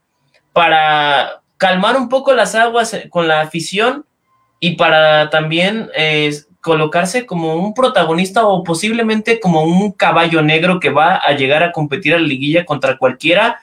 para 0.53 1.41
calmar 1.57 1.97
un 1.97 2.09
poco 2.09 2.35
las 2.35 2.55
aguas 2.55 2.97
con 3.11 3.29
la 3.29 3.41
afición 3.41 4.05
y 4.61 4.77
para 4.77 5.31
también 5.31 5.91
eh, 5.95 6.33
colocarse 6.61 7.27
como 7.27 7.55
un 7.55 7.75
protagonista 7.75 8.47
o 8.47 8.65
posiblemente 8.65 9.41
como 9.41 9.63
un 9.63 9.93
caballo 9.93 10.43
negro 10.43 10.81
que 10.81 10.91
va 10.91 11.17
a 11.17 11.33
llegar 11.33 11.63
a 11.63 11.73
competir 11.73 12.15
a 12.15 12.19
la 12.19 12.27
liguilla 12.27 12.65
contra 12.65 12.99
cualquiera 12.99 13.61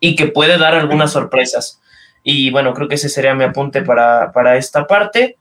y 0.00 0.16
que 0.16 0.26
puede 0.26 0.58
dar 0.58 0.74
algunas 0.74 1.12
sorpresas. 1.12 1.80
Y 2.22 2.50
bueno, 2.50 2.74
creo 2.74 2.88
que 2.88 2.96
ese 2.96 3.08
sería 3.08 3.34
mi 3.34 3.44
apunte 3.44 3.82
para, 3.82 4.32
para 4.32 4.56
esta 4.56 4.86
parte. 4.86 5.36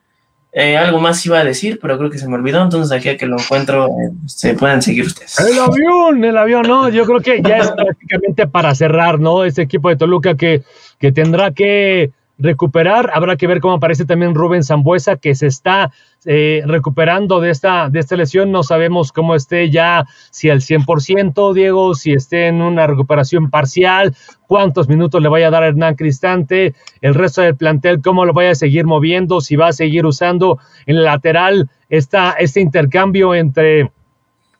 Eh, 0.53 0.77
algo 0.77 0.99
más 0.99 1.23
iba 1.25 1.37
a 1.37 1.43
decir, 1.43 1.77
pero 1.81 1.97
creo 1.97 2.09
que 2.09 2.17
se 2.17 2.27
me 2.27 2.35
olvidó, 2.35 2.63
entonces 2.63 2.97
aquí 2.97 3.09
a 3.09 3.17
que 3.17 3.27
lo 3.27 3.37
encuentro, 3.39 3.89
se 4.25 4.53
pueden 4.55 4.81
seguir 4.81 5.05
ustedes. 5.05 5.37
El 5.39 5.59
avión, 5.59 6.23
el 6.23 6.37
avión, 6.37 6.63
no, 6.63 6.89
yo 6.89 7.05
creo 7.05 7.19
que 7.19 7.41
ya 7.43 7.57
es 7.57 7.71
prácticamente 7.71 8.47
para 8.47 8.73
cerrar, 8.73 9.19
¿no? 9.19 9.43
Este 9.43 9.61
equipo 9.61 9.89
de 9.89 9.97
Toluca 9.97 10.35
que, 10.35 10.63
que 10.99 11.11
tendrá 11.11 11.51
que 11.51 12.11
recuperar. 12.39 13.11
Habrá 13.13 13.35
que 13.35 13.47
ver 13.47 13.59
cómo 13.59 13.75
aparece 13.75 14.05
también 14.05 14.35
Rubén 14.35 14.63
Zambuesa, 14.63 15.17
que 15.17 15.35
se 15.35 15.47
está 15.47 15.91
eh, 16.29 16.61
recuperando 16.65 17.39
de 17.39 17.51
esta, 17.51 17.89
de 17.89 17.99
esta 18.01 18.17
lesión. 18.17 18.51
No 18.51 18.61
sabemos 18.61 19.13
cómo 19.13 19.33
esté 19.33 19.69
ya, 19.69 20.05
si 20.29 20.49
al 20.49 20.59
100%, 20.59 21.53
Diego, 21.53 21.95
si 21.95 22.11
esté 22.11 22.47
en 22.47 22.61
una 22.61 22.85
recuperación 22.85 23.49
parcial, 23.49 24.13
cuántos 24.45 24.89
minutos 24.89 25.21
le 25.21 25.29
vaya 25.29 25.47
a 25.47 25.51
dar 25.51 25.63
Hernán 25.63 25.95
Cristante, 25.95 26.75
el 26.99 27.15
resto 27.15 27.41
del 27.41 27.55
plantel, 27.55 28.01
cómo 28.01 28.25
lo 28.25 28.33
vaya 28.33 28.51
a 28.51 28.55
seguir 28.55 28.85
moviendo, 28.85 29.39
si 29.39 29.55
va 29.55 29.69
a 29.69 29.73
seguir 29.73 30.05
usando 30.05 30.59
en 30.85 30.97
el 30.97 31.05
lateral 31.05 31.69
esta, 31.87 32.31
este 32.31 32.59
intercambio 32.59 33.33
entre 33.33 33.89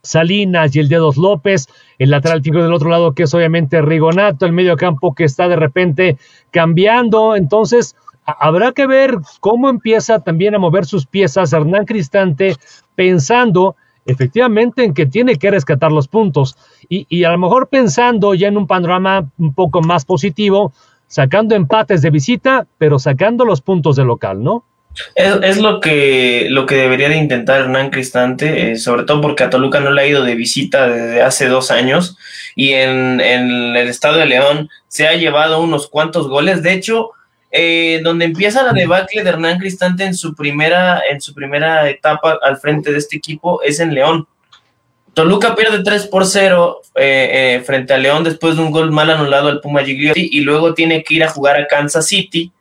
Salinas 0.02 0.74
y 0.74 0.80
el 0.80 0.88
Dedos 0.88 1.18
López, 1.18 1.68
el 2.00 2.12
lateral 2.12 2.42
tico 2.42 2.64
del 2.64 2.72
otro 2.72 2.90
lado 2.90 3.14
que 3.14 3.24
es 3.24 3.34
obviamente 3.34 3.82
Rigonato, 3.82 4.46
el 4.46 4.54
medio 4.54 4.78
campo 4.78 5.14
que 5.14 5.26
está 5.26 5.50
de 5.50 5.58
repente 5.58 6.18
cambiando, 6.52 7.36
entonces 7.36 7.98
habrá 8.28 8.74
que 8.74 8.86
ver 8.86 9.16
cómo 9.40 9.70
empieza 9.70 10.20
también 10.20 10.54
a 10.54 10.60
mover 10.60 10.86
sus 10.86 11.06
piezas 11.08 11.54
Hernán 11.54 11.86
Cristante 11.86 12.56
pensando 12.96 13.76
efectivamente 14.06 14.84
en 14.84 14.94
que 14.94 15.06
tiene 15.06 15.38
que 15.38 15.52
rescatar 15.52 15.92
los 15.92 16.08
puntos 16.08 16.58
y, 16.90 17.06
y 17.10 17.24
a 17.24 17.32
lo 17.32 17.38
mejor 17.38 17.70
pensando 17.70 18.34
ya 18.34 18.48
en 18.48 18.58
un 18.58 18.68
panorama 18.68 19.30
un 19.38 19.54
poco 19.54 19.82
más 19.82 20.06
positivo, 20.06 20.74
sacando 21.08 21.56
empates 21.56 22.02
de 22.02 22.10
visita, 22.10 22.68
pero 22.78 23.00
sacando 23.00 23.46
los 23.46 23.62
puntos 23.62 23.96
de 23.96 24.04
local, 24.04 24.44
¿no? 24.44 24.64
Es, 25.14 25.62
lo 25.62 25.80
que 25.80 26.48
lo 26.50 26.66
que 26.66 26.76
debería 26.76 27.08
de 27.10 27.18
intentar 27.18 27.62
Hernán 27.62 27.92
Cristante, 27.92 28.72
eh, 28.72 28.78
sobre 28.78 29.04
todo 29.04 29.22
porque 29.22 29.44
a 29.44 29.50
Toluca 29.52 29.80
no 29.80 29.92
le 29.92 30.02
ha 30.02 30.08
ido 30.08 30.24
de 30.24 30.34
visita 30.34 30.88
desde 30.88 31.22
hace 31.22 31.48
dos 31.48 31.70
años 31.70 32.18
y 32.56 32.72
en, 32.74 33.22
en 33.22 33.76
el 33.76 33.88
estado 33.90 34.18
de 34.18 34.26
León 34.26 34.70
se 34.88 35.08
ha 35.08 35.14
llevado 35.14 35.62
unos 35.62 35.88
cuantos 35.88 36.28
goles. 36.28 36.64
De 36.64 36.74
hecho, 36.74 37.12
eh, 37.52 38.02
donde 38.04 38.26
empieza 38.26 38.64
la 38.64 38.74
debacle 38.74 39.24
de 39.24 39.30
Hernán 39.30 39.60
Cristante 39.60 40.04
en 40.04 40.16
su 40.16 40.36
primera 40.36 41.02
en 41.10 41.22
su 41.22 41.34
primera 41.34 41.90
etapa 41.90 42.38
al 42.42 42.58
frente 42.58 42.92
de 42.92 42.98
este 42.98 43.18
equipo 43.18 43.62
es 43.64 43.80
en 43.80 43.94
León. 43.94 44.28
Toluca 45.14 45.56
pierde 45.56 45.84
3 45.84 46.08
por 46.08 46.26
0 46.26 46.82
eh, 46.96 47.64
frente 47.66 47.94
a 47.94 47.98
León 47.98 48.24
después 48.24 48.56
de 48.56 48.62
un 48.62 48.72
gol 48.72 48.92
mal 48.92 49.10
anulado 49.10 49.48
al 49.50 49.62
Puma 49.62 49.84
Gigliotti 49.84 50.30
y 50.32 50.42
luego 50.42 50.74
tiene 50.74 51.04
que 51.04 51.16
ir 51.16 51.24
a 51.24 51.30
jugar 51.30 51.60
a 51.60 51.68
Kansas 51.68 52.08
City 52.08 52.52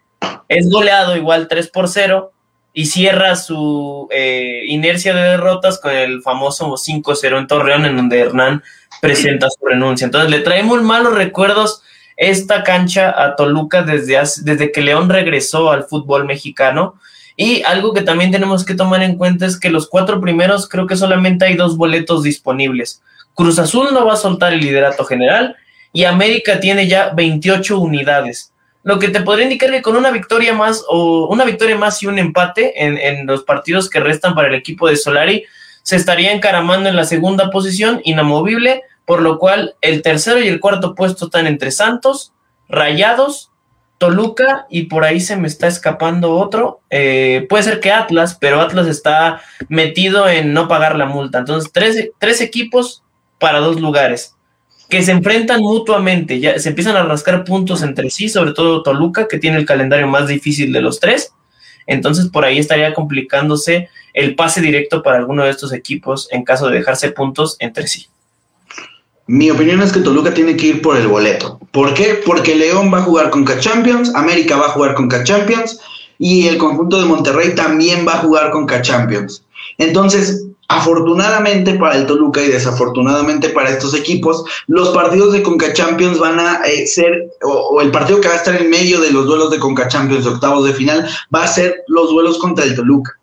es 0.48 0.70
goleado 0.70 1.16
igual 1.16 1.48
3 1.48 1.68
por 1.68 1.88
0 1.88 2.32
y 2.72 2.86
cierra 2.86 3.36
su 3.36 4.08
eh, 4.10 4.64
inercia 4.66 5.14
de 5.14 5.22
derrotas 5.22 5.80
con 5.80 5.92
el 5.92 6.22
famoso 6.22 6.74
5-0 6.74 7.38
en 7.38 7.46
Torreón, 7.46 7.86
en 7.86 7.96
donde 7.96 8.20
Hernán 8.20 8.62
presenta 9.00 9.48
su 9.48 9.64
renuncia. 9.64 10.04
Entonces 10.04 10.30
le 10.30 10.40
traemos 10.40 10.82
malos 10.82 11.14
recuerdos 11.14 11.82
esta 12.16 12.64
cancha 12.64 13.14
a 13.16 13.36
Toluca 13.36 13.82
desde, 13.82 14.18
desde 14.42 14.72
que 14.72 14.80
León 14.80 15.08
regresó 15.08 15.70
al 15.70 15.84
fútbol 15.84 16.24
mexicano. 16.24 16.98
Y 17.36 17.62
algo 17.64 17.92
que 17.92 18.02
también 18.02 18.30
tenemos 18.30 18.64
que 18.64 18.74
tomar 18.74 19.02
en 19.02 19.16
cuenta 19.16 19.44
es 19.46 19.58
que 19.58 19.68
los 19.68 19.88
cuatro 19.88 20.20
primeros 20.20 20.68
creo 20.68 20.86
que 20.86 20.96
solamente 20.96 21.44
hay 21.44 21.54
dos 21.54 21.76
boletos 21.76 22.22
disponibles. 22.22 23.02
Cruz 23.34 23.58
Azul 23.58 23.88
no 23.92 24.06
va 24.06 24.14
a 24.14 24.16
soltar 24.16 24.54
el 24.54 24.60
liderato 24.60 25.04
general 25.04 25.56
y 25.92 26.04
América 26.04 26.60
tiene 26.60 26.88
ya 26.88 27.10
28 27.10 27.78
unidades 27.78 28.52
lo 28.86 29.00
que 29.00 29.08
te 29.08 29.20
podría 29.20 29.46
indicar 29.46 29.72
que 29.72 29.82
con 29.82 29.96
una 29.96 30.12
victoria 30.12 30.54
más 30.54 30.84
o 30.88 31.26
una 31.26 31.44
victoria 31.44 31.76
más 31.76 32.00
y 32.04 32.06
un 32.06 32.20
empate 32.20 32.84
en, 32.84 32.96
en, 32.96 33.26
los 33.26 33.42
partidos 33.42 33.90
que 33.90 33.98
restan 33.98 34.36
para 34.36 34.46
el 34.46 34.54
equipo 34.54 34.86
de 34.86 34.94
Solari, 34.94 35.44
se 35.82 35.96
estaría 35.96 36.30
encaramando 36.30 36.88
en 36.88 36.94
la 36.94 37.04
segunda 37.04 37.50
posición, 37.50 38.00
inamovible, 38.04 38.84
por 39.06 39.22
lo 39.22 39.38
cual 39.38 39.76
el 39.80 40.02
tercero 40.02 40.40
y 40.40 40.48
el 40.48 40.60
cuarto 40.60 40.94
puesto 40.94 41.26
están 41.26 41.46
entre 41.46 41.70
Santos, 41.70 42.32
Rayados, 42.68 43.50
Toluca 43.98 44.66
y 44.68 44.84
por 44.84 45.04
ahí 45.04 45.20
se 45.20 45.36
me 45.36 45.48
está 45.48 45.68
escapando 45.68 46.34
otro. 46.34 46.80
Eh, 46.90 47.46
puede 47.48 47.62
ser 47.62 47.80
que 47.80 47.92
Atlas, 47.92 48.36
pero 48.38 48.60
Atlas 48.60 48.88
está 48.88 49.40
metido 49.68 50.28
en 50.28 50.52
no 50.52 50.68
pagar 50.68 50.96
la 50.96 51.06
multa. 51.06 51.38
Entonces, 51.38 51.70
tres, 51.72 52.10
tres 52.18 52.42
equipos 52.42 53.02
para 53.38 53.60
dos 53.60 53.80
lugares 53.80 54.36
que 54.88 55.02
se 55.02 55.12
enfrentan 55.12 55.60
mutuamente, 55.60 56.38
ya 56.38 56.58
se 56.58 56.68
empiezan 56.68 56.96
a 56.96 57.02
rascar 57.02 57.44
puntos 57.44 57.82
entre 57.82 58.10
sí, 58.10 58.28
sobre 58.28 58.52
todo 58.52 58.82
Toluca, 58.82 59.26
que 59.26 59.38
tiene 59.38 59.56
el 59.56 59.66
calendario 59.66 60.06
más 60.06 60.28
difícil 60.28 60.72
de 60.72 60.80
los 60.80 61.00
tres. 61.00 61.32
Entonces 61.86 62.28
por 62.28 62.44
ahí 62.44 62.58
estaría 62.58 62.94
complicándose 62.94 63.88
el 64.12 64.34
pase 64.34 64.60
directo 64.60 65.02
para 65.02 65.18
alguno 65.18 65.44
de 65.44 65.50
estos 65.50 65.72
equipos 65.72 66.28
en 66.30 66.44
caso 66.44 66.68
de 66.68 66.78
dejarse 66.78 67.10
puntos 67.10 67.56
entre 67.58 67.86
sí. 67.86 68.08
Mi 69.26 69.50
opinión 69.50 69.82
es 69.82 69.92
que 69.92 70.00
Toluca 70.00 70.32
tiene 70.32 70.56
que 70.56 70.66
ir 70.66 70.82
por 70.82 70.96
el 70.96 71.08
boleto. 71.08 71.58
¿Por 71.72 71.94
qué? 71.94 72.22
Porque 72.24 72.54
León 72.54 72.92
va 72.92 72.98
a 72.98 73.02
jugar 73.02 73.30
con 73.30 73.44
K-Champions, 73.44 74.14
América 74.14 74.56
va 74.56 74.66
a 74.66 74.70
jugar 74.70 74.94
con 74.94 75.08
K-Champions 75.08 75.80
y 76.18 76.46
el 76.46 76.58
conjunto 76.58 77.00
de 77.00 77.06
Monterrey 77.06 77.54
también 77.54 78.06
va 78.06 78.14
a 78.14 78.18
jugar 78.18 78.50
con 78.50 78.66
K-Champions. 78.66 79.44
Entonces, 79.78 80.46
Afortunadamente 80.68 81.74
para 81.74 81.96
el 81.96 82.06
Toluca 82.06 82.42
y 82.42 82.48
desafortunadamente 82.48 83.50
para 83.50 83.70
estos 83.70 83.94
equipos, 83.94 84.44
los 84.66 84.88
partidos 84.88 85.32
de 85.32 85.42
Conca 85.42 85.72
Champions 85.72 86.18
van 86.18 86.40
a 86.40 86.64
eh, 86.66 86.88
ser, 86.88 87.30
o, 87.42 87.80
el 87.80 87.92
partido 87.92 88.20
que 88.20 88.26
va 88.26 88.34
a 88.34 88.38
estar 88.38 88.60
en 88.60 88.68
medio 88.68 89.00
de 89.00 89.12
los 89.12 89.26
duelos 89.26 89.50
de 89.52 89.60
Conca 89.60 89.86
Champions, 89.86 90.26
octavos 90.26 90.66
de 90.66 90.72
final, 90.72 91.08
va 91.32 91.44
a 91.44 91.48
ser 91.48 91.84
los 91.86 92.10
duelos 92.10 92.38
contra 92.38 92.64
el 92.64 92.74
Toluca. 92.74 93.16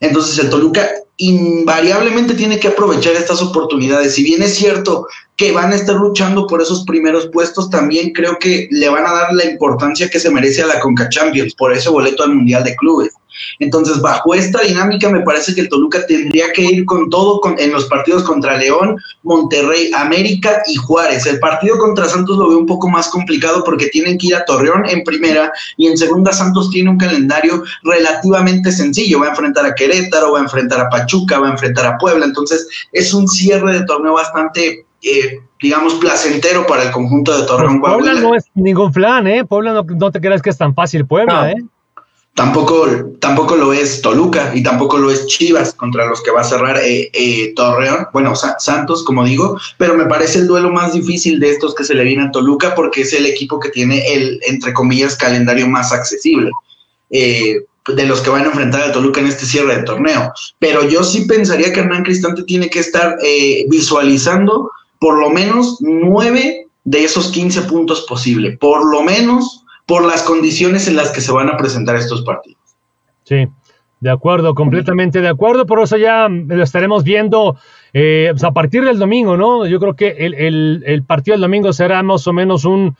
Entonces 0.00 0.38
el 0.38 0.50
Toluca 0.50 0.88
invariablemente 1.18 2.34
tiene 2.34 2.60
que 2.60 2.68
aprovechar 2.68 3.14
estas 3.14 3.42
oportunidades. 3.42 4.14
Si 4.14 4.22
bien 4.22 4.42
es 4.42 4.54
cierto 4.54 5.06
que 5.36 5.52
van 5.52 5.72
a 5.72 5.76
estar 5.76 5.96
luchando 5.96 6.46
por 6.46 6.62
esos 6.62 6.84
primeros 6.84 7.28
puestos, 7.28 7.70
también 7.70 8.12
creo 8.12 8.38
que 8.38 8.68
le 8.70 8.88
van 8.88 9.04
a 9.04 9.12
dar 9.12 9.34
la 9.34 9.44
importancia 9.44 10.08
que 10.08 10.20
se 10.20 10.30
merece 10.30 10.62
a 10.62 10.66
la 10.66 10.80
Conca 10.80 11.08
Champions 11.08 11.54
por 11.54 11.72
ese 11.72 11.90
boleto 11.90 12.22
al 12.22 12.34
Mundial 12.34 12.64
de 12.64 12.76
Clubes. 12.76 13.12
Entonces, 13.58 14.00
bajo 14.00 14.34
esta 14.34 14.62
dinámica, 14.62 15.08
me 15.08 15.20
parece 15.20 15.54
que 15.54 15.62
el 15.62 15.68
Toluca 15.68 16.06
tendría 16.06 16.52
que 16.52 16.62
ir 16.62 16.84
con 16.84 17.10
todo 17.10 17.40
con, 17.40 17.58
en 17.58 17.72
los 17.72 17.86
partidos 17.86 18.24
contra 18.24 18.56
León, 18.56 18.96
Monterrey, 19.22 19.90
América 19.94 20.62
y 20.66 20.76
Juárez. 20.76 21.26
El 21.26 21.40
partido 21.40 21.78
contra 21.78 22.08
Santos 22.08 22.38
lo 22.38 22.48
veo 22.48 22.58
un 22.58 22.66
poco 22.66 22.88
más 22.88 23.08
complicado 23.08 23.64
porque 23.64 23.86
tienen 23.86 24.18
que 24.18 24.28
ir 24.28 24.36
a 24.36 24.44
Torreón 24.44 24.88
en 24.88 25.02
primera 25.04 25.52
y 25.76 25.86
en 25.86 25.96
segunda 25.96 26.32
Santos 26.32 26.70
tiene 26.70 26.90
un 26.90 26.98
calendario 26.98 27.62
relativamente 27.82 28.72
sencillo. 28.72 29.20
Va 29.20 29.26
a 29.26 29.30
enfrentar 29.30 29.66
a 29.66 29.74
Querétaro, 29.74 30.32
va 30.32 30.38
a 30.40 30.42
enfrentar 30.42 30.80
a 30.80 30.88
Pachuca, 30.88 31.38
va 31.38 31.48
a 31.48 31.52
enfrentar 31.52 31.86
a 31.86 31.98
Puebla. 31.98 32.24
Entonces, 32.24 32.68
es 32.92 33.12
un 33.14 33.28
cierre 33.28 33.72
de 33.72 33.84
torneo 33.84 34.14
bastante 34.14 34.86
eh, 35.02 35.40
digamos, 35.60 35.94
placentero 35.94 36.66
para 36.66 36.84
el 36.84 36.90
conjunto 36.90 37.36
de 37.36 37.46
Torreón. 37.46 37.80
Pues 37.80 37.92
Puebla 37.92 38.14
no 38.14 38.34
es 38.34 38.44
ningún 38.54 38.92
plan, 38.92 39.26
¿eh? 39.26 39.44
Puebla 39.44 39.72
no, 39.72 39.82
no, 39.82 40.10
te 40.10 40.20
creas 40.20 40.42
que 40.42 40.50
es 40.50 40.58
tan 40.58 40.74
fácil, 40.74 41.06
Puebla, 41.06 41.34
no. 41.34 41.46
¿eh? 41.46 41.56
Tampoco, 42.38 42.86
tampoco 43.18 43.56
lo 43.56 43.72
es 43.72 44.00
Toluca 44.00 44.52
y 44.54 44.62
tampoco 44.62 44.96
lo 44.96 45.10
es 45.10 45.26
Chivas 45.26 45.74
contra 45.74 46.06
los 46.06 46.22
que 46.22 46.30
va 46.30 46.42
a 46.42 46.44
cerrar 46.44 46.78
eh, 46.78 47.10
eh, 47.12 47.52
Torreón, 47.56 48.06
bueno, 48.12 48.36
Sa 48.36 48.54
Santos, 48.60 49.02
como 49.02 49.24
digo, 49.24 49.58
pero 49.76 49.96
me 49.96 50.06
parece 50.06 50.38
el 50.38 50.46
duelo 50.46 50.70
más 50.70 50.92
difícil 50.92 51.40
de 51.40 51.50
estos 51.50 51.74
que 51.74 51.82
se 51.82 51.94
le 51.94 52.04
viene 52.04 52.22
a 52.22 52.30
Toluca 52.30 52.76
porque 52.76 53.00
es 53.00 53.12
el 53.12 53.26
equipo 53.26 53.58
que 53.58 53.70
tiene 53.70 54.14
el, 54.14 54.38
entre 54.46 54.72
comillas, 54.72 55.16
calendario 55.16 55.66
más 55.66 55.90
accesible. 55.92 56.52
Eh, 57.10 57.64
de 57.88 58.06
los 58.06 58.20
que 58.20 58.30
van 58.30 58.44
a 58.44 58.50
enfrentar 58.50 58.82
a 58.82 58.92
Toluca 58.92 59.18
en 59.18 59.26
este 59.26 59.44
cierre 59.44 59.74
de 59.74 59.82
torneo. 59.82 60.32
Pero 60.60 60.88
yo 60.88 61.02
sí 61.02 61.24
pensaría 61.24 61.72
que 61.72 61.80
Hernán 61.80 62.04
Cristante 62.04 62.44
tiene 62.44 62.70
que 62.70 62.78
estar 62.78 63.16
eh, 63.20 63.64
visualizando 63.68 64.70
por 65.00 65.18
lo 65.18 65.30
menos 65.30 65.78
nueve 65.80 66.68
de 66.84 67.02
esos 67.02 67.32
15 67.32 67.62
puntos 67.62 68.02
posible, 68.08 68.56
por 68.58 68.86
lo 68.86 69.02
menos 69.02 69.64
por 69.88 70.04
las 70.04 70.22
condiciones 70.22 70.86
en 70.86 70.96
las 70.96 71.10
que 71.10 71.22
se 71.22 71.32
van 71.32 71.48
a 71.48 71.56
presentar 71.56 71.96
estos 71.96 72.20
partidos. 72.20 72.60
Sí, 73.24 73.48
de 74.00 74.10
acuerdo, 74.10 74.54
completamente 74.54 75.22
de 75.22 75.28
acuerdo, 75.28 75.64
por 75.64 75.80
eso 75.80 75.96
ya 75.96 76.28
lo 76.28 76.62
estaremos 76.62 77.04
viendo 77.04 77.56
eh, 77.94 78.28
pues 78.30 78.44
a 78.44 78.52
partir 78.52 78.84
del 78.84 78.98
domingo, 78.98 79.38
¿no? 79.38 79.66
Yo 79.66 79.80
creo 79.80 79.96
que 79.96 80.08
el, 80.18 81.04
partido 81.06 81.34
del 81.34 81.40
domingo 81.40 81.72
será 81.72 82.02
más 82.02 82.26
o 82.26 82.34
menos 82.34 82.66
un, 82.66 82.96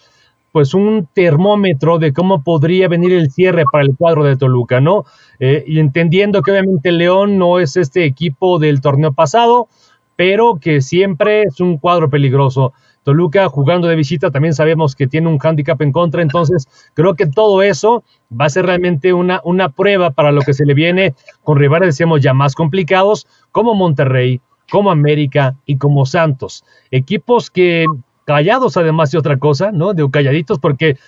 pues 0.50 0.72
un 0.72 1.06
termómetro 1.12 1.98
de 1.98 2.14
cómo 2.14 2.42
podría 2.42 2.88
venir 2.88 3.12
el 3.12 3.30
cierre 3.30 3.64
para 3.70 3.84
el 3.84 3.94
cuadro 3.94 4.24
de 4.24 4.38
Toluca, 4.38 4.80
¿no? 4.80 5.04
Eh, 5.40 5.64
y 5.66 5.80
entendiendo 5.80 6.40
que 6.40 6.52
obviamente 6.52 6.90
León 6.90 7.36
no 7.36 7.58
es 7.58 7.76
este 7.76 8.06
equipo 8.06 8.58
del 8.58 8.80
torneo 8.80 9.12
pasado, 9.12 9.68
pero 10.16 10.58
que 10.58 10.80
siempre 10.80 11.42
es 11.42 11.60
un 11.60 11.76
cuadro 11.76 12.08
peligroso. 12.08 12.72
Toluca 13.08 13.48
jugando 13.48 13.88
de 13.88 13.96
visita 13.96 14.30
también 14.30 14.52
sabemos 14.52 14.94
que 14.94 15.06
tiene 15.06 15.28
un 15.28 15.38
hándicap 15.38 15.80
en 15.80 15.92
contra, 15.92 16.20
entonces 16.20 16.68
creo 16.92 17.14
que 17.14 17.24
todo 17.24 17.62
eso 17.62 18.04
va 18.30 18.44
a 18.44 18.50
ser 18.50 18.66
realmente 18.66 19.14
una, 19.14 19.40
una 19.44 19.70
prueba 19.70 20.10
para 20.10 20.30
lo 20.30 20.42
que 20.42 20.52
se 20.52 20.66
le 20.66 20.74
viene 20.74 21.14
con 21.42 21.56
rivales, 21.56 21.86
decíamos, 21.86 22.20
ya 22.20 22.34
más 22.34 22.54
complicados, 22.54 23.26
como 23.50 23.74
Monterrey, 23.74 24.42
como 24.70 24.90
América 24.90 25.56
y 25.64 25.78
como 25.78 26.04
Santos. 26.04 26.66
Equipos 26.90 27.50
que 27.50 27.86
callados 28.26 28.76
además 28.76 29.10
de 29.10 29.16
otra 29.16 29.38
cosa, 29.38 29.72
¿no? 29.72 29.94
De 29.94 30.06
calladitos 30.10 30.58
porque 30.58 30.90
eh, 30.90 30.98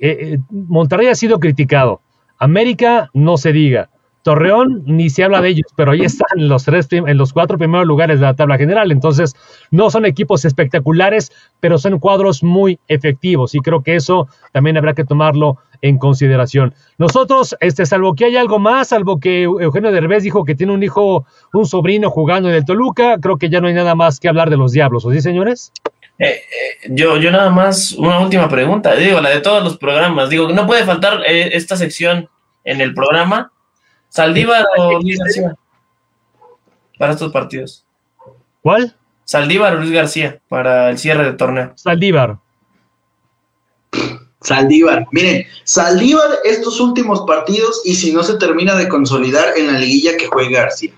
eh, 0.00 0.38
Monterrey 0.50 1.06
ha 1.06 1.14
sido 1.14 1.38
criticado. 1.38 2.00
América 2.36 3.10
no 3.14 3.36
se 3.36 3.52
diga. 3.52 3.90
Torreón 4.24 4.82
ni 4.86 5.10
se 5.10 5.22
habla 5.22 5.42
de 5.42 5.50
ellos, 5.50 5.66
pero 5.76 5.92
ahí 5.92 6.00
están 6.00 6.48
los 6.48 6.64
tres, 6.64 6.88
en 6.90 7.16
los 7.18 7.32
cuatro 7.32 7.58
primeros 7.58 7.86
lugares 7.86 8.18
de 8.18 8.26
la 8.26 8.34
tabla 8.34 8.56
general. 8.56 8.90
Entonces, 8.90 9.36
no 9.70 9.90
son 9.90 10.06
equipos 10.06 10.44
espectaculares, 10.46 11.30
pero 11.60 11.78
son 11.78 11.98
cuadros 12.00 12.42
muy 12.42 12.80
efectivos 12.88 13.54
y 13.54 13.60
creo 13.60 13.82
que 13.82 13.94
eso 13.94 14.26
también 14.52 14.78
habrá 14.78 14.94
que 14.94 15.04
tomarlo 15.04 15.58
en 15.82 15.98
consideración. 15.98 16.74
Nosotros, 16.96 17.54
este, 17.60 17.84
salvo 17.84 18.14
que 18.14 18.24
haya 18.24 18.40
algo 18.40 18.58
más, 18.58 18.88
salvo 18.88 19.20
que 19.20 19.42
Eugenio 19.42 19.92
Derbez 19.92 20.22
dijo 20.22 20.44
que 20.44 20.54
tiene 20.54 20.72
un 20.72 20.82
hijo, 20.82 21.26
un 21.52 21.66
sobrino 21.66 22.08
jugando 22.08 22.48
en 22.48 22.54
el 22.54 22.64
Toluca, 22.64 23.18
creo 23.20 23.36
que 23.36 23.50
ya 23.50 23.60
no 23.60 23.68
hay 23.68 23.74
nada 23.74 23.94
más 23.94 24.18
que 24.18 24.28
hablar 24.28 24.48
de 24.48 24.56
los 24.56 24.72
diablos, 24.72 25.04
¿o 25.04 25.12
sí, 25.12 25.20
señores? 25.20 25.70
Eh, 26.18 26.26
eh, 26.26 26.88
yo, 26.88 27.18
yo 27.18 27.30
nada 27.30 27.50
más, 27.50 27.92
una 27.92 28.20
última 28.20 28.48
pregunta, 28.48 28.94
digo, 28.94 29.20
la 29.20 29.28
de 29.28 29.40
todos 29.40 29.62
los 29.62 29.76
programas. 29.76 30.30
Digo, 30.30 30.48
no 30.48 30.66
puede 30.66 30.84
faltar 30.84 31.20
eh, 31.26 31.50
esta 31.52 31.76
sección 31.76 32.30
en 32.64 32.80
el 32.80 32.94
programa. 32.94 33.52
Saldívar 34.14 34.64
o 34.76 35.00
Luis 35.00 35.18
García 35.18 35.56
para 37.00 37.14
estos 37.14 37.32
partidos. 37.32 37.84
¿Cuál? 38.62 38.96
Saldívar 39.24 39.74
o 39.74 39.80
Luis 39.80 39.90
García 39.90 40.40
para 40.48 40.88
el 40.90 40.98
cierre 40.98 41.24
del 41.24 41.36
torneo. 41.36 41.72
Saldívar. 41.74 42.38
Saldívar. 44.40 45.08
Miren, 45.10 45.44
Saldívar 45.64 46.30
estos 46.44 46.78
últimos 46.78 47.22
partidos 47.22 47.82
y 47.84 47.96
si 47.96 48.12
no 48.12 48.22
se 48.22 48.36
termina 48.36 48.76
de 48.76 48.88
consolidar 48.88 49.58
en 49.58 49.66
la 49.66 49.80
liguilla 49.80 50.16
que 50.16 50.28
juegue 50.28 50.54
García. 50.54 50.92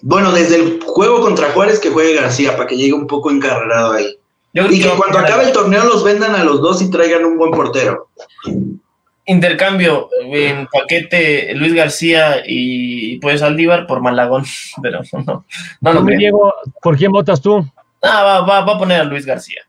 Bueno, 0.00 0.32
desde 0.32 0.56
el 0.56 0.80
juego 0.82 1.20
contra 1.20 1.52
Juárez 1.52 1.78
que 1.78 1.90
juegue 1.90 2.14
García 2.14 2.56
para 2.56 2.68
que 2.68 2.78
llegue 2.78 2.94
un 2.94 3.06
poco 3.06 3.30
encarrerado 3.30 3.92
ahí. 3.92 4.18
Yo 4.54 4.64
Y 4.64 4.80
que 4.80 4.88
a 4.88 4.96
cuando 4.96 5.18
acabe 5.18 5.44
el 5.44 5.52
torneo 5.52 5.84
los 5.84 6.04
vendan 6.04 6.34
a 6.34 6.42
los 6.42 6.62
dos 6.62 6.80
y 6.80 6.90
traigan 6.90 7.26
un 7.26 7.36
buen 7.36 7.50
portero. 7.50 8.08
Intercambio 9.26 10.08
en 10.32 10.66
paquete 10.66 11.54
Luis 11.54 11.74
García 11.74 12.42
y 12.46 13.18
pues 13.18 13.40
Saldívar 13.40 13.86
por 13.86 14.00
Malagón, 14.00 14.44
pero 14.82 15.00
no, 15.26 15.44
no 15.80 15.92
lo. 15.92 16.02
Diego, 16.02 16.54
¿por 16.82 16.96
quién 16.96 17.12
votas 17.12 17.40
tú? 17.40 17.64
Ah, 18.02 18.22
va, 18.22 18.40
va, 18.40 18.60
va 18.62 18.72
a 18.74 18.78
poner 18.78 19.00
a 19.00 19.04
Luis 19.04 19.26
García. 19.26 19.62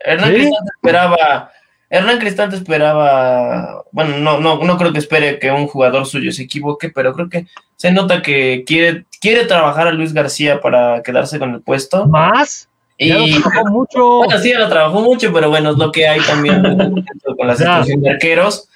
Hernán 0.00 0.30
¿Sí? 0.30 0.34
Cristante 0.36 0.70
esperaba. 0.76 1.50
Hernán 1.90 2.18
Cristante 2.18 2.56
esperaba. 2.56 3.84
Bueno, 3.92 4.18
no, 4.18 4.40
no, 4.40 4.62
no 4.62 4.76
creo 4.78 4.92
que 4.92 4.98
espere 4.98 5.38
que 5.38 5.50
un 5.50 5.66
jugador 5.66 6.06
suyo 6.06 6.32
se 6.32 6.42
equivoque, 6.44 6.90
pero 6.90 7.12
creo 7.14 7.28
que 7.28 7.46
se 7.76 7.90
nota 7.92 8.22
que 8.22 8.64
quiere, 8.66 9.04
quiere 9.20 9.44
trabajar 9.46 9.86
a 9.88 9.92
Luis 9.92 10.12
García 10.12 10.60
para 10.60 11.02
quedarse 11.02 11.38
con 11.38 11.54
el 11.54 11.62
puesto. 11.62 12.06
¿Más? 12.06 12.68
Ya 12.98 13.16
lo 13.18 13.26
Y 13.26 13.40
trabajó 13.40 13.66
mucho. 13.70 14.08
bueno, 14.18 14.38
sí, 14.38 14.52
lo 14.52 14.68
trabajó 14.68 15.00
mucho, 15.00 15.32
pero 15.32 15.48
bueno, 15.50 15.70
es 15.70 15.76
lo 15.76 15.92
que 15.92 16.06
hay 16.08 16.20
también 16.20 16.62
con 17.36 17.46
la 17.46 17.54
Ya. 17.54 17.58
situación 17.58 18.02
de 18.02 18.10
arqueros. 18.10 18.68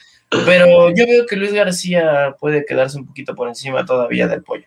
Pero 0.46 0.88
yo 0.90 1.04
veo 1.06 1.26
que 1.26 1.36
Luis 1.36 1.52
García 1.52 2.34
puede 2.40 2.64
quedarse 2.64 2.98
un 2.98 3.06
poquito 3.06 3.34
por 3.34 3.48
encima 3.48 3.84
todavía 3.84 4.26
del 4.28 4.42
pollo. 4.42 4.64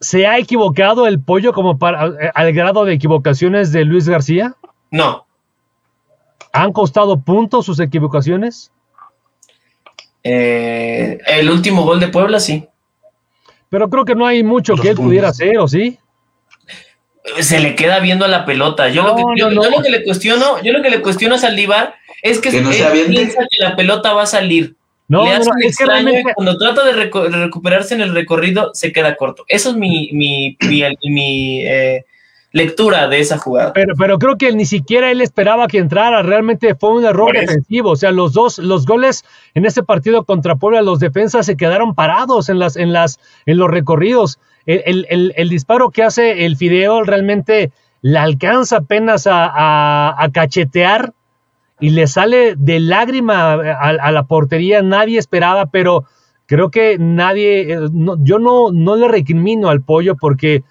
¿Se 0.00 0.26
ha 0.26 0.38
equivocado 0.38 1.06
el 1.06 1.20
pollo 1.20 1.52
como 1.52 1.78
para 1.78 2.06
eh, 2.06 2.30
al 2.34 2.52
grado 2.52 2.84
de 2.84 2.94
equivocaciones 2.94 3.72
de 3.72 3.84
Luis 3.84 4.08
García? 4.08 4.54
No, 4.90 5.26
¿Han 6.52 6.72
costado 6.72 7.20
puntos 7.20 7.66
sus 7.66 7.78
equivocaciones? 7.80 8.72
eh, 10.22 11.18
el 11.26 11.48
último 11.50 11.84
gol 11.84 12.00
de 12.00 12.08
Puebla 12.08 12.40
sí. 12.40 12.66
Pero 13.68 13.88
creo 13.88 14.04
que 14.04 14.14
no 14.14 14.26
hay 14.26 14.42
mucho 14.42 14.72
Los 14.72 14.80
que 14.80 14.88
él 14.88 14.96
puntos. 14.96 15.08
pudiera 15.10 15.28
hacer, 15.28 15.58
¿o 15.58 15.68
sí? 15.68 15.98
se 17.40 17.60
le 17.60 17.74
queda 17.76 18.00
viendo 18.00 18.26
la 18.26 18.44
pelota. 18.44 18.88
Yo, 18.88 19.02
lo, 19.04 19.14
que, 19.14 19.22
No, 19.22 19.36
yo, 19.36 19.50
no, 19.50 19.62
yo 19.62 19.70
no. 19.70 19.76
lo 19.76 19.82
que 19.82 19.90
le 19.90 20.02
cuestiono, 20.02 20.60
yo 20.62 20.72
lo 20.72 20.82
que 20.82 20.90
le 20.90 21.00
cuestiono 21.02 21.36
a 21.36 21.38
Saldívar 21.38 21.94
es 22.22 22.40
que, 22.40 22.50
Que 22.50 22.60
no 22.60 22.70
él 22.70 23.06
piensa 23.08 23.38
que 23.48 23.62
la 23.62 23.76
pelota 23.76 24.12
va 24.12 24.22
a 24.22 24.26
salir. 24.26 24.76
No, 25.10 25.24
le 25.24 25.32
hace 25.32 25.50
no, 25.50 25.56
es 25.60 25.76
que 25.76 25.84
realmente 25.86 26.32
cuando 26.34 26.56
trata 26.56 26.84
de, 26.84 26.92
recuperarse 26.92 27.94
en 27.94 28.00
el 28.00 28.14
recorrido 28.14 28.70
se 28.74 28.92
queda 28.92 29.16
corto. 29.16 29.44
Eso 29.48 29.70
es 29.70 29.76
mi, 29.76 30.08
mi, 30.12 30.56
mi, 30.68 30.82
mi, 31.10 31.60
eh, 31.66 32.04
lectura 32.52 33.08
de 33.08 33.20
esa 33.20 33.36
jugada. 33.38 33.72
Pero, 33.72 33.94
pero 33.96 34.18
creo 34.18 34.36
que 34.36 34.52
ni 34.52 34.64
siquiera 34.64 35.10
él 35.10 35.20
esperaba 35.20 35.66
que 35.68 35.78
entrara. 35.78 36.22
Realmente 36.22 36.74
fue 36.74 36.92
un 36.92 37.04
error 37.04 37.32
defensivo. 37.46 37.90
O 37.90 37.96
sea, 37.96 38.12
los 38.12 38.32
dos, 38.32 38.58
los 38.58 38.86
goles 38.86 39.24
en 39.54 39.66
ese 39.66 39.82
partido 39.82 40.24
contra 40.24 40.54
Puebla, 40.56 40.80
los 40.82 41.00
defensas 41.00 41.46
se 41.46 41.56
quedaron 41.56 41.94
parados 41.94 42.48
en 42.48 42.58
las, 42.58 42.76
en 42.76 42.92
las, 42.92 43.18
en 43.46 43.58
los 43.58 43.68
recorridos. 43.70 44.38
El, 44.66 44.82
el- 44.86 45.06
el- 45.10 45.32
el 45.36 45.48
disparo 45.48 45.90
que 45.90 46.02
hace 46.04 46.44
el 46.44 46.56
Fideo 46.56 47.02
realmente 47.02 47.72
le 48.02 48.18
alcanza 48.18 48.76
apenas 48.78 49.26
a, 49.26 49.44
a- 49.46 50.14
a 50.22 50.30
cachetear 50.30 51.12
y 51.80 51.90
le 51.90 52.06
sale 52.06 52.54
de 52.56 52.80
lágrima 52.80 53.52
a, 53.52 54.12
la 54.12 54.22
portería. 54.24 54.82
Nadie 54.82 55.18
esperaba, 55.18 55.66
pero 55.66 56.04
creo 56.46 56.70
que 56.70 56.98
nadie, 56.98 57.72
eh, 57.72 57.78
yo 58.18 58.38
no, 58.38 58.70
no 58.70 58.96
le 58.96 59.08
recrimino 59.08 59.68
al 59.68 59.82
pollo 59.82 60.16
porque 60.16 60.62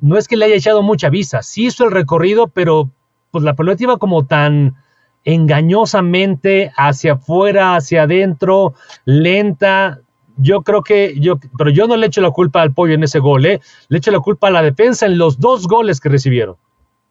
no 0.00 0.16
es 0.16 0.28
que 0.28 0.36
le 0.36 0.44
haya 0.44 0.56
echado 0.56 0.82
mucha 0.82 1.08
vista, 1.08 1.42
sí 1.42 1.66
hizo 1.66 1.84
el 1.84 1.90
recorrido, 1.90 2.48
pero 2.48 2.90
pues 3.30 3.44
la 3.44 3.54
pelota 3.54 3.82
iba 3.82 3.96
como 3.98 4.26
tan 4.26 4.76
engañosamente 5.24 6.72
hacia 6.76 7.14
afuera, 7.14 7.76
hacia 7.76 8.04
adentro, 8.04 8.74
lenta. 9.04 10.00
Yo 10.36 10.62
creo 10.62 10.82
que 10.82 11.18
yo, 11.18 11.38
pero 11.56 11.70
yo 11.70 11.86
no 11.86 11.96
le 11.96 12.06
echo 12.06 12.20
la 12.20 12.30
culpa 12.30 12.62
al 12.62 12.72
pollo 12.72 12.94
en 12.94 13.02
ese 13.02 13.18
gol, 13.18 13.44
¿eh? 13.44 13.60
le 13.88 13.98
echo 13.98 14.10
la 14.12 14.20
culpa 14.20 14.48
a 14.48 14.52
la 14.52 14.62
defensa 14.62 15.04
en 15.06 15.18
los 15.18 15.40
dos 15.40 15.66
goles 15.66 16.00
que 16.00 16.08
recibieron. 16.08 16.56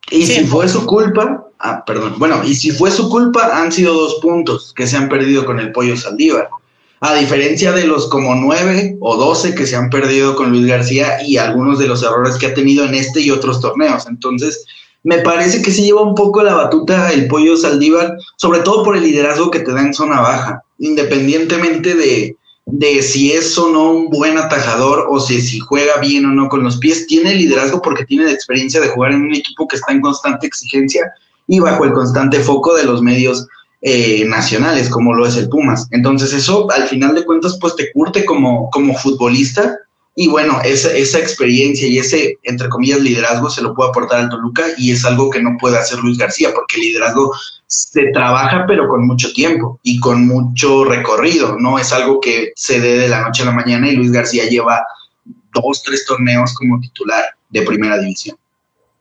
Y 0.09 0.25
Sí. 0.25 0.35
si 0.35 0.43
fue 0.45 0.67
su 0.69 0.85
culpa, 0.85 1.45
ah, 1.59 1.83
perdón, 1.85 2.15
bueno, 2.17 2.41
y 2.43 2.55
si 2.55 2.71
fue 2.71 2.91
su 2.91 3.09
culpa, 3.09 3.61
han 3.61 3.71
sido 3.71 3.93
dos 3.93 4.15
puntos 4.21 4.73
que 4.75 4.87
se 4.87 4.95
han 4.97 5.09
perdido 5.09 5.45
con 5.45 5.59
el 5.59 5.71
pollo 5.71 5.97
Saldívar. 5.97 6.49
A 6.99 7.13
diferencia 7.13 7.71
de 7.73 7.85
los 7.85 8.07
como 8.07 8.33
nueve 8.33 8.97
o 9.01 9.17
doce 9.17 9.53
que 9.53 9.67
se 9.67 9.75
han 9.75 9.89
perdido 9.89 10.35
con 10.35 10.49
Luis 10.49 10.65
García 10.65 11.21
y 11.23 11.37
algunos 11.37 11.77
de 11.77 11.87
los 11.87 12.01
errores 12.01 12.37
que 12.37 12.47
ha 12.47 12.53
tenido 12.53 12.85
en 12.85 12.95
este 12.95 13.21
y 13.21 13.29
otros 13.29 13.61
torneos. 13.61 14.07
Entonces, 14.07 14.65
me 15.03 15.19
parece 15.19 15.61
que 15.61 15.71
sí 15.71 15.83
lleva 15.83 16.01
un 16.01 16.15
poco 16.15 16.41
la 16.41 16.55
batuta 16.55 17.11
el 17.13 17.27
pollo 17.27 17.55
Saldívar, 17.55 18.17
sobre 18.37 18.61
todo 18.61 18.83
por 18.83 18.97
el 18.97 19.03
liderazgo 19.03 19.51
que 19.51 19.59
te 19.59 19.71
da 19.73 19.81
en 19.81 19.93
zona 19.93 20.21
baja, 20.21 20.63
independientemente 20.79 21.93
de, 21.93 22.35
de 22.69 23.01
si 23.01 23.31
es 23.31 23.57
o 23.57 23.69
no 23.69 23.91
un 23.91 24.09
buen 24.09 24.37
atajador 24.37 25.07
o 25.09 25.19
si, 25.21 25.41
si 25.41 25.59
juega 25.59 25.97
bien 26.01 26.25
o 26.25 26.29
no 26.29 26.49
con 26.49 26.63
los 26.63 26.77
pies, 26.77 27.07
tiene 27.07 27.33
liderazgo 27.33 27.81
porque 27.81 28.05
tiene 28.05 28.25
la 28.25 28.31
experiencia 28.31 28.81
de 28.81 28.89
jugar 28.89 29.13
en 29.13 29.23
un 29.23 29.33
equipo 29.33 29.67
que 29.67 29.77
está 29.77 29.93
en 29.93 30.01
constante 30.01 30.47
exigencia 30.47 31.13
y 31.47 31.59
bajo 31.59 31.85
el 31.85 31.93
constante 31.93 32.41
foco 32.41 32.75
de 32.75 32.83
los 32.83 33.01
medios 33.01 33.47
eh, 33.81 34.25
nacionales, 34.27 34.89
como 34.89 35.13
lo 35.13 35.25
es 35.25 35.37
el 35.37 35.47
Pumas. 35.47 35.87
Entonces 35.91 36.33
eso, 36.33 36.69
al 36.71 36.83
final 36.89 37.15
de 37.15 37.23
cuentas, 37.23 37.57
pues 37.61 37.75
te 37.77 37.91
curte 37.93 38.25
como, 38.25 38.69
como 38.69 38.93
futbolista 38.95 39.77
y 40.19 40.27
bueno, 40.27 40.59
esa, 40.63 40.91
esa 40.93 41.19
experiencia 41.19 41.87
y 41.87 41.99
ese, 41.99 42.39
entre 42.41 42.69
comillas, 42.69 42.99
liderazgo 42.99 43.51
se 43.51 43.61
lo 43.61 43.75
puede 43.75 43.91
aportar 43.91 44.21
al 44.21 44.29
Toluca 44.29 44.63
y 44.75 44.89
es 44.89 45.05
algo 45.05 45.29
que 45.29 45.43
no 45.43 45.57
puede 45.59 45.77
hacer 45.77 45.99
Luis 45.99 46.17
García, 46.17 46.49
porque 46.55 46.77
el 46.77 46.87
liderazgo 46.87 47.31
se 47.67 48.07
trabaja 48.13 48.65
pero 48.67 48.87
con 48.87 49.05
mucho 49.05 49.31
tiempo 49.31 49.79
y 49.83 49.99
con 49.99 50.25
mucho 50.25 50.85
recorrido, 50.85 51.55
no 51.59 51.77
es 51.77 51.93
algo 51.93 52.19
que 52.19 52.51
se 52.55 52.81
dé 52.81 52.97
de 52.97 53.09
la 53.09 53.21
noche 53.21 53.43
a 53.43 53.45
la 53.45 53.51
mañana 53.51 53.89
y 53.89 53.95
Luis 53.95 54.11
García 54.11 54.49
lleva 54.49 54.83
dos, 55.53 55.83
tres 55.83 56.03
torneos 56.07 56.55
como 56.55 56.79
titular 56.79 57.23
de 57.51 57.61
primera 57.61 57.99
división. 57.99 58.37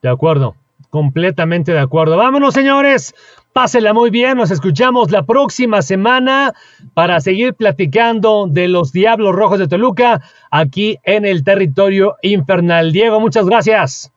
De 0.03 0.11
acuerdo, 0.11 0.55
completamente 0.97 1.73
de 1.73 1.79
acuerdo. 1.79 2.17
Vámonos, 2.17 2.55
señores. 2.55 3.15
Pásela 3.53 3.93
muy 3.93 4.09
bien, 4.09 4.39
nos 4.39 4.51
escuchamos 4.51 5.11
la 5.11 5.25
próxima 5.25 5.83
semana 5.83 6.55
para 6.95 7.21
seguir 7.21 7.53
platicando 7.53 8.47
de 8.49 8.67
los 8.67 8.93
Diablos 8.93 9.35
Rojos 9.35 9.59
de 9.59 9.69
Toluca 9.69 10.23
aquí 10.51 10.97
en 11.05 11.27
el 11.27 11.45
territorio 11.45 12.17
infernal. 12.23 12.93
Diego, 12.93 13.21
muchas 13.21 13.45
gracias. 13.45 14.11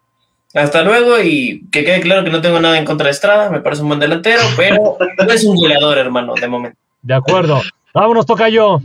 Hasta 0.54 0.82
luego 0.84 1.20
y 1.20 1.66
que 1.70 1.84
quede 1.84 2.00
claro 2.00 2.24
que 2.24 2.32
no 2.32 2.40
tengo 2.40 2.62
nada 2.62 2.78
en 2.78 2.86
contra 2.86 3.08
de 3.08 3.12
Estrada, 3.12 3.50
me 3.50 3.60
parece 3.60 3.82
un 3.82 3.90
buen 3.90 4.00
delantero, 4.00 4.42
pero 4.56 4.98
no 5.18 5.34
es 5.34 5.44
un 5.44 5.58
goleador, 5.58 5.98
hermano, 5.98 6.34
de 6.36 6.48
momento. 6.48 6.78
De 7.02 7.14
acuerdo. 7.14 7.62
Vámonos, 7.94 8.26
toca 8.26 8.48
yo. 8.48 8.80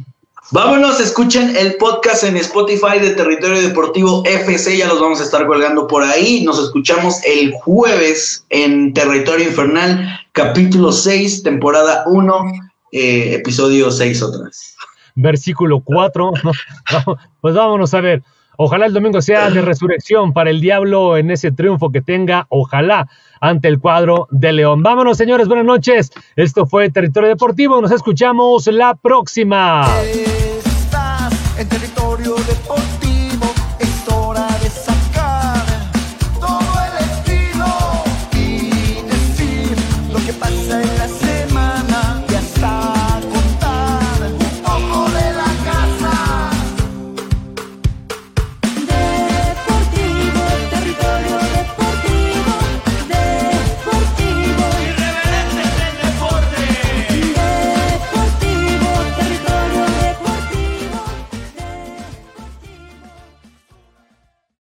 Vámonos, 0.51 1.01
escuchen 1.01 1.57
el 1.57 1.77
podcast 1.77 2.23
en 2.23 2.37
Spotify 2.37 2.99
de 3.01 3.11
Territorio 3.15 3.63
Deportivo 3.63 4.23
FC, 4.27 4.77
ya 4.77 4.87
los 4.89 5.01
vamos 5.01 5.19
a 5.21 5.25
estar 5.25 5.47
colgando 5.47 5.87
por 5.87 6.03
ahí. 6.03 6.45
Nos 6.45 6.63
escuchamos 6.63 7.17
el 7.25 7.53
jueves 7.53 8.45
en 8.51 8.93
Territorio 8.93 9.49
Infernal, 9.49 10.21
capítulo 10.33 10.93
6, 10.93 11.45
temporada 11.45 12.05
1, 12.07 12.45
eh, 12.93 13.35
episodio 13.37 13.91
6 13.91 14.23
otra. 14.23 14.51
Versículo 15.15 15.81
4. 15.81 16.33
pues 17.41 17.55
vámonos 17.55 17.95
a 17.95 18.03
ver. 18.03 18.23
Ojalá 18.59 18.85
el 18.87 18.93
domingo 18.93 19.23
sea 19.23 19.51
de 19.51 19.63
resurrección 19.63 20.35
para 20.35 20.51
el 20.51 20.61
diablo 20.61 21.17
en 21.17 21.31
ese 21.31 21.53
triunfo 21.53 21.91
que 21.91 22.03
tenga, 22.03 22.47
ojalá, 22.51 23.09
ante 23.45 23.69
el 23.69 23.79
cuadro 23.79 24.27
de 24.31 24.53
León. 24.55 24.83
Vámonos, 24.83 25.19
señores, 25.19 25.49
buenas 25.49 25.67
noches. 25.67 26.11
Esto 26.35 26.65
fue 26.65 26.89
Territorio 26.91 27.29
Deportivo. 27.29 27.79
Nos 27.81 27.93
escuchamos 27.93 28.67
la 28.69 28.95
próxima. 28.95 29.87
Estás 30.03 31.59
en 31.59 31.69
territorio 31.69 32.37
deportivo. 32.37 32.84